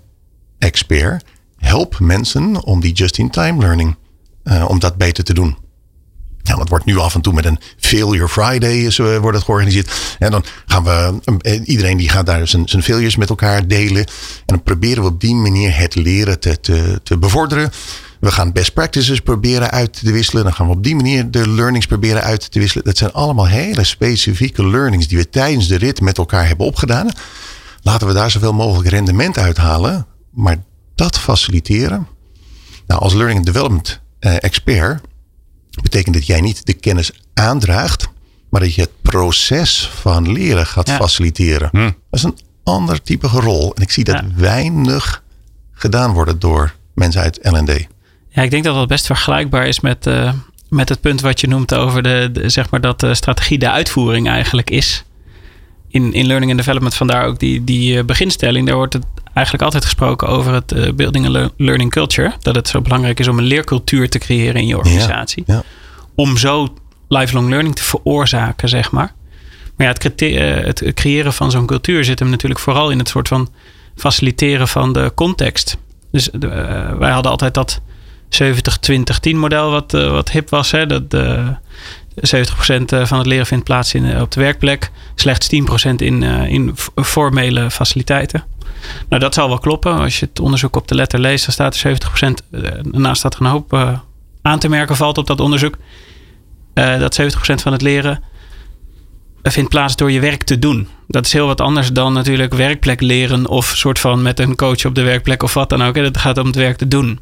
expert 0.58 1.24
help 1.58 1.98
mensen 1.98 2.64
om 2.64 2.80
die 2.80 2.92
just-in-time 2.92 3.58
learning, 3.58 3.96
uh, 4.44 4.64
om 4.68 4.78
dat 4.78 4.96
beter 4.96 5.24
te 5.24 5.34
doen. 5.34 5.56
Nou, 6.48 6.60
dat 6.60 6.68
wordt 6.68 6.84
nu 6.84 6.98
af 6.98 7.14
en 7.14 7.20
toe 7.20 7.32
met 7.32 7.44
een 7.44 7.58
Failure 7.78 8.28
Friday 8.28 8.90
zo 8.90 9.20
wordt 9.20 9.36
het 9.36 9.44
georganiseerd. 9.44 10.16
En 10.18 10.30
dan 10.30 10.44
gaan 10.66 10.84
we, 10.84 11.60
iedereen 11.64 11.96
die 11.96 12.08
gaat 12.08 12.26
daar 12.26 12.48
zijn, 12.48 12.68
zijn 12.68 12.82
failures 12.82 13.16
met 13.16 13.28
elkaar 13.28 13.66
delen. 13.66 14.06
En 14.06 14.44
dan 14.46 14.62
proberen 14.62 15.02
we 15.02 15.08
op 15.08 15.20
die 15.20 15.34
manier 15.34 15.76
het 15.76 15.94
leren 15.94 16.40
te, 16.40 16.60
te, 17.02 17.18
bevorderen. 17.18 17.70
We 18.20 18.30
gaan 18.30 18.52
best 18.52 18.72
practices 18.72 19.20
proberen 19.20 19.70
uit 19.70 19.92
te 19.92 20.12
wisselen. 20.12 20.44
Dan 20.44 20.52
gaan 20.54 20.66
we 20.66 20.72
op 20.72 20.82
die 20.82 20.96
manier 20.96 21.30
de 21.30 21.48
learnings 21.48 21.86
proberen 21.86 22.22
uit 22.22 22.50
te 22.50 22.58
wisselen. 22.58 22.84
Dat 22.84 22.96
zijn 22.96 23.12
allemaal 23.12 23.46
hele 23.46 23.84
specifieke 23.84 24.68
learnings 24.68 25.08
die 25.08 25.18
we 25.18 25.28
tijdens 25.28 25.68
de 25.68 25.76
rit 25.76 26.00
met 26.00 26.18
elkaar 26.18 26.46
hebben 26.46 26.66
opgedaan. 26.66 27.10
Laten 27.82 28.06
we 28.06 28.12
daar 28.12 28.30
zoveel 28.30 28.52
mogelijk 28.52 28.88
rendement 28.88 29.38
uithalen. 29.38 30.06
Maar 30.30 30.56
dat 30.98 31.18
faciliteren. 31.18 32.06
Nou, 32.86 33.00
als 33.00 33.12
learning 33.14 33.38
and 33.38 33.46
development 33.46 34.00
uh, 34.20 34.36
expert 34.40 35.00
betekent 35.82 36.14
dat 36.14 36.26
jij 36.26 36.40
niet 36.40 36.66
de 36.66 36.72
kennis 36.72 37.10
aandraagt, 37.34 38.08
maar 38.50 38.60
dat 38.60 38.74
je 38.74 38.80
het 38.80 39.02
proces 39.02 39.88
van 40.00 40.32
leren 40.32 40.66
gaat 40.66 40.88
Ja. 40.88 40.96
faciliteren. 40.96 41.68
Hm. 41.72 41.78
Dat 41.84 41.94
is 42.10 42.22
een 42.22 42.38
ander 42.64 43.02
type 43.02 43.26
rol. 43.26 43.74
En 43.74 43.82
ik 43.82 43.90
zie 43.90 44.04
dat 44.04 44.14
Ja. 44.14 44.26
weinig 44.36 45.22
gedaan 45.72 46.12
worden 46.12 46.38
door 46.38 46.74
mensen 46.94 47.20
uit 47.20 47.38
L&D. 47.42 47.86
Ja, 48.28 48.42
ik 48.42 48.50
denk 48.50 48.64
dat 48.64 48.74
dat 48.74 48.88
best 48.88 49.06
vergelijkbaar 49.06 49.66
is 49.66 49.80
met, 49.80 50.06
eh, 50.06 50.32
met 50.68 50.88
het 50.88 51.00
punt 51.00 51.20
wat 51.20 51.40
je 51.40 51.46
noemt 51.48 51.74
over 51.74 52.02
de, 52.02 52.28
de- 52.32 52.48
zeg 52.48 52.70
maar 52.70 52.80
dat 52.80 53.00
de 53.00 53.14
strategie 53.14 53.58
de 53.58 53.70
uitvoering 53.70 54.28
eigenlijk 54.28 54.70
is. 54.70 55.04
In, 55.88 56.12
in 56.12 56.26
learning 56.26 56.50
and 56.50 56.60
development, 56.60 56.94
vandaar 56.94 57.24
ook 57.26 57.38
die, 57.38 57.64
die 57.64 57.98
eh, 57.98 58.04
beginstelling. 58.04 58.66
Daar 58.66 58.76
wordt 58.76 58.92
het 58.92 59.04
eigenlijk 59.38 59.64
altijd 59.64 59.84
gesproken 59.84 60.28
over 60.28 60.52
het 60.52 60.72
eh, 60.72 60.92
building 60.92 61.26
a 61.26 61.30
lear- 61.30 61.50
learning 61.56 61.90
culture. 61.90 62.32
Dat 62.40 62.54
het 62.54 62.68
zo 62.68 62.80
belangrijk 62.80 63.20
is 63.20 63.28
om 63.28 63.38
een 63.38 63.44
leercultuur 63.44 64.08
te 64.08 64.18
creëren 64.18 64.60
in 64.60 64.66
je 64.66 64.76
organisatie. 64.76 65.42
Ja. 65.46 65.62
Om 66.14 66.36
zo 66.36 66.74
lifelong 67.08 67.48
learning 67.48 67.74
te 67.74 67.82
veroorzaken, 67.82 68.68
zeg 68.68 68.90
maar. 68.90 69.14
Maar 69.76 69.86
ja, 69.86 69.92
het, 69.92 70.80
het 70.80 70.94
creëren 70.94 71.32
van 71.32 71.50
zo'n 71.50 71.66
cultuur 71.66 72.04
zit 72.04 72.18
hem 72.18 72.30
natuurlijk 72.30 72.60
vooral 72.60 72.90
in 72.90 72.98
het 72.98 73.08
soort 73.08 73.28
van 73.28 73.48
faciliteren 73.96 74.68
van 74.68 74.92
de 74.92 75.12
context. 75.14 75.76
Dus 76.10 76.28
wij 76.98 77.10
hadden 77.10 77.30
altijd 77.30 77.54
dat 77.54 77.80
70-20-10 79.30 79.34
model 79.34 79.70
wat, 79.70 79.92
wat 79.92 80.30
hip 80.30 80.50
was. 80.50 80.70
Hè? 80.70 80.86
Dat, 80.86 81.16
70% 82.18 83.06
van 83.06 83.18
het 83.18 83.26
leren 83.26 83.46
vindt 83.46 83.64
plaats 83.64 83.94
in, 83.94 84.20
op 84.20 84.30
de 84.30 84.40
werkplek. 84.40 84.90
Slechts 85.14 85.48
10% 85.54 85.94
in, 85.96 86.22
in 86.22 86.74
formele 86.94 87.70
faciliteiten. 87.70 88.44
Nou, 89.08 89.22
dat 89.22 89.34
zal 89.34 89.48
wel 89.48 89.58
kloppen. 89.58 89.98
Als 89.98 90.20
je 90.20 90.26
het 90.26 90.40
onderzoek 90.40 90.76
op 90.76 90.88
de 90.88 90.94
letter 90.94 91.20
leest, 91.20 91.44
dan 91.44 91.54
staat 91.54 91.80
er 91.80 91.98
70%. 92.30 92.48
Daarnaast 92.50 93.18
staat 93.18 93.34
er 93.34 93.40
een 93.40 93.46
hoop 93.46 93.98
aan 94.42 94.58
te 94.58 94.68
merken 94.68 94.96
valt 94.96 95.18
op 95.18 95.26
dat 95.26 95.40
onderzoek. 95.40 95.76
Dat 96.74 97.20
70% 97.20 97.24
van 97.54 97.72
het 97.72 97.82
leren 97.82 98.22
vindt 99.42 99.70
plaats 99.70 99.96
door 99.96 100.10
je 100.10 100.20
werk 100.20 100.42
te 100.42 100.58
doen. 100.58 100.88
Dat 101.06 101.26
is 101.26 101.32
heel 101.32 101.46
wat 101.46 101.60
anders 101.60 101.92
dan 101.92 102.12
natuurlijk 102.12 102.54
werkplek 102.54 103.00
leren 103.00 103.46
of 103.46 103.72
soort 103.76 103.98
van 103.98 104.22
met 104.22 104.40
een 104.40 104.56
coach 104.56 104.84
op 104.84 104.94
de 104.94 105.02
werkplek 105.02 105.42
of 105.42 105.54
wat 105.54 105.68
dan 105.68 105.82
ook. 105.82 105.96
Het 105.96 106.18
gaat 106.18 106.38
om 106.38 106.46
het 106.46 106.56
werk 106.56 106.76
te 106.76 106.88
doen. 106.88 107.20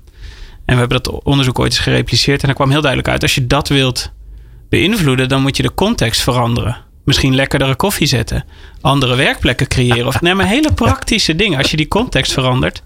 En 0.64 0.74
we 0.74 0.80
hebben 0.80 1.02
dat 1.02 1.22
onderzoek 1.22 1.58
ooit 1.58 1.72
eens 1.72 1.80
gerepliceerd 1.80 2.42
en 2.42 2.48
er 2.48 2.54
kwam 2.54 2.70
heel 2.70 2.80
duidelijk 2.80 3.10
uit: 3.10 3.22
als 3.22 3.34
je 3.34 3.46
dat 3.46 3.68
wilt 3.68 4.12
beïnvloeden, 4.68 5.28
dan 5.28 5.42
moet 5.42 5.56
je 5.56 5.62
de 5.62 5.74
context 5.74 6.22
veranderen. 6.22 6.76
Misschien 7.04 7.34
lekkerdere 7.34 7.76
koffie 7.76 8.06
zetten, 8.06 8.44
andere 8.80 9.16
werkplekken 9.16 9.66
creëren. 9.66 10.06
Of 10.06 10.20
nee, 10.20 10.34
maar 10.34 10.46
hele 10.46 10.72
praktische 10.72 11.36
dingen 11.36 11.58
als 11.58 11.70
je 11.70 11.76
die 11.76 11.88
context 11.88 12.32
verandert. 12.32 12.82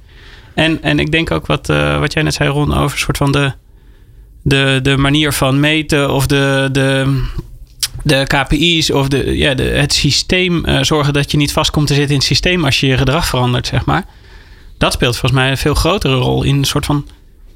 En, 0.55 0.83
en 0.83 0.99
ik 0.99 1.11
denk 1.11 1.31
ook 1.31 1.47
wat, 1.47 1.69
uh, 1.69 1.99
wat 1.99 2.13
jij 2.13 2.23
net 2.23 2.35
zei, 2.35 2.49
Ron, 2.49 2.75
over 2.75 2.93
een 2.93 2.99
soort 2.99 3.17
van 3.17 3.33
de, 3.33 3.53
de, 4.43 4.79
de 4.83 4.97
manier 4.97 5.33
van 5.33 5.61
meten 5.61 6.11
of 6.11 6.27
de, 6.27 6.69
de, 6.73 7.21
de 8.03 8.25
KPI's 8.27 8.91
of 8.91 9.09
de, 9.09 9.37
ja, 9.37 9.55
het 9.55 9.93
systeem. 9.93 10.67
Uh, 10.67 10.83
zorgen 10.83 11.13
dat 11.13 11.31
je 11.31 11.37
niet 11.37 11.53
vast 11.53 11.71
komt 11.71 11.87
te 11.87 11.95
zitten 11.95 12.13
in 12.13 12.19
het 12.19 12.29
systeem 12.29 12.65
als 12.65 12.81
je 12.81 12.87
je 12.87 12.97
gedrag 12.97 13.27
verandert, 13.27 13.67
zeg 13.67 13.85
maar. 13.85 14.05
Dat 14.79 14.93
speelt 14.93 15.17
volgens 15.17 15.41
mij 15.41 15.51
een 15.51 15.59
veel 15.59 15.75
grotere 15.75 16.15
rol 16.15 16.43
in 16.43 16.57
een 16.57 16.65
soort 16.65 16.87
van 16.87 17.07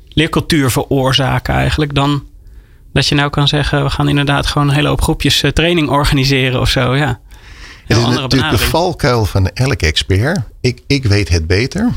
leercultuur 0.09 0.71
veroorzaken 0.71 1.55
eigenlijk 1.55 1.95
dan 1.95 2.23
dat 2.95 3.07
je 3.07 3.15
nou 3.15 3.31
kan 3.31 3.49
zeggen, 3.49 3.85
we 3.85 3.91
gaan 3.91 4.09
inderdaad 4.09 4.47
gewoon 4.47 4.69
een 4.69 4.75
hele 4.75 4.89
hoop 4.89 5.03
groepjes 5.03 5.43
uh, 5.43 5.51
training 5.51 5.89
organiseren 5.89 6.61
of 6.61 6.69
zo. 6.69 6.97
Ja. 6.97 7.21
Het 7.87 7.97
is 7.97 8.05
natuurlijk 8.05 8.51
de 8.51 8.59
valkuil 8.59 9.25
van 9.25 9.49
elke 9.49 9.87
expert. 9.87 10.39
Ik, 10.61 10.83
ik 10.87 11.05
weet 11.05 11.29
het 11.29 11.47
beter. 11.47 11.91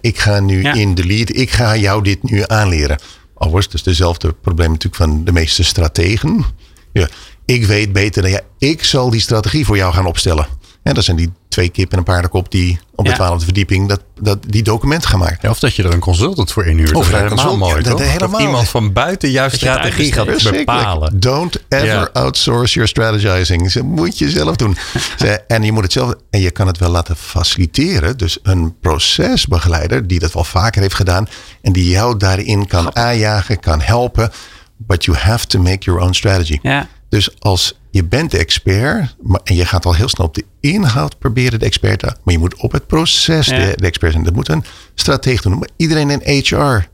Ik 0.00 0.18
ga 0.18 0.40
nu 0.40 0.62
in 0.62 0.94
de 0.94 1.06
lead, 1.06 1.36
ik 1.36 1.50
ga 1.50 1.76
jou 1.76 2.02
dit 2.02 2.22
nu 2.22 2.42
aanleren. 2.46 2.98
Overigens, 3.34 3.64
het 3.64 3.74
is 3.74 3.82
dezelfde 3.82 4.32
probleem 4.32 4.70
natuurlijk 4.70 5.02
van 5.02 5.24
de 5.24 5.32
meeste 5.32 5.64
strategen. 5.64 6.44
Ja, 6.92 7.08
ik 7.44 7.66
weet 7.66 7.92
beter 7.92 8.22
dan 8.22 8.30
jij. 8.30 8.42
Ik 8.58 8.84
zal 8.84 9.10
die 9.10 9.20
strategie 9.20 9.64
voor 9.64 9.76
jou 9.76 9.92
gaan 9.92 10.06
opstellen. 10.06 10.46
En 10.82 10.94
dat 10.94 11.04
zijn 11.04 11.16
die 11.16 11.32
twee 11.48 11.68
kippen 11.68 11.92
en 11.92 11.98
een 11.98 12.04
paardenkop 12.04 12.50
die 12.50 12.80
op 12.94 13.04
de 13.04 13.12
twaalfde 13.12 13.44
verdieping 13.44 13.88
dat, 13.88 14.02
dat, 14.20 14.38
die 14.46 14.62
documenten 14.62 15.08
gaan 15.08 15.18
maken. 15.18 15.38
Ja, 15.40 15.50
of 15.50 15.58
dat 15.58 15.74
je 15.74 15.82
er 15.82 15.92
een 15.92 16.00
consultant 16.00 16.52
voor 16.52 16.66
inhuurt. 16.66 16.94
Of 16.94 17.10
dat 17.10 17.22
is 17.22 17.28
helemaal 17.28 17.56
mooi, 17.56 17.82
dat, 17.82 18.00
helemaal. 18.00 18.40
iemand 18.40 18.68
van 18.68 18.92
buiten 18.92 19.30
jouw 19.30 19.48
strategie 19.48 20.12
gaat 20.12 20.50
bepalen. 20.50 21.20
Don't 21.20 21.64
ever 21.68 22.10
outsource 22.12 22.74
your 22.74 22.88
strategizing. 22.88 23.72
Dat 23.72 23.82
moet 23.82 24.18
je 24.18 24.30
zelf 24.30 24.56
doen. 24.56 24.76
en 25.46 25.62
je 25.62 25.72
moet 25.72 25.82
het 25.82 25.92
zelf... 25.92 26.14
En 26.30 26.40
je 26.40 26.50
kan 26.50 26.66
het 26.66 26.78
wel 26.78 26.90
laten 26.90 27.16
faciliteren. 27.16 28.16
Dus 28.16 28.38
een 28.42 28.78
procesbegeleider 28.80 30.06
die 30.06 30.18
dat 30.18 30.32
wel 30.32 30.44
vaker 30.44 30.82
heeft 30.82 30.94
gedaan. 30.94 31.28
En 31.62 31.72
die 31.72 31.88
jou 31.88 32.16
daarin 32.16 32.66
kan 32.66 32.96
aanjagen, 32.96 33.60
kan 33.60 33.80
helpen. 33.80 34.30
But 34.76 35.04
you 35.04 35.16
have 35.16 35.46
to 35.46 35.60
make 35.60 35.78
your 35.78 36.00
own 36.00 36.12
strategy. 36.12 36.58
Ja. 36.62 36.88
Dus 37.08 37.40
als 37.40 37.80
je 37.92 38.04
bent 38.04 38.30
de 38.30 38.38
expert 38.38 39.16
en 39.44 39.54
je 39.54 39.66
gaat 39.66 39.84
al 39.84 39.94
heel 39.94 40.08
snel 40.08 40.26
op 40.26 40.34
de 40.34 40.44
inhoud 40.60 41.18
proberen 41.18 41.58
de 41.58 41.64
expert 41.64 41.98
te 41.98 42.06
maar 42.06 42.34
je 42.34 42.38
moet 42.38 42.56
op 42.56 42.72
het 42.72 42.86
proces 42.86 43.46
de, 43.46 43.74
de, 43.76 43.86
expert 43.86 44.12
zijn. 44.12 44.24
Dat 44.24 44.34
moet 44.34 44.48
een 44.48 44.64
stratege 44.94 45.42
doen. 45.42 45.58
Maar 45.58 45.68
iedereen 45.76 46.10
in 46.10 46.42
HR, 46.44 46.88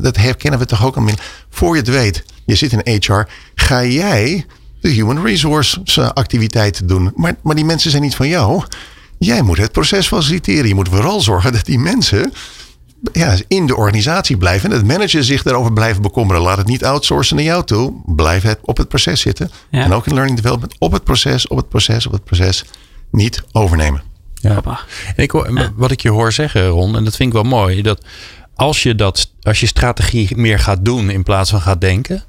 dat 0.00 0.16
herkennen 0.16 0.60
we 0.60 0.66
toch 0.66 0.84
ook 0.84 0.96
al. 0.96 1.04
Voor 1.50 1.74
je 1.74 1.80
het 1.80 1.90
weet, 1.90 2.24
je 2.46 2.54
zit 2.54 2.72
in 2.72 3.00
HR, 3.00 3.20
ga 3.54 3.84
jij 3.84 4.46
de 4.80 4.88
human 4.88 5.24
resource 5.24 5.82
activiteiten 6.14 6.86
doen. 6.86 7.12
Maar, 7.14 7.36
maar 7.42 7.54
die 7.54 7.64
mensen 7.64 7.90
zijn 7.90 8.02
niet 8.02 8.16
van 8.16 8.28
jou. 8.28 8.62
Jij 9.18 9.42
moet 9.42 9.58
het 9.58 9.72
proces 9.72 10.08
faciliteren. 10.08 10.68
Je 10.68 10.74
moet 10.74 10.88
vooral 10.88 11.20
zorgen 11.20 11.52
dat 11.52 11.64
die 11.64 11.78
mensen 11.78 12.32
ja, 13.12 13.36
in 13.48 13.66
de 13.66 13.76
organisatie 13.76 14.36
blijven. 14.36 14.70
En 14.70 14.76
het 14.76 14.86
manager 14.86 15.24
zich 15.24 15.42
daarover 15.42 15.72
blijven 15.72 16.02
bekommeren. 16.02 16.42
Laat 16.42 16.56
het 16.56 16.66
niet 16.66 16.84
outsourcen 16.84 17.36
naar 17.36 17.44
jou 17.44 17.64
toe. 17.64 18.02
Blijf 18.06 18.42
het 18.42 18.58
op 18.62 18.76
het 18.76 18.88
proces 18.88 19.20
zitten. 19.20 19.50
En 19.70 19.92
ook 19.92 20.06
in 20.06 20.14
learning 20.14 20.36
development 20.36 20.74
op 20.78 20.92
het 20.92 21.04
proces, 21.04 21.48
op 21.48 21.56
het 21.56 21.68
proces, 21.68 22.06
op 22.06 22.12
het 22.12 22.24
proces. 22.24 22.64
Niet 23.10 23.42
overnemen. 23.52 24.02
Ja. 24.34 24.62
En 25.16 25.22
ik, 25.22 25.32
wat 25.76 25.90
ik 25.90 26.00
je 26.00 26.10
hoor 26.10 26.32
zeggen, 26.32 26.66
Ron, 26.66 26.96
en 26.96 27.04
dat 27.04 27.16
vind 27.16 27.28
ik 27.28 27.34
wel 27.34 27.50
mooi. 27.50 27.82
Dat 27.82 28.04
als 28.54 28.82
je, 28.82 28.94
dat, 28.94 29.32
als 29.42 29.60
je 29.60 29.66
strategie 29.66 30.36
meer 30.36 30.58
gaat 30.58 30.84
doen 30.84 31.10
in 31.10 31.22
plaats 31.22 31.50
van 31.50 31.60
gaat 31.60 31.80
denken. 31.80 32.24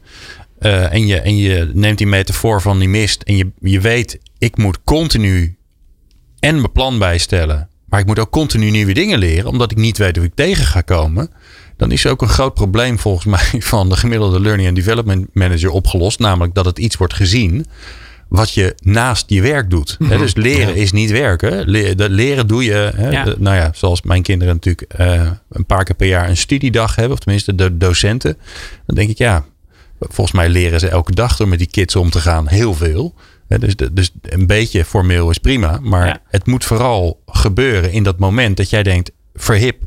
Uh, 0.60 0.94
en, 0.94 1.08
je, 1.08 1.20
en 1.20 1.38
je 1.38 1.72
neemt 1.74 1.98
die 1.98 2.08
metafoor 2.08 2.62
van 2.62 2.80
die 2.80 2.90
mist. 2.90 3.22
En 3.22 3.38
je, 3.38 3.52
je 3.62 3.80
weet, 3.80 4.20
ik 4.38 4.58
moet 4.58 4.84
continu 4.84 5.58
en 6.40 6.56
mijn 6.56 6.72
plan 6.72 7.00
bijstellen 7.00 7.69
maar 7.90 8.00
ik 8.00 8.06
moet 8.06 8.20
ook 8.20 8.30
continu 8.30 8.70
nieuwe 8.70 8.94
dingen 8.94 9.20
leren, 9.20 9.50
omdat 9.50 9.72
ik 9.72 9.78
niet 9.78 9.98
weet 9.98 10.16
hoe 10.16 10.26
ik 10.26 10.36
tegen 10.36 10.66
ga 10.66 10.82
komen. 10.82 11.30
Dan 11.78 11.92
is 11.92 12.06
er 12.06 12.12
ook 12.12 12.22
een 12.22 12.30
groot 12.30 12.54
probleem 12.54 13.00
volgens 13.00 13.26
mij 13.36 13.62
van 13.62 13.90
de 13.90 13.98
gemiddelde 13.98 14.40
Learning 14.40 14.68
and 14.68 14.78
Development 14.78 15.28
Manager 15.34 15.70
opgelost. 15.70 16.20
Namelijk 16.20 16.54
dat 16.54 16.66
het 16.66 16.80
iets 16.80 16.98
wordt 16.98 17.14
gezien 17.14 17.66
wat 18.28 18.54
je 18.54 18.76
naast 18.84 19.24
je 19.28 19.42
werk 19.42 19.70
doet. 19.70 19.96
Mm 20.00 20.18
dus 20.18 20.36
leren 20.36 20.76
is 20.76 20.92
niet 20.92 21.12
werken. 21.12 21.70
leren 22.10 22.48
doe 22.48 22.64
je, 22.64 22.92
nou 23.38 23.56
ja, 23.56 23.72
zoals 23.74 24.02
mijn 24.02 24.22
kinderen 24.22 24.54
natuurlijk 24.54 24.94
uh, 25.00 25.32
een 25.50 25.66
paar 25.66 25.84
keer 25.84 25.96
per 25.96 26.08
jaar 26.08 26.30
een 26.30 26.38
studiedag 26.38 26.96
hebben, 26.96 27.14
of 27.14 27.20
tenminste 27.20 27.56
de 27.56 27.78
docenten. 27.78 28.38
Dan 28.86 28.96
denk 28.96 29.10
ik, 29.10 29.18
ja, 29.18 29.46
volgens 30.00 30.36
mij 30.36 30.50
leren 30.50 30.80
ze 30.80 30.88
elke 30.88 31.16
dag 31.16 31.36
door 31.36 31.48
met 31.48 31.60
die 31.60 31.70
kids 31.70 31.96
om 31.96 32.10
te 32.10 32.20
gaan 32.20 32.48
heel 32.48 32.74
veel 32.74 33.14
dus, 33.58 33.76
dus 33.92 34.12
een 34.22 34.48
beetje 34.48 34.86
formeel 34.86 35.30
is 35.30 35.38
prima. 35.38 35.80
Maar 35.82 36.22
het 36.28 36.46
moet 36.46 36.66
vooral 36.66 37.22
gebeuren 37.26 37.92
in 37.92 38.04
dat 38.04 38.20
moment 38.20 38.58
dat 38.58 38.70
jij 38.70 38.84
denkt: 38.84 39.12
verhip, 39.34 39.84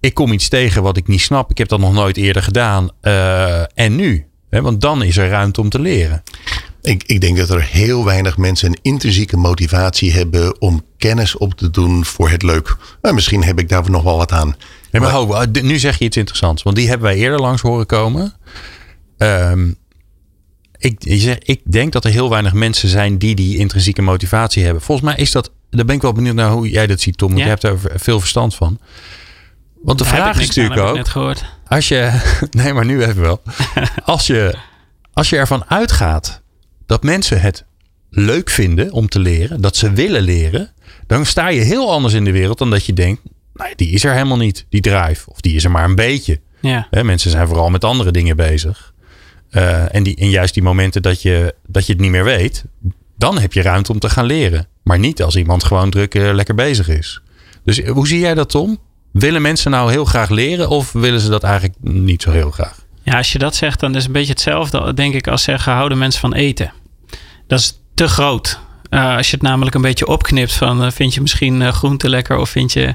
ik 0.00 0.14
kom 0.14 0.32
iets 0.32 0.48
tegen 0.48 0.82
wat 0.82 0.96
ik 0.96 1.06
niet 1.06 1.20
snap. 1.20 1.50
Ik 1.50 1.58
heb 1.58 1.68
dat 1.68 1.80
nog 1.80 1.92
nooit 1.92 2.16
eerder 2.16 2.42
gedaan. 2.42 2.90
Uh, 3.02 3.60
en 3.74 3.96
nu? 3.96 4.26
want 4.60 4.80
dan 4.80 5.02
is 5.02 5.16
er 5.16 5.28
ruimte 5.28 5.60
om 5.60 5.68
te 5.68 5.80
leren. 5.80 6.22
Ik, 6.82 7.02
ik, 7.06 7.20
denk 7.20 7.36
dat 7.36 7.50
er 7.50 7.62
heel 7.62 8.04
weinig 8.04 8.36
mensen 8.36 8.68
een 8.68 8.78
intrinsieke 8.82 9.36
motivatie 9.36 10.12
hebben 10.12 10.60
om 10.60 10.84
kennis 10.96 11.36
op 11.36 11.54
te 11.54 11.70
doen 11.70 12.04
voor 12.04 12.30
het 12.30 12.42
leuk. 12.42 12.76
Nou, 13.02 13.14
misschien 13.14 13.44
heb 13.44 13.58
ik 13.58 13.68
daar 13.68 13.90
nog 13.90 14.02
wel 14.02 14.16
wat 14.16 14.32
aan. 14.32 14.56
maar, 14.90 15.26
maar 15.26 15.48
nu 15.62 15.78
zeg 15.78 15.98
je 15.98 16.04
iets 16.04 16.16
interessants, 16.16 16.62
want 16.62 16.76
die 16.76 16.88
hebben 16.88 17.06
wij 17.06 17.16
eerder 17.16 17.40
langs 17.40 17.62
horen 17.62 17.86
komen. 17.86 18.34
Um, 19.18 19.76
ik, 20.84 21.20
zeg, 21.20 21.38
ik 21.38 21.60
denk 21.64 21.92
dat 21.92 22.04
er 22.04 22.10
heel 22.10 22.30
weinig 22.30 22.52
mensen 22.52 22.88
zijn 22.88 23.18
die 23.18 23.34
die 23.34 23.58
intrinsieke 23.58 24.02
motivatie 24.02 24.64
hebben. 24.64 24.82
Volgens 24.82 25.06
mij 25.06 25.16
is 25.16 25.32
dat, 25.32 25.52
daar 25.70 25.84
ben 25.84 25.94
ik 25.94 26.02
wel 26.02 26.12
benieuwd 26.12 26.34
naar 26.34 26.50
hoe 26.50 26.70
jij 26.70 26.86
dat 26.86 27.00
ziet, 27.00 27.18
Tom. 27.18 27.28
Want 27.28 27.40
je 27.40 27.48
hebt 27.48 27.62
er 27.62 27.78
veel 27.94 28.20
verstand 28.20 28.54
van. 28.54 28.78
Want 29.82 29.98
de 29.98 30.04
vraag 30.04 30.40
is 30.40 30.46
natuurlijk 30.46 30.80
ook. 30.80 30.96
Net 30.96 31.08
gehoord. 31.08 31.44
Als 31.66 31.88
je, 31.88 32.20
nee, 32.50 32.72
maar 32.72 32.84
nu 32.84 33.02
even 33.02 33.22
wel. 33.22 33.42
Als 34.04 34.26
je, 34.26 34.54
als 35.12 35.30
je 35.30 35.36
ervan 35.36 35.64
uitgaat 35.68 36.42
dat 36.86 37.02
mensen 37.02 37.40
het 37.40 37.64
leuk 38.10 38.50
vinden 38.50 38.92
om 38.92 39.08
te 39.08 39.18
leren, 39.18 39.60
dat 39.60 39.76
ze 39.76 39.92
willen 39.92 40.22
leren, 40.22 40.72
dan 41.06 41.26
sta 41.26 41.48
je 41.48 41.60
heel 41.60 41.92
anders 41.92 42.14
in 42.14 42.24
de 42.24 42.32
wereld 42.32 42.58
dan 42.58 42.70
dat 42.70 42.86
je 42.86 42.92
denkt, 42.92 43.22
nee, 43.54 43.72
die 43.76 43.90
is 43.90 44.04
er 44.04 44.12
helemaal 44.12 44.36
niet, 44.36 44.66
die 44.68 44.80
drive. 44.80 45.30
Of 45.30 45.40
die 45.40 45.54
is 45.54 45.64
er 45.64 45.70
maar 45.70 45.84
een 45.84 45.94
beetje. 45.94 46.40
Ja. 46.60 46.88
mensen 46.90 47.30
zijn 47.30 47.46
vooral 47.46 47.70
met 47.70 47.84
andere 47.84 48.10
dingen 48.10 48.36
bezig. 48.36 48.91
Uh, 49.52 49.94
en, 49.94 50.02
die, 50.02 50.16
en 50.16 50.30
juist 50.30 50.54
die 50.54 50.62
momenten 50.62 51.02
dat 51.02 51.22
je, 51.22 51.54
dat 51.66 51.86
je 51.86 51.92
het 51.92 52.00
niet 52.00 52.10
meer 52.10 52.24
weet, 52.24 52.64
dan 53.16 53.38
heb 53.38 53.52
je 53.52 53.62
ruimte 53.62 53.92
om 53.92 53.98
te 53.98 54.10
gaan 54.10 54.24
leren. 54.24 54.66
Maar 54.82 54.98
niet 54.98 55.22
als 55.22 55.36
iemand 55.36 55.64
gewoon 55.64 55.90
druk 55.90 56.14
uh, 56.14 56.34
lekker 56.34 56.54
bezig 56.54 56.88
is. 56.88 57.20
Dus 57.64 57.80
eh, 57.80 57.90
hoe 57.90 58.06
zie 58.06 58.18
jij 58.18 58.34
dat, 58.34 58.50
Tom? 58.50 58.78
Willen 59.12 59.42
mensen 59.42 59.70
nou 59.70 59.90
heel 59.90 60.04
graag 60.04 60.28
leren 60.28 60.68
of 60.68 60.92
willen 60.92 61.20
ze 61.20 61.28
dat 61.28 61.42
eigenlijk 61.42 61.74
niet 61.80 62.22
zo 62.22 62.30
heel 62.30 62.50
graag? 62.50 62.84
Ja, 63.02 63.16
als 63.16 63.32
je 63.32 63.38
dat 63.38 63.54
zegt, 63.54 63.80
dan 63.80 63.90
is 63.90 63.96
het 63.96 64.06
een 64.06 64.12
beetje 64.12 64.32
hetzelfde, 64.32 64.94
denk 64.94 65.14
ik, 65.14 65.28
als 65.28 65.42
zeggen: 65.42 65.72
houden 65.72 65.98
mensen 65.98 66.20
van 66.20 66.34
eten. 66.34 66.72
Dat 67.46 67.58
is 67.58 67.80
te 67.94 68.08
groot. 68.08 68.58
Als 68.90 69.30
je 69.30 69.34
het 69.36 69.42
namelijk 69.42 69.74
een 69.74 69.82
beetje 69.82 70.06
opknipt 70.06 70.52
van 70.52 70.92
vind 70.92 71.14
je 71.14 71.20
misschien 71.20 71.72
groente 71.72 72.08
lekker 72.08 72.36
of 72.36 72.50
vind 72.50 72.72
je 72.72 72.94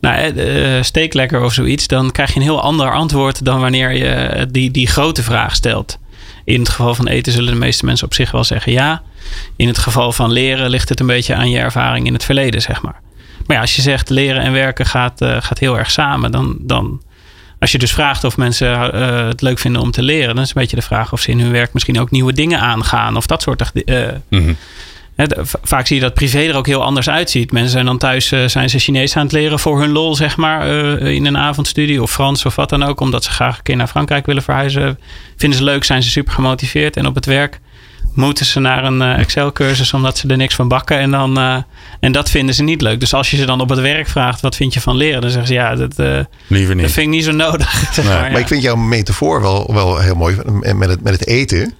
nou, 0.00 0.32
uh, 0.32 0.82
steek 0.82 1.14
lekker 1.14 1.42
of 1.42 1.52
zoiets, 1.52 1.86
dan 1.86 2.12
krijg 2.12 2.30
je 2.32 2.36
een 2.36 2.42
heel 2.42 2.62
ander 2.62 2.92
antwoord 2.92 3.44
dan 3.44 3.60
wanneer 3.60 3.92
je 3.92 4.46
die, 4.50 4.70
die 4.70 4.86
grote 4.86 5.22
vraag 5.22 5.54
stelt. 5.54 5.98
In 6.44 6.60
het 6.60 6.68
geval 6.68 6.94
van 6.94 7.06
eten 7.06 7.32
zullen 7.32 7.52
de 7.52 7.58
meeste 7.58 7.84
mensen 7.84 8.06
op 8.06 8.14
zich 8.14 8.30
wel 8.30 8.44
zeggen 8.44 8.72
ja. 8.72 9.02
In 9.56 9.66
het 9.66 9.78
geval 9.78 10.12
van 10.12 10.32
leren 10.32 10.70
ligt 10.70 10.88
het 10.88 11.00
een 11.00 11.06
beetje 11.06 11.34
aan 11.34 11.50
je 11.50 11.58
ervaring 11.58 12.06
in 12.06 12.12
het 12.12 12.24
verleden, 12.24 12.62
zeg 12.62 12.82
maar. 12.82 13.00
Maar 13.46 13.56
ja, 13.56 13.62
als 13.62 13.76
je 13.76 13.82
zegt 13.82 14.10
leren 14.10 14.42
en 14.42 14.52
werken 14.52 14.86
gaat, 14.86 15.24
gaat 15.24 15.58
heel 15.58 15.78
erg 15.78 15.90
samen, 15.90 16.32
dan, 16.32 16.56
dan 16.60 17.02
als 17.58 17.72
je 17.72 17.78
dus 17.78 17.92
vraagt 17.92 18.24
of 18.24 18.36
mensen 18.36 18.78
het 19.26 19.40
leuk 19.40 19.58
vinden 19.58 19.82
om 19.82 19.90
te 19.90 20.02
leren, 20.02 20.34
dan 20.34 20.44
is 20.44 20.48
een 20.48 20.60
beetje 20.60 20.76
de 20.76 20.82
vraag 20.82 21.12
of 21.12 21.20
ze 21.20 21.30
in 21.30 21.40
hun 21.40 21.52
werk 21.52 21.72
misschien 21.72 22.00
ook 22.00 22.10
nieuwe 22.10 22.32
dingen 22.32 22.60
aangaan 22.60 23.16
of 23.16 23.26
dat 23.26 23.42
soort 23.42 23.70
uh, 23.74 24.08
mm 24.28 24.56
vaak 25.62 25.86
zie 25.86 25.96
je 25.96 26.02
dat 26.02 26.14
privé 26.14 26.38
er 26.38 26.56
ook 26.56 26.66
heel 26.66 26.84
anders 26.84 27.10
uitziet. 27.10 27.52
Mensen 27.52 27.70
zijn 27.70 27.84
dan 27.84 27.98
thuis 27.98 28.32
uh, 28.32 28.46
zijn 28.46 28.70
ze 28.70 28.78
Chinees 28.78 29.16
aan 29.16 29.22
het 29.22 29.32
leren 29.32 29.58
voor 29.58 29.80
hun 29.80 29.90
lol, 29.90 30.14
zeg 30.14 30.36
maar, 30.36 30.68
uh, 30.68 31.14
in 31.14 31.26
een 31.26 31.38
avondstudie 31.38 32.02
of 32.02 32.12
Frans 32.12 32.44
of 32.44 32.56
wat 32.56 32.68
dan 32.68 32.82
ook, 32.82 33.00
omdat 33.00 33.24
ze 33.24 33.30
graag 33.30 33.56
een 33.56 33.62
keer 33.62 33.76
naar 33.76 33.86
Frankrijk 33.86 34.26
willen 34.26 34.42
verhuizen. 34.42 34.98
Vinden 35.36 35.58
ze 35.58 35.64
leuk, 35.64 35.84
zijn 35.84 36.02
ze 36.02 36.10
super 36.10 36.32
gemotiveerd 36.32 36.96
en 36.96 37.06
op 37.06 37.14
het 37.14 37.26
werk 37.26 37.60
moeten 38.14 38.46
ze 38.46 38.60
naar 38.60 38.84
een 38.84 39.00
uh, 39.00 39.18
Excel-cursus 39.18 39.92
omdat 39.92 40.18
ze 40.18 40.28
er 40.28 40.36
niks 40.36 40.54
van 40.54 40.68
bakken. 40.68 40.98
En, 40.98 41.10
dan, 41.10 41.64
en 42.00 42.12
dat 42.12 42.30
vinden 42.30 42.54
ze 42.54 42.62
niet 42.62 42.80
leuk. 42.80 43.00
Dus 43.00 43.14
als 43.14 43.30
je 43.30 43.36
ze 43.36 43.46
dan 43.46 43.60
op 43.60 43.68
het 43.68 43.78
werk 43.78 44.08
vraagt, 44.08 44.40
wat 44.40 44.56
vind 44.56 44.74
je 44.74 44.80
van 44.80 44.96
leren? 44.96 45.20
Dan 45.20 45.30
zeggen 45.30 45.48
ze, 45.48 45.54
ja, 45.54 45.74
dat, 45.74 46.26
Liever 46.46 46.74
niet. 46.74 46.84
dat 46.84 46.92
vind 46.92 47.06
ik 47.06 47.12
niet 47.12 47.24
zo 47.24 47.32
nodig. 47.32 47.96
Maar 48.04 48.38
ik 48.38 48.48
vind 48.48 48.62
jouw 48.62 48.76
metafoor 48.76 49.40
wel, 49.40 49.74
wel 49.74 49.98
heel 49.98 50.14
mooi 50.14 50.36
met 50.74 50.88
het, 50.88 51.02
met 51.02 51.12
het 51.12 51.26
eten. 51.26 51.74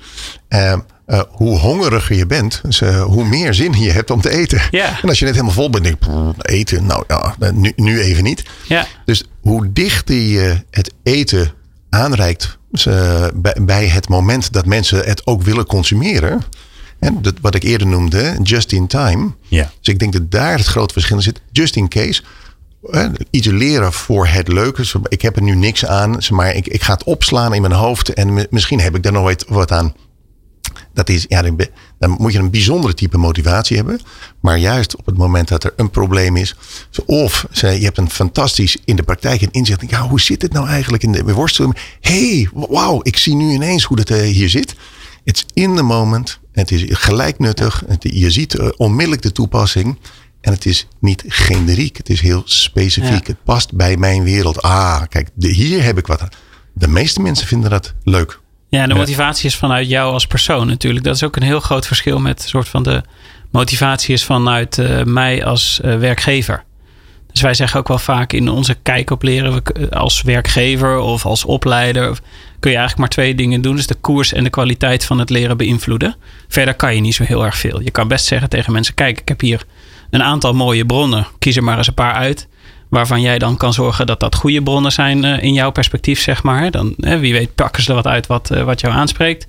Uh, 0.49 0.73
hoe 1.29 1.59
hongeriger 1.59 2.17
je 2.17 2.27
bent, 2.27 2.61
dus, 2.63 2.81
uh, 2.81 3.03
hoe 3.03 3.25
meer 3.25 3.55
zin 3.55 3.73
je 3.73 3.91
hebt 3.91 4.11
om 4.11 4.21
te 4.21 4.31
eten. 4.31 4.63
Yeah. 4.71 4.99
En 5.03 5.09
als 5.09 5.19
je 5.19 5.25
net 5.25 5.35
helemaal 5.35 5.55
vol 5.55 5.71
bent, 5.71 5.85
denk 5.85 6.05
je, 6.05 6.33
eten, 6.39 6.87
nou 6.87 7.05
ja, 7.09 7.35
nu, 7.53 7.73
nu 7.77 8.01
even 8.01 8.25
niet. 8.25 8.43
Yeah. 8.67 8.85
Dus 9.05 9.25
hoe 9.41 9.73
dichter 9.73 10.17
je 10.17 10.65
het 10.71 10.93
eten 11.03 11.53
aanreikt 11.91 12.59
dus, 12.71 12.87
uh, 12.87 13.27
bij, 13.35 13.57
bij, 13.61 13.87
het 13.87 14.09
moment 14.09 14.53
dat 14.53 14.67
mensen 14.67 15.05
het 15.05 15.27
ook 15.27 15.43
willen 15.43 15.67
consumeren. 15.67 16.43
En 16.99 17.23
dat, 17.23 17.35
wat 17.41 17.55
ik 17.55 17.63
eerder 17.63 17.87
noemde, 17.87 18.37
just 18.43 18.73
in 18.73 18.87
time. 18.87 19.33
Yeah. 19.49 19.67
Dus 19.79 19.95
ik 19.95 19.99
denk 19.99 20.13
dat 20.13 20.31
daar 20.31 20.59
het 20.59 20.67
grote 20.67 20.93
verschil 20.93 21.21
zit. 21.21 21.41
Just 21.53 21.77
in 21.77 21.89
case. 21.89 22.23
Iets 23.31 23.47
leren 23.47 23.93
voor 23.93 24.27
het 24.27 24.49
leuke. 24.49 24.85
Ik 25.09 25.23
heb 25.23 25.37
er 25.37 25.43
nu 25.43 25.55
niks 25.55 25.87
aan, 25.87 26.19
maar 26.31 26.55
ik, 26.55 26.67
ik 26.69 26.83
ga 26.83 26.93
het 26.93 27.05
opslaan 27.05 27.55
in 27.55 27.61
mijn 27.61 27.73
hoofd. 27.75 28.09
En 28.09 28.47
misschien 28.51 28.81
heb 28.81 28.97
ik 28.97 29.03
daar 29.03 29.13
nooit 29.13 29.45
wat 29.49 29.73
aan 29.73 29.95
dat 30.93 31.09
is, 31.09 31.25
ja, 31.29 31.43
dan 31.99 32.11
moet 32.19 32.33
je 32.33 32.39
een 32.39 32.51
bijzondere 32.51 32.95
type 32.95 33.19
motivatie 33.19 33.77
hebben. 33.77 34.01
Maar 34.41 34.59
juist 34.59 34.97
op 34.97 35.07
het 35.07 35.17
moment 35.17 35.49
dat 35.49 35.65
er 35.65 35.73
een 35.77 35.91
probleem 35.91 36.37
is. 36.37 36.57
Of 37.07 37.47
je 37.51 37.67
hebt 37.67 37.99
een 37.99 38.11
fantastisch 38.11 38.77
in 38.85 38.97
de 38.97 39.03
praktijk 39.03 39.43
een 39.43 39.51
inzicht. 39.51 39.91
Ja, 39.91 40.09
hoe 40.09 40.21
zit 40.21 40.43
het 40.43 40.53
nou 40.53 40.69
eigenlijk 40.69 41.03
in 41.03 41.13
de 41.13 41.33
worsteling? 41.33 41.77
hey, 42.01 42.49
wauw, 42.53 43.01
ik 43.03 43.17
zie 43.17 43.35
nu 43.35 43.53
ineens 43.53 43.85
hoe 43.85 43.97
dat 43.97 44.09
hier 44.09 44.49
zit. 44.49 44.75
It's 45.25 45.47
in 45.53 45.77
the 45.77 45.83
moment. 45.83 46.41
Het 46.53 46.71
is 46.71 46.85
gelijk 46.89 47.39
nuttig. 47.39 47.85
Je 47.99 48.31
ziet 48.31 48.77
onmiddellijk 48.77 49.23
de 49.23 49.33
toepassing. 49.33 49.99
En 50.41 50.53
het 50.53 50.67
is 50.67 50.87
niet 51.01 51.25
generiek. 51.27 51.97
Het 51.97 52.09
is 52.09 52.21
heel 52.21 52.43
specifiek. 52.45 53.27
Ja. 53.27 53.33
Het 53.33 53.45
past 53.45 53.73
bij 53.75 53.97
mijn 53.97 54.23
wereld. 54.23 54.63
Ah, 54.63 55.03
kijk, 55.09 55.29
de, 55.35 55.49
hier 55.49 55.83
heb 55.83 55.99
ik 55.99 56.07
wat 56.07 56.21
aan. 56.21 56.29
De 56.75 56.89
meeste 56.89 57.21
mensen 57.21 57.47
vinden 57.47 57.71
dat 57.71 57.95
leuk. 58.03 58.41
Ja, 58.71 58.87
de 58.87 58.95
motivatie 58.95 59.47
is 59.47 59.57
vanuit 59.57 59.89
jou 59.89 60.13
als 60.13 60.27
persoon 60.27 60.67
natuurlijk. 60.67 61.05
Dat 61.05 61.15
is 61.15 61.23
ook 61.23 61.37
een 61.37 61.43
heel 61.43 61.61
groot 61.61 61.87
verschil 61.87 62.19
met 62.19 62.43
soort 62.43 62.69
van 62.69 62.83
de 62.83 63.03
motivatie 63.51 64.15
is 64.15 64.25
vanuit 64.25 64.79
uh, 64.79 65.03
mij 65.03 65.45
als 65.45 65.81
uh, 65.85 65.99
werkgever. 65.99 66.65
Dus 67.33 67.41
wij 67.41 67.55
zeggen 67.55 67.81
ook 67.81 67.89
wel 67.89 67.99
vaak 67.99 68.33
in 68.33 68.49
onze 68.49 68.75
kijk 68.75 69.11
op 69.11 69.23
leren, 69.23 69.63
als 69.91 70.23
werkgever 70.23 70.99
of 70.99 71.27
als 71.27 71.45
opleider, 71.45 72.19
kun 72.61 72.71
je 72.71 72.77
eigenlijk 72.77 72.97
maar 72.99 73.09
twee 73.09 73.35
dingen 73.35 73.61
doen. 73.61 73.77
Dus 73.77 73.87
de 73.87 73.95
koers 73.95 74.33
en 74.33 74.45
de 74.45 74.51
kwaliteit 74.51 75.05
van 75.05 75.19
het 75.19 75.31
leren 75.31 75.57
beïnvloeden. 75.57 76.17
Verder 76.49 76.75
kan 76.75 76.95
je 76.95 77.01
niet 77.01 77.15
zo 77.15 77.25
heel 77.25 77.45
erg 77.45 77.57
veel. 77.57 77.81
Je 77.81 77.91
kan 77.91 78.09
best 78.09 78.27
zeggen 78.27 78.49
tegen 78.49 78.73
mensen: 78.73 78.95
kijk, 78.95 79.21
ik 79.21 79.29
heb 79.29 79.41
hier 79.41 79.63
een 80.11 80.23
aantal 80.23 80.53
mooie 80.53 80.87
bronnen. 80.87 81.27
Kies 81.39 81.57
er 81.57 81.65
maar 81.65 81.79
eens 81.79 81.87
een 81.87 81.95
paar 81.95 82.15
uit 82.15 82.49
waarvan 82.91 83.21
jij 83.21 83.39
dan 83.39 83.57
kan 83.57 83.73
zorgen 83.73 84.07
dat 84.07 84.21
dat 84.21 84.35
goede 84.35 84.63
bronnen 84.63 84.93
zijn 84.93 85.25
uh, 85.25 85.43
in 85.43 85.53
jouw 85.53 85.71
perspectief, 85.71 86.21
zeg 86.21 86.43
maar. 86.43 86.71
Dan, 86.71 86.95
wie 86.97 87.33
weet, 87.33 87.55
pakken 87.55 87.83
ze 87.83 87.89
er 87.89 87.95
wat 87.95 88.07
uit 88.07 88.27
wat, 88.27 88.51
uh, 88.53 88.63
wat 88.63 88.81
jou 88.81 88.95
aanspreekt. 88.95 89.47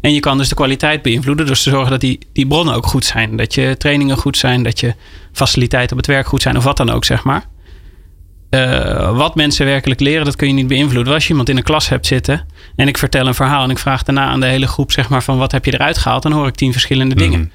En 0.00 0.14
je 0.14 0.20
kan 0.20 0.38
dus 0.38 0.48
de 0.48 0.54
kwaliteit 0.54 1.02
beïnvloeden 1.02 1.46
door 1.46 1.54
te 1.54 1.70
zorgen 1.70 1.90
dat 1.90 2.00
die, 2.00 2.18
die 2.32 2.46
bronnen 2.46 2.74
ook 2.74 2.86
goed 2.86 3.04
zijn. 3.04 3.36
Dat 3.36 3.54
je 3.54 3.76
trainingen 3.78 4.16
goed 4.16 4.36
zijn, 4.36 4.62
dat 4.62 4.80
je 4.80 4.94
faciliteiten 5.32 5.90
op 5.90 5.96
het 5.96 6.06
werk 6.06 6.26
goed 6.26 6.42
zijn 6.42 6.56
of 6.56 6.64
wat 6.64 6.76
dan 6.76 6.90
ook, 6.90 7.04
zeg 7.04 7.24
maar. 7.24 7.44
wat 9.12 9.34
mensen 9.34 9.66
werkelijk 9.66 10.00
leren, 10.00 10.24
dat 10.24 10.36
kun 10.36 10.48
je 10.48 10.54
niet 10.54 10.66
beïnvloeden. 10.66 11.14
Als 11.14 11.22
je 11.22 11.28
iemand 11.28 11.48
in 11.48 11.56
een 11.56 11.62
klas 11.62 11.88
hebt 11.88 12.06
zitten 12.06 12.46
en 12.76 12.88
ik 12.88 12.98
vertel 12.98 13.26
een 13.26 13.34
verhaal 13.34 13.64
en 13.64 13.70
ik 13.70 13.78
vraag 13.78 14.02
daarna 14.02 14.26
aan 14.26 14.40
de 14.40 14.46
hele 14.46 14.66
groep, 14.66 14.92
zeg 14.92 15.08
maar, 15.08 15.22
van 15.22 15.38
wat 15.38 15.52
heb 15.52 15.64
je 15.64 15.74
eruit 15.74 15.98
gehaald, 15.98 16.22
dan 16.22 16.32
hoor 16.32 16.46
ik 16.46 16.54
tien 16.54 16.72
verschillende 16.72 17.14
dingen. 17.14 17.40
Mm. 17.40 17.50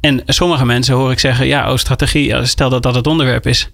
En 0.00 0.22
sommige 0.26 0.64
mensen 0.64 0.94
hoor 0.94 1.10
ik 1.10 1.18
zeggen, 1.18 1.46
ja, 1.46 1.70
oh, 1.70 1.76
strategie, 1.76 2.44
stel 2.44 2.70
dat 2.70 2.82
dat 2.82 2.94
het 2.94 3.06
onderwerp 3.06 3.46
is 3.46 3.70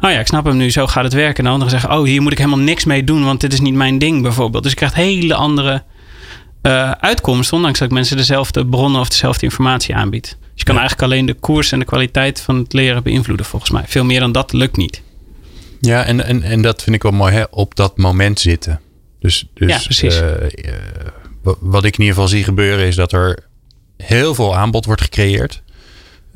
oh 0.00 0.10
ja, 0.10 0.18
ik 0.18 0.26
snap 0.26 0.44
hem 0.44 0.56
nu, 0.56 0.70
zo 0.70 0.86
gaat 0.86 1.04
het 1.04 1.12
werken. 1.12 1.36
En 1.36 1.44
de 1.44 1.50
anderen 1.50 1.70
zeggen, 1.70 1.98
oh, 1.98 2.04
hier 2.04 2.22
moet 2.22 2.32
ik 2.32 2.38
helemaal 2.38 2.58
niks 2.58 2.84
mee 2.84 3.04
doen, 3.04 3.24
want 3.24 3.40
dit 3.40 3.52
is 3.52 3.60
niet 3.60 3.74
mijn 3.74 3.98
ding 3.98 4.22
bijvoorbeeld. 4.22 4.62
Dus 4.62 4.72
je 4.72 4.78
krijgt 4.78 4.94
hele 4.94 5.34
andere 5.34 5.82
uh, 6.62 6.90
uitkomsten, 6.90 7.56
ondanks 7.56 7.78
dat 7.78 7.88
ik 7.88 7.94
mensen 7.94 8.16
dezelfde 8.16 8.66
bronnen 8.66 9.00
of 9.00 9.08
dezelfde 9.08 9.46
informatie 9.46 9.94
aanbied. 9.94 10.36
Dus 10.40 10.50
je 10.54 10.64
kan 10.64 10.78
eigenlijk 10.78 11.12
alleen 11.12 11.26
de 11.26 11.34
koers 11.34 11.72
en 11.72 11.78
de 11.78 11.84
kwaliteit 11.84 12.40
van 12.40 12.56
het 12.56 12.72
leren 12.72 13.02
beïnvloeden, 13.02 13.46
volgens 13.46 13.70
mij. 13.70 13.82
Veel 13.86 14.04
meer 14.04 14.20
dan 14.20 14.32
dat 14.32 14.52
lukt 14.52 14.76
niet. 14.76 15.02
Ja, 15.80 16.04
en, 16.04 16.24
en, 16.24 16.42
en 16.42 16.62
dat 16.62 16.82
vind 16.82 16.96
ik 16.96 17.02
wel 17.02 17.12
mooi, 17.12 17.34
hè? 17.34 17.42
op 17.50 17.74
dat 17.74 17.96
moment 17.96 18.40
zitten. 18.40 18.80
Dus, 19.20 19.46
dus 19.54 19.70
ja, 19.70 19.78
precies. 19.78 20.20
Uh, 20.20 20.30
uh, 20.30 21.52
wat 21.60 21.84
ik 21.84 21.92
in 21.92 22.00
ieder 22.00 22.14
geval 22.14 22.28
zie 22.28 22.44
gebeuren 22.44 22.86
is 22.86 22.96
dat 22.96 23.12
er 23.12 23.44
heel 23.96 24.34
veel 24.34 24.56
aanbod 24.56 24.84
wordt 24.84 25.02
gecreëerd. 25.02 25.62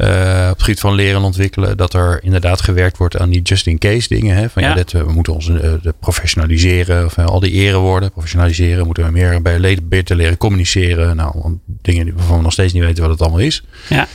Uh, 0.01 0.47
op 0.51 0.57
het 0.57 0.63
gebied 0.63 0.81
van 0.81 0.95
leren 0.95 1.17
en 1.17 1.23
ontwikkelen. 1.23 1.77
Dat 1.77 1.95
er 1.95 2.21
inderdaad 2.23 2.61
gewerkt 2.61 2.97
wordt 2.97 3.19
aan 3.19 3.31
die 3.31 3.43
just-in-case 3.43 4.09
dingen. 4.09 4.37
Hè? 4.37 4.51
Van 4.51 4.63
ja, 4.63 4.75
dit, 4.75 4.93
we 4.93 5.13
moeten 5.13 5.33
ons 5.33 5.49
uh, 5.49 5.73
professionaliseren. 6.01 7.05
Of 7.05 7.17
uh, 7.17 7.25
al 7.25 7.41
die 7.41 7.53
erewoorden 7.53 8.11
professionaliseren. 8.11 8.85
Moeten 8.85 9.05
we 9.05 9.11
meer 9.11 9.43
bij 9.43 9.59
leden 9.59 9.89
beter 9.89 10.17
leren 10.17 10.37
communiceren. 10.37 11.17
Nou, 11.17 11.59
dingen 11.67 12.15
waarvan 12.17 12.37
we 12.37 12.43
nog 12.43 12.53
steeds 12.53 12.73
niet 12.73 12.83
weten 12.83 13.03
wat 13.03 13.13
het 13.13 13.21
allemaal 13.21 13.39
is. 13.39 13.65
Ja. 13.89 14.09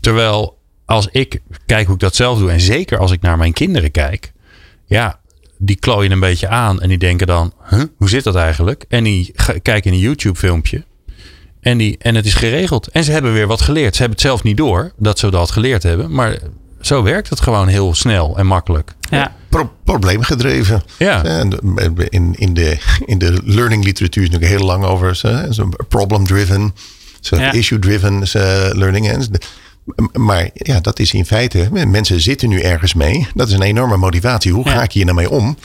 Terwijl 0.00 0.58
als 0.84 1.08
ik 1.10 1.40
kijk 1.66 1.86
hoe 1.86 1.94
ik 1.94 2.00
dat 2.00 2.14
zelf 2.14 2.38
doe. 2.38 2.50
En 2.50 2.60
zeker 2.60 2.98
als 2.98 3.12
ik 3.12 3.20
naar 3.20 3.38
mijn 3.38 3.52
kinderen 3.52 3.90
kijk. 3.90 4.32
Ja, 4.86 5.20
die 5.58 5.76
klooien 5.76 6.12
een 6.12 6.20
beetje 6.20 6.48
aan. 6.48 6.80
En 6.80 6.88
die 6.88 6.98
denken 6.98 7.26
dan, 7.26 7.52
huh, 7.68 7.82
hoe 7.96 8.08
zit 8.08 8.24
dat 8.24 8.36
eigenlijk? 8.36 8.84
En 8.88 9.04
die 9.04 9.34
kijken 9.62 9.82
in 9.82 9.92
een 9.92 9.98
YouTube 9.98 10.38
filmpje. 10.38 10.84
En, 11.62 11.78
die, 11.78 11.96
en 11.98 12.14
het 12.14 12.26
is 12.26 12.34
geregeld. 12.34 12.86
En 12.86 13.04
ze 13.04 13.12
hebben 13.12 13.32
weer 13.32 13.46
wat 13.46 13.60
geleerd. 13.60 13.94
Ze 13.94 14.00
hebben 14.00 14.18
het 14.18 14.26
zelf 14.26 14.42
niet 14.42 14.56
door 14.56 14.92
dat 14.96 15.18
ze 15.18 15.30
dat 15.30 15.50
geleerd 15.50 15.82
hebben. 15.82 16.12
Maar 16.14 16.38
zo 16.80 17.02
werkt 17.02 17.28
het 17.28 17.40
gewoon 17.40 17.68
heel 17.68 17.94
snel 17.94 18.38
en 18.38 18.46
makkelijk. 18.46 18.94
Ja. 19.10 19.34
Pro 19.48 19.72
probleemgedreven. 19.84 20.82
Ja. 20.98 21.24
In, 21.24 22.34
in, 22.38 22.54
de, 22.54 22.78
in 23.04 23.18
de 23.18 23.40
learning 23.44 23.84
literatuur 23.84 24.22
is 24.22 24.30
natuurlijk 24.30 24.58
heel 24.58 24.68
lang 24.68 24.84
over 24.84 25.20
problem 25.88 26.24
driven, 26.26 26.74
ja. 27.20 27.52
issue 27.52 27.78
driven 27.78 28.22
learning. 28.78 29.28
Maar 30.12 30.50
ja, 30.54 30.80
dat 30.80 30.98
is 30.98 31.12
in 31.12 31.26
feite, 31.26 31.68
mensen 31.86 32.20
zitten 32.20 32.48
nu 32.48 32.60
ergens 32.60 32.94
mee. 32.94 33.26
Dat 33.34 33.48
is 33.48 33.54
een 33.54 33.62
enorme 33.62 33.96
motivatie. 33.96 34.52
Hoe 34.52 34.68
ga 34.68 34.82
ik 34.82 34.92
hier 34.92 35.04
nou 35.04 35.16
mee 35.16 35.30
om? 35.30 35.56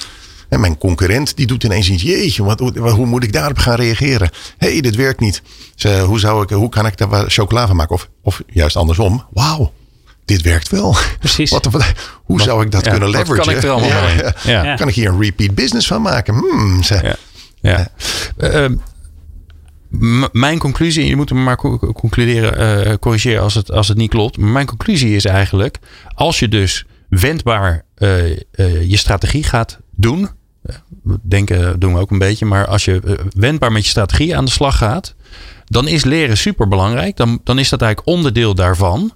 En 0.49 0.59
mijn 0.59 0.77
concurrent 0.77 1.35
die 1.35 1.47
doet 1.47 1.63
ineens 1.63 1.89
iets. 1.89 2.03
Jeetje, 2.03 2.43
wat, 2.43 2.59
hoe 2.75 3.05
moet 3.05 3.23
ik 3.23 3.33
daarop 3.33 3.57
gaan 3.57 3.75
reageren? 3.75 4.29
Hé, 4.57 4.71
hey, 4.71 4.81
dit 4.81 4.95
werkt 4.95 5.19
niet. 5.19 5.41
Dus, 5.75 5.99
hoe, 5.99 6.19
zou 6.19 6.43
ik, 6.43 6.49
hoe 6.49 6.69
kan 6.69 6.85
ik 6.85 6.97
daar 6.97 7.29
chocola 7.29 7.67
van 7.67 7.75
maken? 7.75 7.95
Of, 7.95 8.09
of 8.21 8.41
juist 8.47 8.75
andersom. 8.75 9.25
Wauw, 9.31 9.71
dit 10.25 10.41
werkt 10.41 10.69
wel. 10.69 10.95
Precies. 11.19 11.49
Wat, 11.49 11.65
wat, 11.65 11.93
hoe 12.23 12.41
zou 12.41 12.65
ik 12.65 12.71
dat 12.71 12.85
ja, 12.85 12.91
kunnen 12.91 13.09
leveragen? 13.09 13.45
kan 13.45 13.55
ik 13.55 13.63
er 13.63 13.69
allemaal 13.69 13.89
ja, 13.89 14.33
ja. 14.43 14.63
ja, 14.63 14.75
Kan 14.75 14.87
ik 14.87 14.95
hier 14.95 15.09
een 15.09 15.21
repeat 15.21 15.55
business 15.55 15.87
van 15.87 16.01
maken? 16.01 16.33
Hmm, 16.33 16.81
ja. 16.83 17.15
ja. 17.61 17.87
Uh, 18.37 18.65
mijn 20.31 20.59
conclusie, 20.59 21.05
je 21.05 21.15
moet 21.15 21.29
hem 21.29 21.43
maar 21.43 21.55
concluderen, 21.93 22.87
uh, 22.87 22.93
corrigeren 22.99 23.41
als 23.41 23.53
het, 23.53 23.71
als 23.71 23.87
het 23.87 23.97
niet 23.97 24.09
klopt. 24.09 24.37
Maar 24.37 24.49
mijn 24.49 24.65
conclusie 24.65 25.15
is 25.15 25.25
eigenlijk, 25.25 25.77
als 26.15 26.39
je 26.39 26.47
dus 26.47 26.85
wendbaar 27.09 27.85
je 28.81 28.97
strategie 28.97 29.43
gaat 29.43 29.79
doen, 29.91 30.29
denken 31.21 31.79
doen 31.79 31.93
we 31.93 31.99
ook 31.99 32.11
een 32.11 32.19
beetje. 32.19 32.45
Maar 32.45 32.67
als 32.67 32.85
je 32.85 33.01
eh, 33.05 33.13
wendbaar 33.29 33.71
met 33.71 33.83
je 33.83 33.89
strategie 33.89 34.37
aan 34.37 34.45
de 34.45 34.51
slag 34.51 34.77
gaat, 34.77 35.15
dan 35.65 35.87
is 35.87 36.03
leren 36.03 36.37
super 36.37 36.67
belangrijk. 36.67 37.15
Dan, 37.15 37.39
dan 37.43 37.59
is 37.59 37.69
dat 37.69 37.81
eigenlijk 37.81 38.17
onderdeel 38.17 38.55
daarvan. 38.55 39.13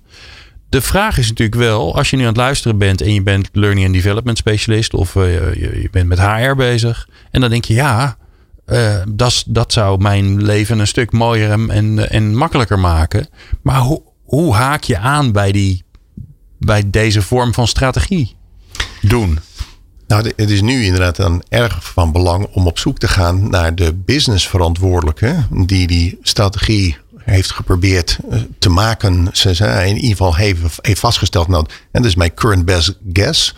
De 0.70 0.82
vraag 0.82 1.18
is 1.18 1.28
natuurlijk 1.28 1.58
wel, 1.58 1.96
als 1.96 2.10
je 2.10 2.16
nu 2.16 2.22
aan 2.22 2.28
het 2.28 2.38
luisteren 2.38 2.78
bent 2.78 3.02
en 3.02 3.14
je 3.14 3.22
bent 3.22 3.50
learning 3.54 3.86
and 3.86 3.96
development 3.96 4.38
specialist 4.38 4.94
of 4.94 5.16
uh, 5.16 5.54
je, 5.54 5.82
je, 5.82 5.88
bent 5.92 6.08
met 6.08 6.20
HR 6.20 6.56
bezig. 6.56 7.08
En 7.32 7.42
dan 7.42 7.50
denk 7.50 7.66
je, 7.66 7.74
ja, 7.74 8.18
uh, 8.68 9.02
dat, 9.10 9.44
dat 9.48 9.74
zou 9.74 10.02
mijn 10.02 10.44
leven 10.44 10.80
een 10.80 10.88
stuk 10.88 11.12
mooier 11.12 11.52
en, 11.52 11.70
en, 11.70 12.10
en 12.10 12.36
makkelijker 12.36 12.80
maken. 12.80 13.28
Maar 13.62 13.80
hoe, 13.80 14.02
hoe 14.24 14.54
haak 14.54 14.84
je 14.84 14.98
aan 14.98 15.32
bij, 15.32 15.52
die, 15.52 15.84
bij 16.60 16.90
deze 16.90 17.22
vorm 17.22 17.54
van 17.54 17.68
strategie 17.68 18.36
doen? 19.02 19.40
Nou, 20.12 20.32
het 20.36 20.50
is 20.50 20.62
nu 20.62 20.84
inderdaad 20.84 21.16
dan 21.16 21.44
erg 21.50 21.92
van 21.94 22.12
belang 22.12 22.48
om 22.52 22.68
op 22.68 22.80
zoek 22.80 22.98
te 22.98 23.08
gaan 23.08 23.50
naar 23.50 23.76
de 23.76 23.94
businessverantwoordelijke 23.94 25.46
die 25.50 25.88
die 25.88 26.20
strategie 26.22 26.98
heeft 27.18 27.52
geprobeerd 27.52 28.18
eh, 28.30 28.40
te 28.60 28.70
maken. 28.70 29.28
Ze 29.32 29.50
in 29.86 29.96
ieder 29.96 30.10
geval 30.10 30.36
heeft, 30.36 30.60
heeft 30.82 31.00
vastgesteld. 31.00 31.48
Nou, 31.48 31.66
en 31.92 32.02
dat 32.02 32.06
is 32.12 32.16
mijn 32.16 32.34
current 32.34 32.66
best 32.66 32.98
guess. 33.14 33.56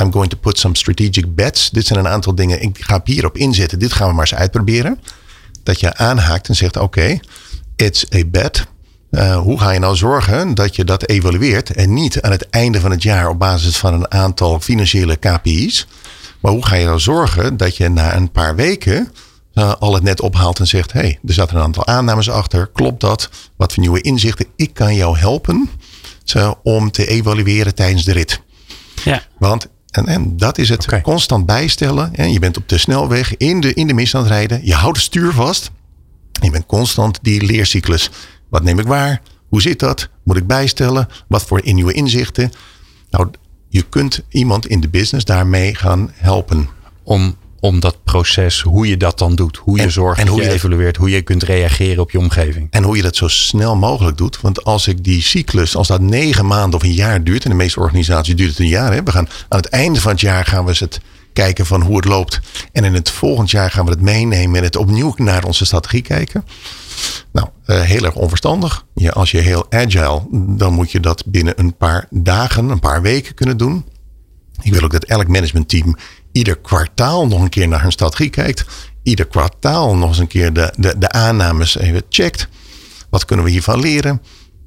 I'm 0.00 0.12
going 0.12 0.30
to 0.30 0.36
put 0.40 0.58
some 0.58 0.76
strategic 0.76 1.34
bets. 1.34 1.70
Dit 1.70 1.86
zijn 1.86 1.98
een 1.98 2.08
aantal 2.08 2.34
dingen. 2.34 2.62
Ik 2.62 2.78
ga 2.80 3.00
hierop 3.04 3.36
inzetten. 3.36 3.78
Dit 3.78 3.92
gaan 3.92 4.08
we 4.08 4.14
maar 4.14 4.30
eens 4.30 4.40
uitproberen. 4.40 5.00
Dat 5.62 5.80
je 5.80 5.96
aanhaakt 5.96 6.48
en 6.48 6.54
zegt: 6.56 6.76
Oké, 6.76 7.18
it's 7.76 8.06
a 8.14 8.24
bet. 8.26 8.66
Uh, 9.10 9.36
hoe 9.36 9.60
ga 9.60 9.70
je 9.70 9.78
nou 9.78 9.96
zorgen 9.96 10.54
dat 10.54 10.76
je 10.76 10.84
dat 10.84 11.08
evalueert 11.08 11.70
en 11.70 11.94
niet 11.94 12.22
aan 12.22 12.30
het 12.30 12.50
einde 12.50 12.80
van 12.80 12.90
het 12.90 13.02
jaar 13.02 13.28
op 13.28 13.38
basis 13.38 13.76
van 13.76 13.94
een 13.94 14.10
aantal 14.10 14.60
financiële 14.60 15.16
KPI's? 15.16 15.86
Maar 16.40 16.52
hoe 16.52 16.66
ga 16.66 16.74
je 16.74 16.84
nou 16.84 16.98
zorgen 16.98 17.56
dat 17.56 17.76
je 17.76 17.88
na 17.88 18.16
een 18.16 18.30
paar 18.30 18.56
weken 18.56 19.12
uh, 19.54 19.74
al 19.78 19.94
het 19.94 20.02
net 20.02 20.20
ophaalt 20.20 20.58
en 20.58 20.66
zegt: 20.66 20.92
hey, 20.92 21.18
er 21.26 21.34
zaten 21.34 21.56
een 21.56 21.62
aantal 21.62 21.86
aannames 21.86 22.30
achter. 22.30 22.66
Klopt 22.66 23.00
dat? 23.00 23.30
Wat 23.56 23.72
voor 23.72 23.82
nieuwe 23.82 24.00
inzichten? 24.00 24.46
Ik 24.56 24.74
kan 24.74 24.94
jou 24.94 25.18
helpen 25.18 25.70
zo, 26.24 26.58
om 26.62 26.90
te 26.90 27.06
evalueren 27.06 27.74
tijdens 27.74 28.04
de 28.04 28.12
rit. 28.12 28.40
Ja. 29.04 29.22
Want 29.38 29.66
en, 29.90 30.06
en 30.06 30.36
dat 30.36 30.58
is 30.58 30.68
het 30.68 31.00
constant 31.02 31.46
bijstellen. 31.46 32.14
En 32.14 32.32
je 32.32 32.38
bent 32.38 32.56
op 32.56 32.68
de 32.68 32.78
snelweg 32.78 33.36
in 33.36 33.60
de, 33.60 33.74
in 33.74 33.86
de 33.86 33.94
mist 33.94 34.14
aan 34.14 34.22
het 34.22 34.30
rijden. 34.30 34.60
Je 34.64 34.74
houdt 34.74 34.96
het 34.96 35.06
stuur 35.06 35.32
vast. 35.32 35.70
Je 36.32 36.50
bent 36.50 36.66
constant 36.66 37.18
die 37.22 37.44
leercyclus. 37.44 38.10
Wat 38.56 38.64
neem 38.64 38.78
ik 38.78 38.86
waar? 38.86 39.20
Hoe 39.48 39.62
zit 39.62 39.78
dat? 39.78 40.08
Moet 40.24 40.36
ik 40.36 40.46
bijstellen? 40.46 41.08
Wat 41.28 41.42
voor 41.42 41.60
nieuwe 41.64 41.92
inzichten? 41.92 42.52
Nou, 43.10 43.30
je 43.68 43.82
kunt 43.82 44.20
iemand 44.28 44.66
in 44.66 44.80
de 44.80 44.88
business 44.88 45.24
daarmee 45.24 45.74
gaan 45.74 46.10
helpen. 46.14 46.68
Om, 47.02 47.36
om 47.60 47.80
dat 47.80 48.04
proces, 48.04 48.60
hoe 48.60 48.88
je 48.88 48.96
dat 48.96 49.18
dan 49.18 49.34
doet. 49.34 49.56
Hoe 49.56 49.76
je 49.76 49.82
En- 49.82 49.90
zorgt 49.92 50.20
en 50.20 50.26
hoe 50.26 50.32
hoe 50.34 50.42
je 50.44 50.48
je- 50.48 50.54
evalueert. 50.54 50.96
Hoe 50.96 51.10
je 51.10 51.22
kunt 51.22 51.42
reageren 51.42 52.02
op 52.02 52.10
je 52.10 52.18
omgeving. 52.18 52.66
En 52.70 52.82
hoe 52.82 52.96
je 52.96 53.02
dat 53.02 53.16
zo 53.16 53.28
snel 53.28 53.76
mogelijk 53.76 54.16
doet. 54.16 54.40
Want 54.40 54.64
als 54.64 54.88
ik 54.88 55.04
die 55.04 55.22
cyclus, 55.22 55.76
als 55.76 55.88
dat 55.88 56.00
negen 56.00 56.46
maanden 56.46 56.78
of 56.80 56.84
een 56.84 56.92
jaar 56.92 57.24
duurt. 57.24 57.44
En 57.44 57.50
de 57.50 57.56
meeste 57.56 57.80
organisaties 57.80 58.36
duurt 58.36 58.50
het 58.50 58.58
een 58.58 58.66
jaar. 58.68 58.92
Hè? 58.92 59.02
We 59.02 59.10
gaan 59.10 59.28
aan 59.48 59.58
het 59.58 59.68
einde 59.68 60.00
van 60.00 60.10
het 60.12 60.20
jaar 60.20 60.44
gaan 60.44 60.62
we 60.62 60.68
eens 60.68 60.80
het 60.80 61.00
kijken 61.36 61.66
van 61.66 61.82
hoe 61.82 61.96
het 61.96 62.04
loopt. 62.04 62.40
En 62.72 62.84
in 62.84 62.94
het 62.94 63.10
volgend 63.10 63.50
jaar 63.50 63.70
gaan 63.70 63.84
we 63.84 63.90
het 63.90 64.00
meenemen 64.00 64.56
en 64.58 64.64
het 64.64 64.76
opnieuw 64.76 65.14
naar 65.16 65.44
onze 65.44 65.64
strategie 65.64 66.02
kijken. 66.02 66.44
Nou, 67.32 67.48
eh, 67.64 67.80
heel 67.80 68.04
erg 68.04 68.14
onverstandig. 68.14 68.84
Ja, 68.94 69.10
als 69.10 69.30
je 69.30 69.38
heel 69.38 69.66
agile, 69.70 70.22
dan 70.30 70.72
moet 70.72 70.90
je 70.90 71.00
dat 71.00 71.22
binnen 71.26 71.54
een 71.60 71.76
paar 71.76 72.06
dagen, 72.10 72.68
een 72.68 72.80
paar 72.80 73.02
weken 73.02 73.34
kunnen 73.34 73.56
doen. 73.56 73.84
Ik 74.62 74.72
wil 74.72 74.82
ook 74.82 74.92
dat 74.92 75.04
elk 75.04 75.28
managementteam 75.28 75.96
ieder 76.32 76.58
kwartaal 76.58 77.26
nog 77.26 77.40
een 77.40 77.48
keer 77.48 77.68
naar 77.68 77.82
hun 77.82 77.92
strategie 77.92 78.30
kijkt. 78.30 78.64
Ieder 79.02 79.26
kwartaal 79.26 79.96
nog 79.96 80.08
eens 80.08 80.18
een 80.18 80.26
keer 80.26 80.52
de, 80.52 80.72
de, 80.76 80.98
de 80.98 81.08
aannames 81.10 81.76
even 81.78 82.02
checkt. 82.08 82.48
Wat 83.10 83.24
kunnen 83.24 83.44
we 83.44 83.50
hiervan 83.50 83.80
leren? 83.80 84.22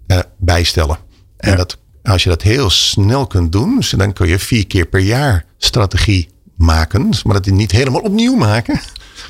Eh, 0.07 0.19
bijstellen. 0.37 0.97
En 1.37 1.49
Ja. 1.49 1.55
dat, 1.55 1.77
als 2.03 2.23
je 2.23 2.29
dat 2.29 2.41
heel 2.41 2.69
snel 2.69 3.27
kunt 3.27 3.51
doen, 3.51 3.75
dus 3.75 3.89
dan 3.89 4.13
kun 4.13 4.27
je 4.27 4.39
vier 4.39 4.67
keer 4.67 4.85
per 4.85 4.99
jaar 4.99 5.45
strategie 5.57 6.29
maken. 6.59 7.09
Maar 7.23 7.33
dat 7.33 7.45
is 7.45 7.51
niet 7.51 7.71
helemaal 7.71 8.01
opnieuw 8.01 8.35
maken. 8.35 8.79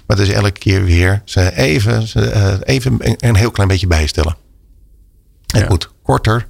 Maar 0.08 0.18
dat 0.18 0.28
is 0.28 0.34
elke 0.34 0.52
keer 0.52 0.84
weer 0.84 1.22
ze 1.26 1.56
even, 1.56 2.08
ze, 2.08 2.30
eh, 2.30 2.54
even 2.64 2.98
een, 3.00 3.36
heel 3.36 3.52
klein 3.52 3.70
beetje 3.70 3.88
bijstellen. 3.88 4.36
Het 5.46 5.62
Ja. 5.62 5.68
moet 5.70 5.90
korter, 6.04 6.48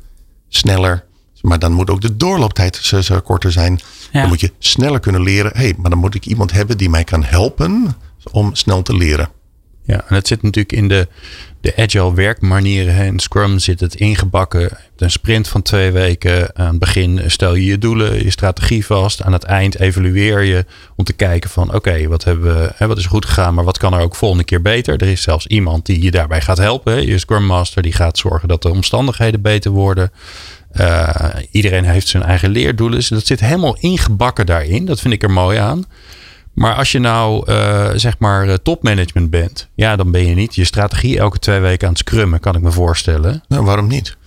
sneller. 0.48 1.06
Maar 1.42 1.60
dan 1.60 1.72
moet 1.72 1.90
ook 1.90 2.02
de 2.02 2.18
doorlooptijd 2.18 2.76
zo, 2.76 3.02
zo 3.02 3.20
korter 3.20 3.52
zijn. 3.52 3.80
Ja. 4.12 4.20
Dan 4.20 4.30
moet 4.30 4.40
je 4.40 4.52
sneller 4.60 5.00
kunnen 5.00 5.22
leren. 5.22 5.52
hey, 5.56 5.74
maar 5.78 5.90
dan 5.90 6.00
moet 6.00 6.16
ik 6.16 6.26
iemand 6.26 6.52
hebben 6.52 6.78
die 6.78 6.90
mij 6.90 7.04
kan 7.04 7.24
helpen 7.24 7.96
om 8.32 8.56
snel 8.56 8.82
te 8.82 8.96
leren. 8.96 9.30
Ja, 9.90 10.04
en 10.08 10.16
het 10.16 10.28
zit 10.28 10.42
natuurlijk 10.42 10.74
in 10.74 10.88
de, 10.88 11.08
de 11.62 11.76
agile 11.76 12.14
werkmanieren. 12.14 13.06
In 13.06 13.20
Scrum 13.20 13.60
zit 13.60 13.80
het 13.80 13.96
ingebakken. 13.96 14.70
Een 14.98 15.12
sprint 15.12 15.48
van 15.48 15.62
twee 15.62 15.92
weken. 15.92 16.56
Aan 16.56 16.68
het 16.68 16.80
begin 16.80 17.22
stel 17.28 17.56
je 17.56 17.66
je 17.66 17.78
doelen, 17.78 18.24
je 18.24 18.32
strategie 18.32 18.86
vast. 18.86 19.24
Aan 19.24 19.34
het 19.34 19.44
eind 19.44 19.80
evalueer 19.80 20.44
je 20.44 20.66
om 20.96 21.04
te 21.04 21.14
kijken 21.14 21.50
van 21.50 21.74
oké, 21.74 22.08
wat 22.08 22.24
hebben 22.24 22.54
we, 22.54 22.72
hè, 22.76 22.88
wat 22.88 22.98
is 22.98 23.06
goed 23.06 23.26
gegaan, 23.26 23.54
maar 23.54 23.64
wat 23.64 23.78
kan 23.78 23.94
er 23.94 24.02
ook 24.02 24.16
volgende 24.16 24.44
keer 24.44 24.62
beter? 24.62 25.02
Er 25.02 25.08
is 25.08 25.22
zelfs 25.22 25.48
iemand 25.48 25.86
die 25.86 26.02
je 26.02 26.12
daarbij 26.12 26.42
gaat 26.42 26.58
helpen. 26.58 27.06
Je 27.06 27.18
Scrum 27.18 27.46
Master 27.46 27.82
die 27.82 27.94
gaat 27.94 28.18
zorgen 28.18 28.48
dat 28.48 28.62
de 28.62 28.70
omstandigheden 28.70 29.42
beter 29.42 29.72
worden. 29.72 30.12
Eh, 30.72 31.30
iedereen 31.52 31.86
heeft 31.86 32.08
zijn 32.08 32.24
eigen 32.24 32.50
leerdoelen. 32.50 32.98
Dus 32.98 33.08
dat 33.08 33.26
zit 33.26 33.40
helemaal 33.40 33.78
ingebakken 33.80 34.46
daarin. 34.46 34.86
Dat 34.86 35.00
vind 35.00 35.14
ik 35.14 35.24
er 35.24 35.32
mooi 35.32 35.58
aan. 35.58 35.86
Maar 36.54 36.76
als 36.76 36.91
je 36.91 37.00
nou 37.00 37.45
eh, 37.45 37.89
zeg 37.95 38.16
maar 38.20 38.47
eh, 38.47 38.54
topmanagement 38.54 39.30
bent, 39.30 39.68
ja, 39.76 39.95
dan 39.95 40.12
ben 40.12 40.28
je 40.28 40.36
niet 40.36 40.56
je 40.56 40.64
strategie 40.64 41.20
elke 41.20 41.39
twee 41.39 41.60
weken 41.60 41.88
aan 41.88 41.93
het 41.93 42.02
scrummen, 42.02 42.39
kan 42.39 42.56
ik 42.56 42.62
me 42.62 42.72
voorstellen. 42.72 43.43
Nou, 43.47 43.64
waarom 43.64 43.88
niet? 43.88 44.18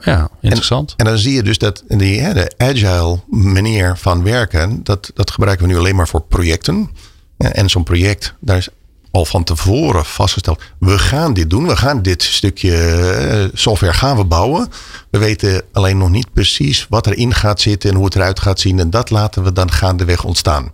Ja, 0.00 0.28
interessant. 0.40 0.94
En 0.96 1.04
dan 1.04 1.18
zie 1.18 1.32
je 1.32 1.42
dus 1.42 1.58
dat 1.58 1.84
die, 1.88 2.20
hè, 2.20 2.34
de 2.34 2.52
agile 2.56 3.20
manier 3.28 3.96
van 3.96 4.22
werken, 4.22 4.84
dat, 4.84 5.10
dat 5.14 5.30
gebruiken 5.30 5.66
we 5.66 5.72
nu 5.72 5.78
alleen 5.78 5.96
maar 5.96 6.08
voor 6.08 6.22
projecten. 6.22 6.90
En, 7.36 7.70
zo'n 7.70 7.82
project, 7.82 8.34
daar 8.40 8.56
is 8.56 8.68
al 9.10 9.24
van 9.24 9.44
tevoren 9.44 10.04
vastgesteld. 10.04 10.62
We 10.78 10.98
gaan 10.98 11.34
dit 11.34 11.50
doen. 11.50 11.66
We 11.66 11.76
gaan 11.76 12.02
dit 12.02 12.22
stukje 12.22 12.76
eh, 12.76 13.44
software 13.52 13.92
gaan 13.92 14.16
we 14.16 14.24
bouwen. 14.24 14.68
We 15.10 15.18
weten 15.18 15.62
alleen 15.72 15.98
nog 15.98 16.10
niet 16.10 16.32
precies 16.32 16.86
wat 16.88 17.06
erin 17.06 17.34
gaat 17.34 17.60
zitten 17.60 17.90
en 17.90 17.96
hoe 17.96 18.04
het 18.04 18.14
eruit 18.14 18.40
gaat 18.40 18.60
zien. 18.60 18.78
En 18.78 18.90
dat 18.90 19.10
laten 19.10 19.42
we 19.42 19.52
dan 19.52 19.70
gaandeweg 19.70 20.24
ontstaan. 20.24 20.70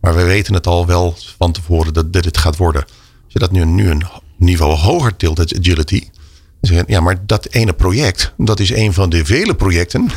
Maar 0.00 0.14
we 0.14 0.22
weten 0.22 0.54
het 0.54 0.66
al 0.66 0.86
wel 0.86 1.16
van 1.38 1.52
tevoren 1.52 1.92
dat 1.92 2.12
dit 2.12 2.24
het 2.24 2.38
gaat 2.38 2.56
worden. 2.56 2.82
Als 2.84 3.32
je 3.32 3.38
dat 3.38 3.50
nu, 3.50 3.64
nu 3.64 3.90
een 3.90 4.04
niveau 4.36 4.76
hoger 4.76 5.16
tilt, 5.16 5.38
het 5.38 5.58
agility. 5.58 6.00
dan 6.00 6.10
zeg 6.60 6.76
je, 6.76 6.84
Ja, 6.86 7.00
maar 7.00 7.26
dat 7.26 7.46
ene 7.46 7.72
project, 7.72 8.32
dat 8.36 8.60
is 8.60 8.70
een 8.72 8.92
van 8.92 9.10
de 9.10 9.24
vele 9.24 9.54
projecten 9.54 10.08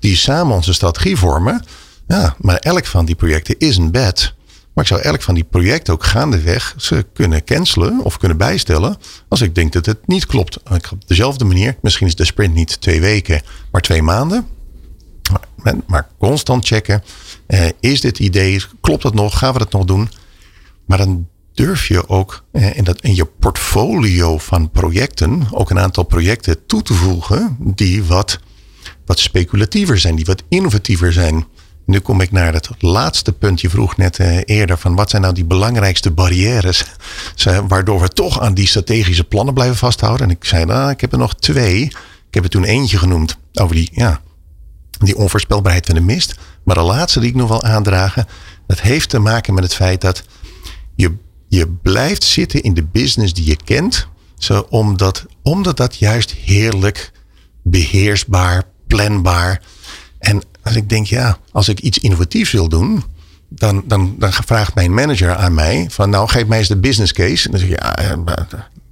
die 0.00 0.16
samen 0.16 0.54
onze 0.54 0.72
strategie 0.72 1.16
vormen. 1.16 1.64
Ja, 2.08 2.36
maar 2.38 2.56
elk 2.56 2.86
van 2.86 3.04
die 3.04 3.14
projecten 3.14 3.58
is 3.58 3.76
een 3.76 3.90
bed. 3.90 4.34
Maar 4.74 4.84
ik 4.84 4.92
zou 4.92 5.00
elk 5.02 5.22
van 5.22 5.34
die 5.34 5.44
projecten 5.44 5.94
ook 5.94 6.04
gaandeweg 6.04 6.74
ze 6.76 7.06
kunnen 7.12 7.44
cancelen 7.44 8.00
of 8.04 8.18
kunnen 8.18 8.36
bijstellen. 8.36 8.96
Als 9.28 9.40
ik 9.40 9.54
denk 9.54 9.72
dat 9.72 9.86
het 9.86 10.06
niet 10.06 10.26
klopt. 10.26 10.62
Op 10.92 11.06
dezelfde 11.06 11.44
manier, 11.44 11.76
misschien 11.82 12.06
is 12.06 12.14
de 12.14 12.24
sprint 12.24 12.54
niet 12.54 12.80
twee 12.80 13.00
weken, 13.00 13.42
maar 13.72 13.80
twee 13.80 14.02
maanden. 14.02 14.46
Maar, 15.86 16.08
constant 16.18 16.66
checken. 16.66 17.02
Eh, 17.46 17.66
is 17.80 18.00
dit 18.00 18.18
idee, 18.18 18.62
klopt 18.80 19.02
dat 19.02 19.14
nog? 19.14 19.38
Gaan 19.38 19.52
we 19.52 19.58
dat 19.58 19.72
nog 19.72 19.84
doen? 19.84 20.10
Maar 20.84 20.98
dan 20.98 21.28
durf 21.54 21.86
je 21.86 22.08
ook 22.08 22.44
eh, 22.52 22.76
in, 22.76 22.84
dat, 22.84 23.00
in 23.00 23.14
je 23.14 23.24
portfolio 23.24 24.38
van 24.38 24.70
projecten 24.70 25.46
ook 25.50 25.70
een 25.70 25.78
aantal 25.78 26.04
projecten 26.04 26.66
toe 26.66 26.82
te 26.82 26.94
voegen 26.94 27.56
die 27.58 28.04
wat, 28.04 28.38
wat 29.06 29.18
speculatiever 29.18 29.98
zijn, 29.98 30.16
die 30.16 30.24
wat 30.24 30.42
innovatiever 30.48 31.12
zijn. 31.12 31.46
Nu 31.84 31.98
kom 31.98 32.20
ik 32.20 32.30
naar 32.30 32.52
het 32.52 32.70
laatste 32.78 33.32
punt. 33.32 33.60
Je 33.60 33.70
vroeg 33.70 33.96
net 33.96 34.18
eh, 34.18 34.38
eerder 34.44 34.78
van 34.78 34.94
wat 34.94 35.10
zijn 35.10 35.22
nou 35.22 35.34
die 35.34 35.44
belangrijkste 35.44 36.10
barrières 36.10 36.84
waardoor 37.68 38.00
we 38.00 38.08
toch 38.08 38.40
aan 38.40 38.54
die 38.54 38.66
strategische 38.66 39.24
plannen 39.24 39.54
blijven 39.54 39.76
vasthouden. 39.76 40.26
En 40.26 40.32
ik 40.32 40.44
zei, 40.44 40.64
nou, 40.64 40.90
ik 40.90 41.00
heb 41.00 41.12
er 41.12 41.18
nog 41.18 41.34
twee. 41.34 41.82
Ik 42.28 42.34
heb 42.34 42.44
er 42.44 42.50
toen 42.50 42.64
eentje 42.64 42.98
genoemd 42.98 43.38
over 43.54 43.74
die, 43.74 43.90
ja, 43.92 44.20
die 45.06 45.16
onvoorspelbaarheid 45.16 45.86
van 45.86 45.94
de 45.94 46.00
mist. 46.00 46.34
Maar 46.62 46.74
de 46.74 46.82
laatste 46.82 47.20
die 47.20 47.28
ik 47.28 47.34
nog 47.34 47.48
wil 47.48 47.62
aandragen, 47.62 48.26
dat 48.66 48.80
heeft 48.80 49.08
te 49.08 49.18
maken 49.18 49.54
met 49.54 49.64
het 49.64 49.74
feit 49.74 50.00
dat 50.00 50.24
je, 50.94 51.16
je 51.48 51.68
blijft 51.68 52.24
zitten 52.24 52.62
in 52.62 52.74
de 52.74 52.84
business 52.84 53.34
die 53.34 53.46
je 53.46 53.56
kent. 53.64 54.08
Zo, 54.38 54.66
omdat, 54.68 55.26
omdat 55.42 55.76
dat 55.76 55.96
juist 55.96 56.30
heerlijk 56.30 57.12
beheersbaar, 57.62 58.62
planbaar. 58.86 59.62
En 60.18 60.42
als 60.62 60.74
ik 60.74 60.88
denk, 60.88 61.06
ja, 61.06 61.38
als 61.52 61.68
ik 61.68 61.80
iets 61.80 61.98
innovatiefs 61.98 62.52
wil 62.52 62.68
doen, 62.68 63.04
dan, 63.48 63.82
dan, 63.86 64.14
dan 64.18 64.32
vraagt 64.32 64.74
mijn 64.74 64.94
manager 64.94 65.36
aan 65.36 65.54
mij 65.54 65.86
van 65.90 66.10
nou 66.10 66.28
geef 66.28 66.46
mij 66.46 66.58
eens 66.58 66.68
de 66.68 66.76
business 66.76 67.12
case. 67.12 67.44
En 67.44 67.50
dan 67.50 67.60
zeg 67.60 67.68
ik, 67.68 67.82
ja, 67.82 67.96
eh, 67.96 68.12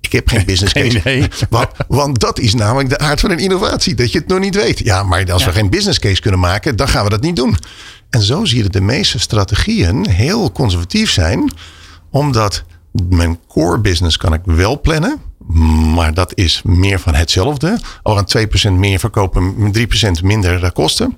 ik 0.07 0.13
heb 0.13 0.29
geen 0.29 0.45
business 0.53 0.73
Geen 0.73 0.85
case. 0.85 0.99
idee. 0.99 1.29
Want, 1.51 1.69
want 1.89 2.21
dat 2.21 2.39
is 2.39 2.55
namelijk 2.55 2.89
de 2.89 2.99
aard 2.99 3.21
van 3.21 3.31
een 3.31 3.39
innovatie, 3.39 3.95
dat 3.95 4.13
je 4.13 4.19
het 4.19 4.29
nog 4.29 4.39
niet 4.39 4.55
weet. 4.55 4.79
Ja, 4.79 5.03
maar 5.03 5.33
als 5.33 5.45
we 5.45 5.53
geen 5.53 5.71
business 5.71 5.99
case 5.99 6.21
kunnen 6.21 6.41
maken, 6.41 6.77
dan 6.77 6.89
gaan 6.89 7.05
we 7.05 7.11
dat 7.11 7.21
niet 7.23 7.37
doen. 7.37 7.57
En 8.11 8.23
zo 8.23 8.45
zie 8.45 8.57
je 8.57 8.63
dat 8.63 8.73
de 8.73 8.81
meeste 8.81 9.19
strategieën 9.19 10.09
heel 10.09 10.53
conservatief 10.53 11.11
zijn, 11.11 11.53
omdat 12.11 12.65
mijn 13.09 13.39
core 13.49 13.79
business 13.81 14.17
kan 14.17 14.33
ik 14.33 14.41
wel 14.45 14.81
plannen, 14.81 15.21
maar 15.95 16.15
dat 16.15 16.33
is 16.35 16.61
meer 16.65 17.01
van 17.01 17.15
hetzelfde. 17.15 17.81
Al 18.03 18.19
aan 18.19 18.27
2% 18.69 18.73
meer 18.73 18.99
verkopen, 18.99 19.73
3% 19.79 20.23
minder 20.23 20.65
eh, 20.65 20.71
kosten. 20.71 21.17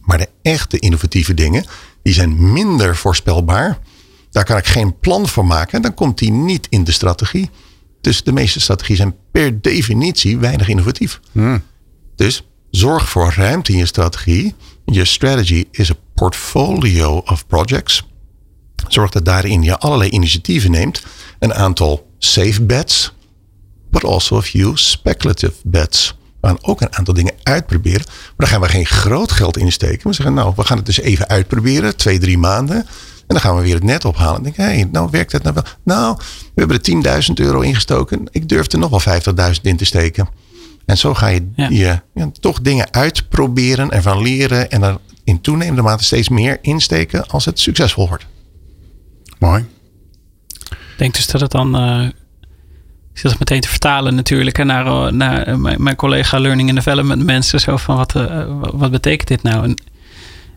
Maar 0.00 0.18
de 0.18 0.28
echte 0.42 0.78
innovatieve 0.78 1.34
dingen, 1.34 1.64
die 2.02 2.14
zijn 2.14 2.52
minder 2.52 2.96
voorspelbaar. 2.96 3.78
Daar 4.30 4.44
kan 4.44 4.56
ik 4.56 4.66
geen 4.66 4.98
plan 4.98 5.28
voor 5.28 5.46
maken. 5.46 5.82
Dan 5.82 5.94
komt 5.94 6.18
die 6.18 6.30
niet 6.30 6.66
in 6.70 6.84
de 6.84 6.92
strategie. 6.92 7.50
Dus 8.00 8.22
de 8.22 8.32
meeste 8.32 8.60
strategieën 8.60 8.96
zijn 8.96 9.14
per 9.32 9.60
definitie 9.60 10.38
weinig 10.38 10.68
innovatief. 10.68 11.20
Dus 12.16 12.42
zorg 12.70 13.08
voor 13.08 13.32
ruimte 13.36 13.72
in 13.72 13.78
je 13.78 13.86
strategie. 13.86 14.54
Je 14.84 15.04
strategy 15.04 15.64
is 15.70 15.90
a 15.90 15.94
portfolio 16.14 17.16
of 17.16 17.46
projects. 17.46 18.06
Zorg 18.88 19.10
dat 19.10 19.24
daarin 19.24 19.62
je 19.62 19.78
allerlei 19.78 20.10
initiatieven 20.10 20.70
neemt. 20.70 21.02
Een 21.38 21.54
aantal 21.54 22.10
safe 22.18 22.62
bets, 22.62 23.12
but 23.90 24.04
also 24.04 24.36
a 24.36 24.42
few 24.42 24.76
speculative 24.76 25.52
bets. 25.64 26.16
We 26.40 26.46
gaan 26.46 26.58
ook 26.60 26.80
een 26.80 26.96
aantal 26.96 27.14
dingen 27.14 27.34
uitproberen. 27.42 28.04
Maar 28.06 28.34
dan 28.36 28.48
gaan 28.48 28.60
we 28.60 28.68
geen 28.68 28.86
groot 28.86 29.32
geld 29.32 29.56
insteken. 29.56 30.08
We 30.08 30.14
zeggen, 30.14 30.34
nou, 30.34 30.52
we 30.56 30.64
gaan 30.64 30.76
het 30.76 30.86
dus 30.86 31.00
even 31.00 31.28
uitproberen. 31.28 31.96
Twee, 31.96 32.18
drie 32.18 32.38
maanden. 32.38 32.86
En 33.28 33.34
dan 33.34 33.40
gaan 33.40 33.56
we 33.56 33.62
weer 33.62 33.74
het 33.74 33.84
net 33.84 34.04
ophalen. 34.04 34.36
En 34.36 34.42
denk 34.42 34.56
hé, 34.56 34.64
hey, 34.64 34.88
nou 34.92 35.08
werkt 35.10 35.32
het 35.32 35.42
nou 35.42 35.54
wel. 35.54 35.64
Nou, 35.82 36.16
we 36.54 36.60
hebben 36.64 36.80
er 37.04 37.22
10.000 37.28 37.32
euro 37.34 37.60
ingestoken. 37.60 38.26
Ik 38.30 38.48
durf 38.48 38.72
er 38.72 38.78
nog 38.78 39.04
wel 39.04 39.20
50.000 39.54 39.60
in 39.62 39.76
te 39.76 39.84
steken. 39.84 40.28
En 40.86 40.98
zo 40.98 41.14
ga 41.14 41.26
je, 41.26 41.48
Ja. 41.56 41.68
je 41.68 42.00
ja, 42.14 42.30
toch 42.40 42.60
dingen 42.60 42.92
uitproberen 42.92 43.90
en 43.90 44.02
van 44.02 44.22
leren. 44.22 44.70
En 44.70 44.80
dan 44.80 44.98
in 45.24 45.40
toenemende 45.40 45.82
mate 45.82 46.04
steeds 46.04 46.28
meer 46.28 46.58
insteken 46.62 47.26
als 47.26 47.44
het 47.44 47.60
succesvol 47.60 48.08
wordt. 48.08 48.26
Mooi. 49.38 49.66
Ik 50.68 50.78
denk 51.04 51.14
dus 51.14 51.26
dat 51.26 51.40
het 51.40 51.50
dan. 51.50 51.76
eh, 51.76 52.04
ik 53.12 53.18
zit 53.24 53.30
het 53.30 53.38
meteen 53.38 53.60
te 53.60 53.68
vertalen 53.68 54.14
natuurlijk. 54.14 54.58
En 54.58 54.66
naar, 54.66 54.86
eh, 54.86 55.12
naar 55.12 55.58
mijn, 55.60 55.96
collega 55.96 56.38
Learning 56.38 56.68
and 56.68 56.76
Development 56.84 57.24
mensen. 57.24 57.60
Zo 57.60 57.76
van 57.76 57.96
wat, 57.96 58.14
eh, 58.14 58.44
wat 58.60 58.90
betekent 58.90 59.28
dit 59.28 59.42
nou? 59.42 59.64
En 59.64 59.74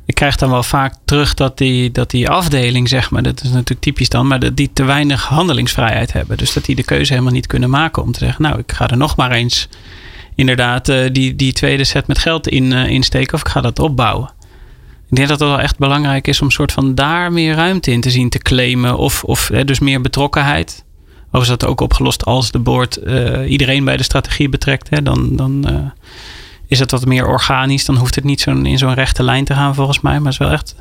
ik 0.05 0.15
krijg 0.15 0.35
dan 0.35 0.49
wel 0.49 0.63
vaak 0.63 0.95
terug 1.05 1.33
dat 1.33 1.57
die, 1.57 1.91
dat 1.91 2.09
die 2.09 2.29
afdeling, 2.29 2.89
zeg 2.89 3.11
maar, 3.11 3.23
dat 3.23 3.43
is 3.43 3.49
natuurlijk 3.49 3.81
typisch 3.81 4.09
dan, 4.09 4.27
maar 4.27 4.39
dat 4.39 4.57
die 4.57 4.69
te 4.73 4.83
weinig 4.83 5.25
handelingsvrijheid 5.25 6.13
hebben. 6.13 6.37
Dus 6.37 6.53
dat 6.53 6.65
die 6.65 6.75
de 6.75 6.83
keuze 6.83 7.11
helemaal 7.11 7.33
niet 7.33 7.47
kunnen 7.47 7.69
maken 7.69 8.03
om 8.03 8.11
te 8.11 8.19
zeggen, 8.19 8.41
nou, 8.41 8.59
ik 8.59 8.71
ga 8.71 8.89
er 8.89 8.97
nog 8.97 9.15
maar 9.15 9.31
eens 9.31 9.67
inderdaad 10.35 10.89
eh, 10.89 11.09
die, 11.11 11.35
die 11.35 11.53
tweede 11.53 11.83
set 11.83 12.07
met 12.07 12.19
geld 12.19 12.47
in 12.47 12.71
uh, 12.71 12.87
insteken 12.87 13.33
of 13.33 13.39
ik 13.39 13.47
ga 13.47 13.61
dat 13.61 13.79
opbouwen. 13.79 14.31
Ik 15.09 15.17
denk 15.17 15.29
dat 15.29 15.39
het 15.39 15.49
wel 15.49 15.59
echt 15.59 15.77
belangrijk 15.77 16.27
is 16.27 16.41
om 16.41 16.51
soort 16.51 16.71
van 16.71 16.95
daar 16.95 17.31
meer 17.31 17.55
ruimte 17.55 17.91
in 17.91 18.01
te 18.01 18.09
zien 18.09 18.29
te 18.29 18.37
claimen. 18.37 18.97
Of, 18.97 19.23
of 19.23 19.51
dus 19.65 19.79
meer 19.79 20.01
betrokkenheid. 20.01 20.85
Of 21.31 21.41
is 21.41 21.47
dat 21.47 21.65
ook 21.65 21.81
opgelost 21.81 22.25
als 22.25 22.51
de 22.51 22.59
board 22.59 22.99
uh, 23.03 23.51
iedereen 23.51 23.83
bij 23.83 23.97
de 23.97 24.03
strategie 24.03 24.49
betrekt? 24.49 24.89
Hè, 24.89 25.01
dan 25.03 25.35
dan 25.35 25.65
is 26.72 26.80
het 26.80 26.91
wat 26.91 27.05
meer 27.05 27.28
organisch. 27.28 27.86
Dan 27.86 27.95
hoeft 27.95 28.15
het 28.15 28.24
niet 28.24 28.41
zo 28.41 28.51
in 28.51 28.78
zo'n 28.78 28.93
rechte 28.93 29.24
lijn 29.24 29.45
te 29.45 29.53
gaan 29.53 29.76
volgens 29.76 30.01
mij. 30.01 30.13
Maar 30.13 30.32
het 30.32 30.34
is 30.34 30.38
wel 30.38 30.51
echt... 30.51 30.76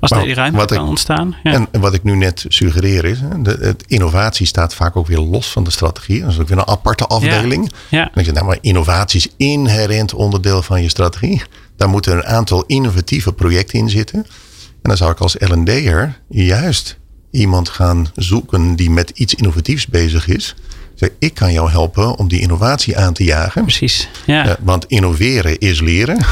Als 0.00 0.10
er 0.10 0.22
die 0.22 0.34
ruimte 0.34 0.64
kan 0.64 0.82
ik, 0.82 0.88
ontstaan. 0.88 1.36
Ja. 1.42 1.66
En 1.70 1.80
wat 1.80 1.94
ik 1.94 2.02
nu 2.02 2.16
net 2.16 2.44
suggereer 2.48 3.04
is, 3.04 3.18
de, 3.18 3.58
de, 3.58 3.76
innovatie 3.86 4.46
staat 4.46 4.74
vaak 4.74 4.96
ook 4.96 5.06
weer 5.06 5.18
los 5.18 5.50
van 5.50 5.64
de 5.64 5.70
strategie. 5.70 6.20
Dat 6.20 6.30
is 6.30 6.38
ook 6.38 6.48
weer 6.48 6.58
een 6.58 6.68
aparte 6.68 7.06
afdeling. 7.06 7.70
Ja. 7.88 7.98
Ja. 7.98 8.04
En 8.04 8.18
ik 8.20 8.24
zeg, 8.24 8.34
nou 8.34 8.46
maar 8.46 8.58
innovatie 8.60 9.20
is 9.20 9.28
inherent 9.36 10.14
onderdeel 10.14 10.62
van 10.62 10.82
je 10.82 10.88
strategie. 10.88 11.42
Daar 11.76 11.88
moeten 11.88 12.12
een 12.12 12.24
aantal 12.24 12.64
innovatieve 12.66 13.32
projecten 13.32 13.78
in 13.78 13.90
zitten. 13.90 14.18
En 14.18 14.82
dan 14.82 14.96
zou 14.96 15.10
ik 15.10 15.18
als 15.18 15.36
L&D'er 15.38 16.20
juist 16.28 16.98
iemand 17.30 17.68
gaan 17.68 18.10
zoeken 18.14 18.76
die 18.76 18.90
met 18.90 19.10
iets 19.10 19.34
innovatiefs 19.34 19.86
bezig 19.86 20.28
is. 20.28 20.54
Zeg, 20.98 21.10
ik 21.18 21.34
kan 21.34 21.52
jou 21.52 21.70
helpen 21.70 22.16
om 22.16 22.28
die 22.28 22.40
innovatie 22.40 22.98
aan 22.98 23.12
te 23.12 23.24
jagen. 23.24 23.62
Precies, 23.62 24.08
ja. 24.26 24.46
Uh, 24.46 24.52
want 24.60 24.84
innoveren 24.84 25.58
is 25.58 25.80
leren. 25.80 26.24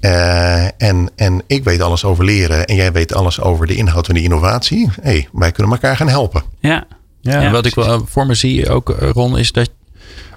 Uh, 0.00 0.64
en, 0.88 1.10
en 1.16 1.42
ik 1.46 1.64
weet 1.64 1.80
alles 1.80 2.04
over 2.04 2.24
leren 2.24 2.66
en 2.66 2.74
jij 2.74 2.92
weet 2.92 3.14
alles 3.14 3.40
over 3.40 3.66
de 3.66 3.74
inhoud 3.74 4.06
van 4.06 4.14
die 4.14 4.24
innovatie. 4.24 4.90
hey, 5.00 5.28
wij 5.32 5.52
kunnen 5.52 5.72
elkaar 5.72 5.96
gaan 5.96 6.08
helpen. 6.08 6.42
Ja, 6.60 6.84
ja, 7.20 7.40
ja 7.40 7.50
wat 7.50 7.60
precies. 7.60 7.82
ik 7.84 7.88
wel 7.88 8.06
voor 8.08 8.26
me 8.26 8.34
zie 8.34 8.68
ook, 8.68 8.96
Ron, 8.98 9.38
is 9.38 9.52
dat 9.52 9.70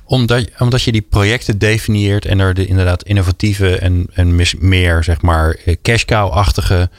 omdat, 0.06 0.50
omdat 0.58 0.82
je 0.82 0.92
die 0.92 1.06
projecten 1.10 1.58
definieert 1.58 2.26
en 2.26 2.40
er 2.40 2.54
de 2.54 2.66
inderdaad 2.66 3.04
innovatieve 3.04 3.78
en, 3.78 4.08
en 4.14 4.36
meer, 4.60 5.04
zeg 5.04 5.22
maar, 5.22 5.58
cash 5.82 6.04
cow-achtige 6.04 6.90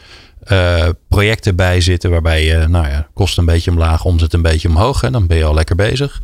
uh, 0.53 0.88
projecten 1.09 1.57
bij 1.57 1.80
zitten. 1.80 2.11
Waarbij 2.11 2.44
je, 2.44 2.66
nou 2.68 2.88
ja, 2.88 3.09
kost 3.14 3.38
een 3.38 3.44
beetje 3.44 3.70
omlaag, 3.70 4.05
omzet 4.05 4.32
een 4.32 4.42
beetje 4.42 4.68
omhoog. 4.68 5.03
En 5.03 5.12
dan 5.12 5.26
ben 5.26 5.36
je 5.36 5.44
al 5.44 5.55
lekker 5.55 5.76
bezig. 5.76 6.22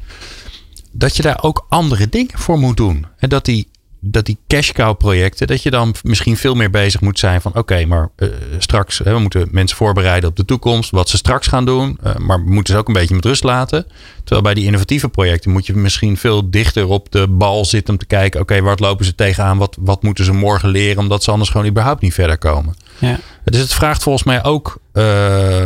Dat 0.92 1.16
je 1.16 1.22
daar 1.22 1.42
ook 1.42 1.66
andere 1.68 2.08
dingen 2.08 2.38
voor 2.38 2.58
moet 2.58 2.76
doen. 2.76 3.06
En 3.18 3.28
dat 3.28 3.44
die, 3.44 3.68
dat 4.04 4.26
die 4.26 4.38
cash 4.46 4.72
cow 4.72 4.96
projecten, 4.96 5.46
dat 5.46 5.62
je 5.62 5.70
dan 5.70 5.94
misschien 6.02 6.36
veel 6.36 6.54
meer 6.54 6.70
bezig 6.70 7.00
moet 7.00 7.18
zijn 7.18 7.40
van 7.40 7.50
oké, 7.50 7.60
okay, 7.60 7.84
maar 7.84 8.10
uh, 8.16 8.28
straks, 8.58 8.98
hè, 8.98 9.12
we 9.12 9.18
moeten 9.18 9.48
mensen 9.50 9.76
voorbereiden 9.76 10.28
op 10.28 10.36
de 10.36 10.44
toekomst, 10.44 10.90
wat 10.90 11.08
ze 11.08 11.16
straks 11.16 11.46
gaan 11.46 11.64
doen. 11.64 11.98
Uh, 12.06 12.16
maar 12.16 12.44
we 12.44 12.50
moeten 12.50 12.74
ze 12.74 12.80
ook 12.80 12.86
een 12.86 12.94
beetje 12.94 13.14
met 13.14 13.24
rust 13.24 13.44
laten. 13.44 13.86
Terwijl 14.18 14.42
bij 14.42 14.54
die 14.54 14.64
innovatieve 14.64 15.08
projecten 15.08 15.50
moet 15.50 15.66
je 15.66 15.76
misschien 15.76 16.16
veel 16.16 16.50
dichter 16.50 16.86
op 16.86 17.12
de 17.12 17.28
bal 17.28 17.64
zitten 17.64 17.94
om 17.94 18.00
te 18.00 18.06
kijken, 18.06 18.40
oké, 18.40 18.52
okay, 18.52 18.64
waar 18.64 18.76
lopen 18.78 19.04
ze 19.04 19.14
tegenaan? 19.14 19.58
Wat, 19.58 19.76
wat 19.80 20.02
moeten 20.02 20.24
ze 20.24 20.32
morgen 20.32 20.68
leren? 20.68 21.02
Omdat 21.02 21.22
ze 21.22 21.30
anders 21.30 21.50
gewoon 21.50 21.66
überhaupt 21.66 22.00
niet 22.00 22.14
verder 22.14 22.38
komen. 22.38 22.74
Ja. 22.98 23.18
Dus 23.44 23.60
het 23.60 23.74
vraagt 23.74 24.02
volgens 24.02 24.24
mij 24.24 24.44
ook 24.44 24.78
uh, 24.92 25.62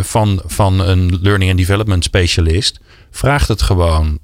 van, 0.00 0.42
van 0.46 0.80
een 0.80 1.18
learning 1.22 1.50
and 1.50 1.58
development 1.58 2.04
specialist, 2.04 2.80
vraagt 3.10 3.48
het 3.48 3.62
gewoon 3.62 4.18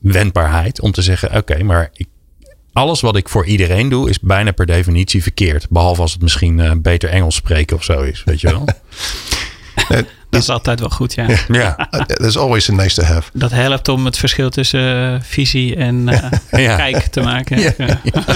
wendbaarheid 0.00 0.80
om 0.80 0.92
te 0.92 1.02
zeggen, 1.02 1.28
oké, 1.28 1.38
okay, 1.38 1.60
maar 1.60 1.90
ik, 1.92 2.06
alles 2.72 3.00
wat 3.00 3.16
ik 3.16 3.28
voor 3.28 3.46
iedereen 3.46 3.88
doe 3.88 4.08
is 4.08 4.20
bijna 4.20 4.52
per 4.52 4.66
definitie 4.66 5.22
verkeerd. 5.22 5.66
Behalve 5.70 6.00
als 6.00 6.12
het 6.12 6.22
misschien 6.22 6.58
uh, 6.58 6.72
beter 6.76 7.10
Engels 7.10 7.34
spreken 7.34 7.76
of 7.76 7.84
zo 7.84 8.00
is, 8.00 8.24
weet 8.24 8.40
je 8.40 8.50
wel. 8.50 8.64
dat 10.30 10.42
is 10.42 10.48
altijd 10.48 10.80
wel 10.80 10.88
goed, 10.88 11.14
ja. 11.14 11.26
Ja, 11.48 11.88
that's 12.06 12.36
always 12.36 12.70
a 12.70 12.72
nice 12.72 12.94
to 12.94 13.02
have. 13.02 13.30
Dat 13.32 13.50
helpt 13.50 13.88
om 13.88 14.04
het 14.04 14.18
verschil 14.18 14.50
tussen 14.50 15.12
uh, 15.12 15.20
visie 15.20 15.76
en 15.76 16.08
uh, 16.08 16.30
ja. 16.66 16.76
kijk 16.76 17.06
te 17.06 17.20
maken. 17.20 17.60
Ja. 17.60 17.72
Ja. 17.76 18.00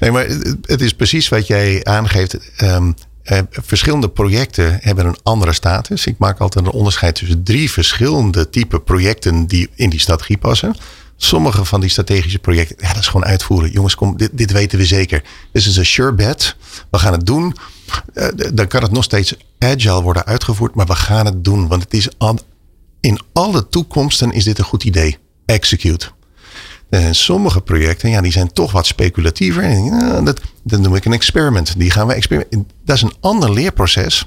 Nee, 0.00 0.10
maar 0.10 0.26
het 0.62 0.80
is 0.80 0.92
precies 0.92 1.28
wat 1.28 1.46
jij 1.46 1.84
aangeeft. 1.84 2.38
Um, 2.62 2.94
uh, 3.24 3.38
verschillende 3.50 4.08
projecten 4.08 4.78
hebben 4.80 5.06
een 5.06 5.16
andere 5.22 5.52
status. 5.52 6.06
Ik 6.06 6.18
maak 6.18 6.38
altijd 6.38 6.66
een 6.66 6.72
onderscheid 6.72 7.14
tussen 7.14 7.42
drie 7.42 7.70
verschillende 7.70 8.50
type 8.50 8.80
projecten 8.80 9.46
die 9.46 9.68
in 9.74 9.90
die 9.90 10.00
strategie 10.00 10.38
passen. 10.38 10.76
Sommige 11.24 11.64
van 11.64 11.80
die 11.80 11.90
strategische 11.90 12.38
projecten, 12.38 12.76
ja, 12.80 12.88
dat 12.88 13.02
is 13.02 13.06
gewoon 13.06 13.26
uitvoeren. 13.26 13.70
Jongens, 13.70 13.94
kom, 13.94 14.16
dit, 14.16 14.30
dit 14.32 14.52
weten 14.52 14.78
we 14.78 14.84
zeker. 14.84 15.22
Dit 15.52 15.66
is 15.66 15.76
een 15.76 15.86
sure 15.86 16.12
bet. 16.12 16.56
We 16.90 16.98
gaan 16.98 17.12
het 17.12 17.26
doen. 17.26 17.56
Uh, 18.14 18.28
dan 18.54 18.66
kan 18.66 18.82
het 18.82 18.92
nog 18.92 19.04
steeds 19.04 19.36
agile 19.58 20.02
worden 20.02 20.24
uitgevoerd, 20.24 20.74
maar 20.74 20.86
we 20.86 20.94
gaan 20.94 21.26
het 21.26 21.44
doen. 21.44 21.68
Want 21.68 21.82
het 21.82 21.94
is 21.94 22.08
in 23.00 23.20
alle 23.32 23.68
toekomsten 23.68 24.32
is 24.32 24.44
dit 24.44 24.58
een 24.58 24.64
goed 24.64 24.84
idee. 24.84 25.18
Execute. 25.46 26.06
En 26.90 27.14
sommige 27.14 27.60
projecten, 27.60 28.10
ja, 28.10 28.20
die 28.20 28.32
zijn 28.32 28.52
toch 28.52 28.72
wat 28.72 28.86
speculatiever. 28.86 30.24
Dat, 30.24 30.40
noem 30.62 30.94
ik 30.94 31.04
een 31.04 31.12
experiment. 31.12 31.78
Die 31.78 31.90
gaan 31.90 32.06
we 32.06 32.12
experimenteren. 32.12 32.66
Dat 32.84 32.96
is 32.96 33.02
een 33.02 33.16
ander 33.20 33.52
leerproces. 33.52 34.26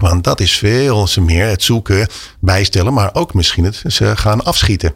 Want 0.00 0.24
dat 0.24 0.40
is 0.40 0.58
veel 0.58 1.08
meer 1.20 1.46
het 1.46 1.62
zoeken, 1.62 2.06
bijstellen, 2.40 2.92
maar 2.92 3.14
ook 3.14 3.34
misschien 3.34 3.64
het 3.64 3.82
ze 3.86 4.16
gaan 4.16 4.44
afschieten. 4.44 4.94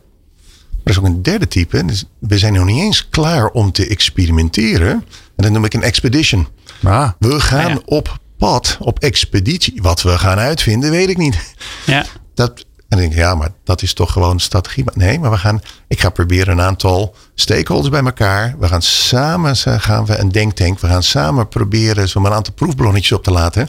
Er 0.86 0.92
is 0.92 0.98
ook 0.98 1.04
een 1.04 1.22
derde 1.22 1.48
type. 1.48 1.84
Dus 1.84 2.04
we 2.18 2.38
zijn 2.38 2.52
nog 2.52 2.64
niet 2.64 2.82
eens 2.82 3.08
klaar 3.08 3.48
om 3.48 3.72
te 3.72 3.86
experimenteren. 3.86 4.90
En 4.90 5.04
dat 5.36 5.50
noem 5.50 5.64
ik 5.64 5.74
een 5.74 5.82
expedition. 5.82 6.48
Ah, 6.82 7.10
we 7.18 7.40
gaan 7.40 7.70
ja. 7.70 7.80
op 7.84 8.18
pad, 8.38 8.76
op 8.80 8.98
expeditie. 8.98 9.82
Wat 9.82 10.02
we 10.02 10.18
gaan 10.18 10.38
uitvinden, 10.38 10.90
weet 10.90 11.08
ik 11.08 11.16
niet. 11.16 11.54
Ja. 11.86 12.04
Dat, 12.34 12.50
en 12.58 12.84
dan 12.88 12.98
denk 12.98 13.12
ik, 13.12 13.18
ja, 13.18 13.34
maar 13.34 13.50
dat 13.64 13.82
is 13.82 13.94
toch 13.94 14.12
gewoon 14.12 14.40
strategie. 14.40 14.84
Maar 14.84 14.94
nee, 14.96 15.18
maar 15.18 15.30
we 15.30 15.38
gaan, 15.38 15.60
ik 15.88 16.00
ga 16.00 16.10
proberen 16.10 16.58
een 16.58 16.64
aantal 16.64 17.14
stakeholders 17.34 17.90
bij 17.90 18.04
elkaar. 18.04 18.54
We 18.58 18.68
gaan 18.68 18.82
samen, 18.82 19.56
gaan 19.56 20.06
we 20.06 20.18
een 20.18 20.32
denktank. 20.32 20.80
We 20.80 20.86
gaan 20.86 21.02
samen 21.02 21.48
proberen 21.48 22.08
zo'n 22.08 22.32
aantal 22.32 22.54
proefballonnetjes 22.54 23.18
op 23.18 23.24
te 23.24 23.30
laten. 23.30 23.68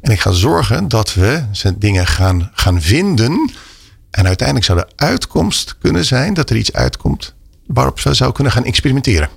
En 0.00 0.12
ik 0.12 0.20
ga 0.20 0.30
zorgen 0.30 0.88
dat 0.88 1.14
we 1.14 1.44
dingen 1.76 2.06
gaan, 2.06 2.50
gaan 2.54 2.82
vinden. 2.82 3.50
En 4.16 4.26
uiteindelijk 4.26 4.66
zou 4.66 4.78
de 4.78 4.86
uitkomst 4.96 5.76
kunnen 5.78 6.04
zijn 6.04 6.34
dat 6.34 6.50
er 6.50 6.56
iets 6.56 6.72
uitkomt 6.72 7.34
waarop 7.66 8.00
we 8.00 8.14
zou 8.14 8.32
kunnen 8.32 8.52
gaan 8.52 8.64
experimenteren. 8.64 9.28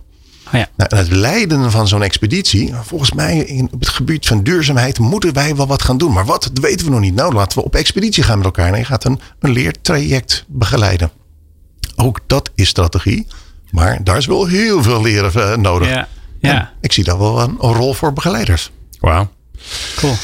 Oh 0.48 0.54
ja. 0.54 0.70
nou, 0.76 0.96
het 0.96 1.12
leiden 1.12 1.72
van 1.72 1.88
zo'n 1.88 2.04
expeditie, 2.04 2.74
volgens 2.84 3.12
mij 3.12 3.38
in, 3.38 3.70
op 3.72 3.80
het 3.80 3.90
gebied 3.90 4.28
van 4.28 4.44
duurzaamheid 4.44 5.00
moeten 5.00 5.34
wij 5.34 5.56
wel 5.56 5.68
wat 5.68 5.82
gaan 5.82 5.98
doen. 5.98 6.14
Maar 6.14 6.26
wat, 6.26 6.44
dat 6.44 6.60
weten 6.60 6.86
we 6.86 6.92
nog 6.92 7.00
niet. 7.00 7.16
Nou, 7.16 7.34
laten 7.34 7.58
we 7.58 7.64
op 7.64 7.76
expeditie 7.76 8.24
gaan 8.24 8.38
met 8.38 8.46
elkaar. 8.46 8.74
En 8.74 8.80
je 8.80 8.86
gaat 8.86 9.04
een, 9.04 9.20
een 9.40 9.52
leertraject 9.52 10.46
begeleiden. 10.48 11.12
Ook 11.96 12.20
dat 12.28 12.50
is 12.56 12.68
strategie. 12.68 13.28
Maar 13.72 14.04
daar 14.04 14.18
is 14.18 14.26
wel 14.26 14.46
heel 14.46 14.84
veel 14.84 15.02
leren 15.02 15.32
uh, 15.36 15.56
nodig. 15.56 15.90
Ja. 15.90 16.08
ja. 16.40 16.74
ik 16.82 16.92
zie 16.92 17.04
daar 17.04 17.18
wel 17.18 17.42
een, 17.42 17.58
een 17.60 17.74
rol 17.74 17.94
voor 17.94 18.14
begeleiders. 18.14 18.72
Wauw. 19.00 19.30
Cool. 19.96 20.16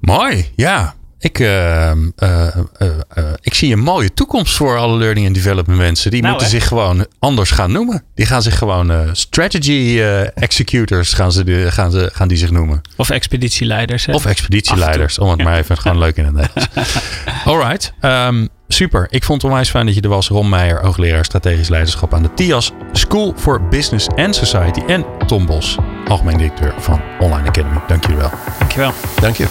Mooi, 0.00 0.50
ja. 0.56 0.94
Ik, 1.24 1.38
uh, 1.38 1.90
uh, 2.18 2.46
uh, 2.82 3.24
ik 3.40 3.54
zie 3.54 3.72
een 3.72 3.78
mooie 3.78 4.14
toekomst 4.14 4.56
voor 4.56 4.76
alle 4.78 4.98
learning 4.98 5.26
and 5.26 5.34
development 5.34 5.78
mensen. 5.78 6.10
Die 6.10 6.20
Nou, 6.22 6.32
moeten 6.34 6.52
hè? 6.52 6.58
zich 6.58 6.68
gewoon 6.68 7.06
anders 7.18 7.50
gaan 7.50 7.72
noemen. 7.72 8.02
Die 8.14 8.26
gaan 8.26 8.42
zich 8.42 8.58
gewoon 8.58 8.90
eh, 8.90 8.98
strategy 9.12 9.96
eh, 10.00 10.20
executors 10.42 11.12
gaan, 11.12 11.32
ze, 11.32 11.44
die- 11.44 11.70
gaan, 11.70 11.90
ze, 11.90 12.10
gaan 12.12 12.28
die 12.28 12.36
zich 12.36 12.50
noemen. 12.50 12.80
Of 12.96 13.10
expeditieleiders. 13.10 14.06
Hè? 14.06 14.12
Of 14.14 14.26
expeditieleiders, 14.26 15.18
om 15.18 15.28
het 15.30 15.42
maar 15.42 15.58
even 15.58 15.78
gewoon 15.78 15.98
leuk 15.98 16.16
in 16.16 16.24
het 16.24 16.34
Nederlands. 16.34 16.96
Alright, 17.44 17.92
ehm, 18.00 18.46
super. 18.68 19.06
Ik 19.10 19.24
vond 19.24 19.42
het 19.42 19.50
onwijs 19.50 19.70
fijn 19.70 19.86
dat 19.86 19.94
je 19.94 20.00
er 20.00 20.08
was. 20.08 20.28
Ron 20.28 20.48
Meijer, 20.48 20.80
hoogleraar 20.82 21.24
strategisch 21.24 21.68
leiderschap 21.68 22.14
aan 22.14 22.22
de 22.22 22.34
TIAS 22.34 22.72
School 22.92 23.34
for 23.36 23.68
Business 23.68 24.08
and 24.08 24.34
Society. 24.36 24.80
En 24.86 25.04
Tom 25.26 25.46
Bos, 25.46 25.76
algemeen 26.08 26.36
directeur 26.36 26.74
van 26.78 27.00
Online 27.20 27.48
Academy. 27.48 27.80
Dank 27.88 28.02
jullie 28.02 28.20
wel. 28.20 28.30
Dankjewel. 28.58 28.92
Dank 29.20 29.36
je. 29.36 29.46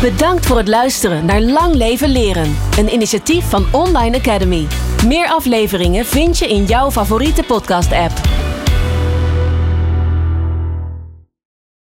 Bedankt 0.00 0.46
voor 0.46 0.56
het 0.56 0.68
luisteren 0.68 1.24
naar 1.24 1.40
Lang 1.40 1.74
Leven 1.74 2.08
Leren. 2.08 2.56
Een 2.78 2.92
initiatief 2.92 3.50
van 3.50 3.66
Online 3.72 4.16
Academy. 4.16 4.66
Meer 5.06 5.28
afleveringen 5.28 6.06
vind 6.06 6.38
je 6.38 6.48
in 6.48 6.64
jouw 6.64 6.90
favoriete 6.90 7.42
podcast-app. 7.42 8.45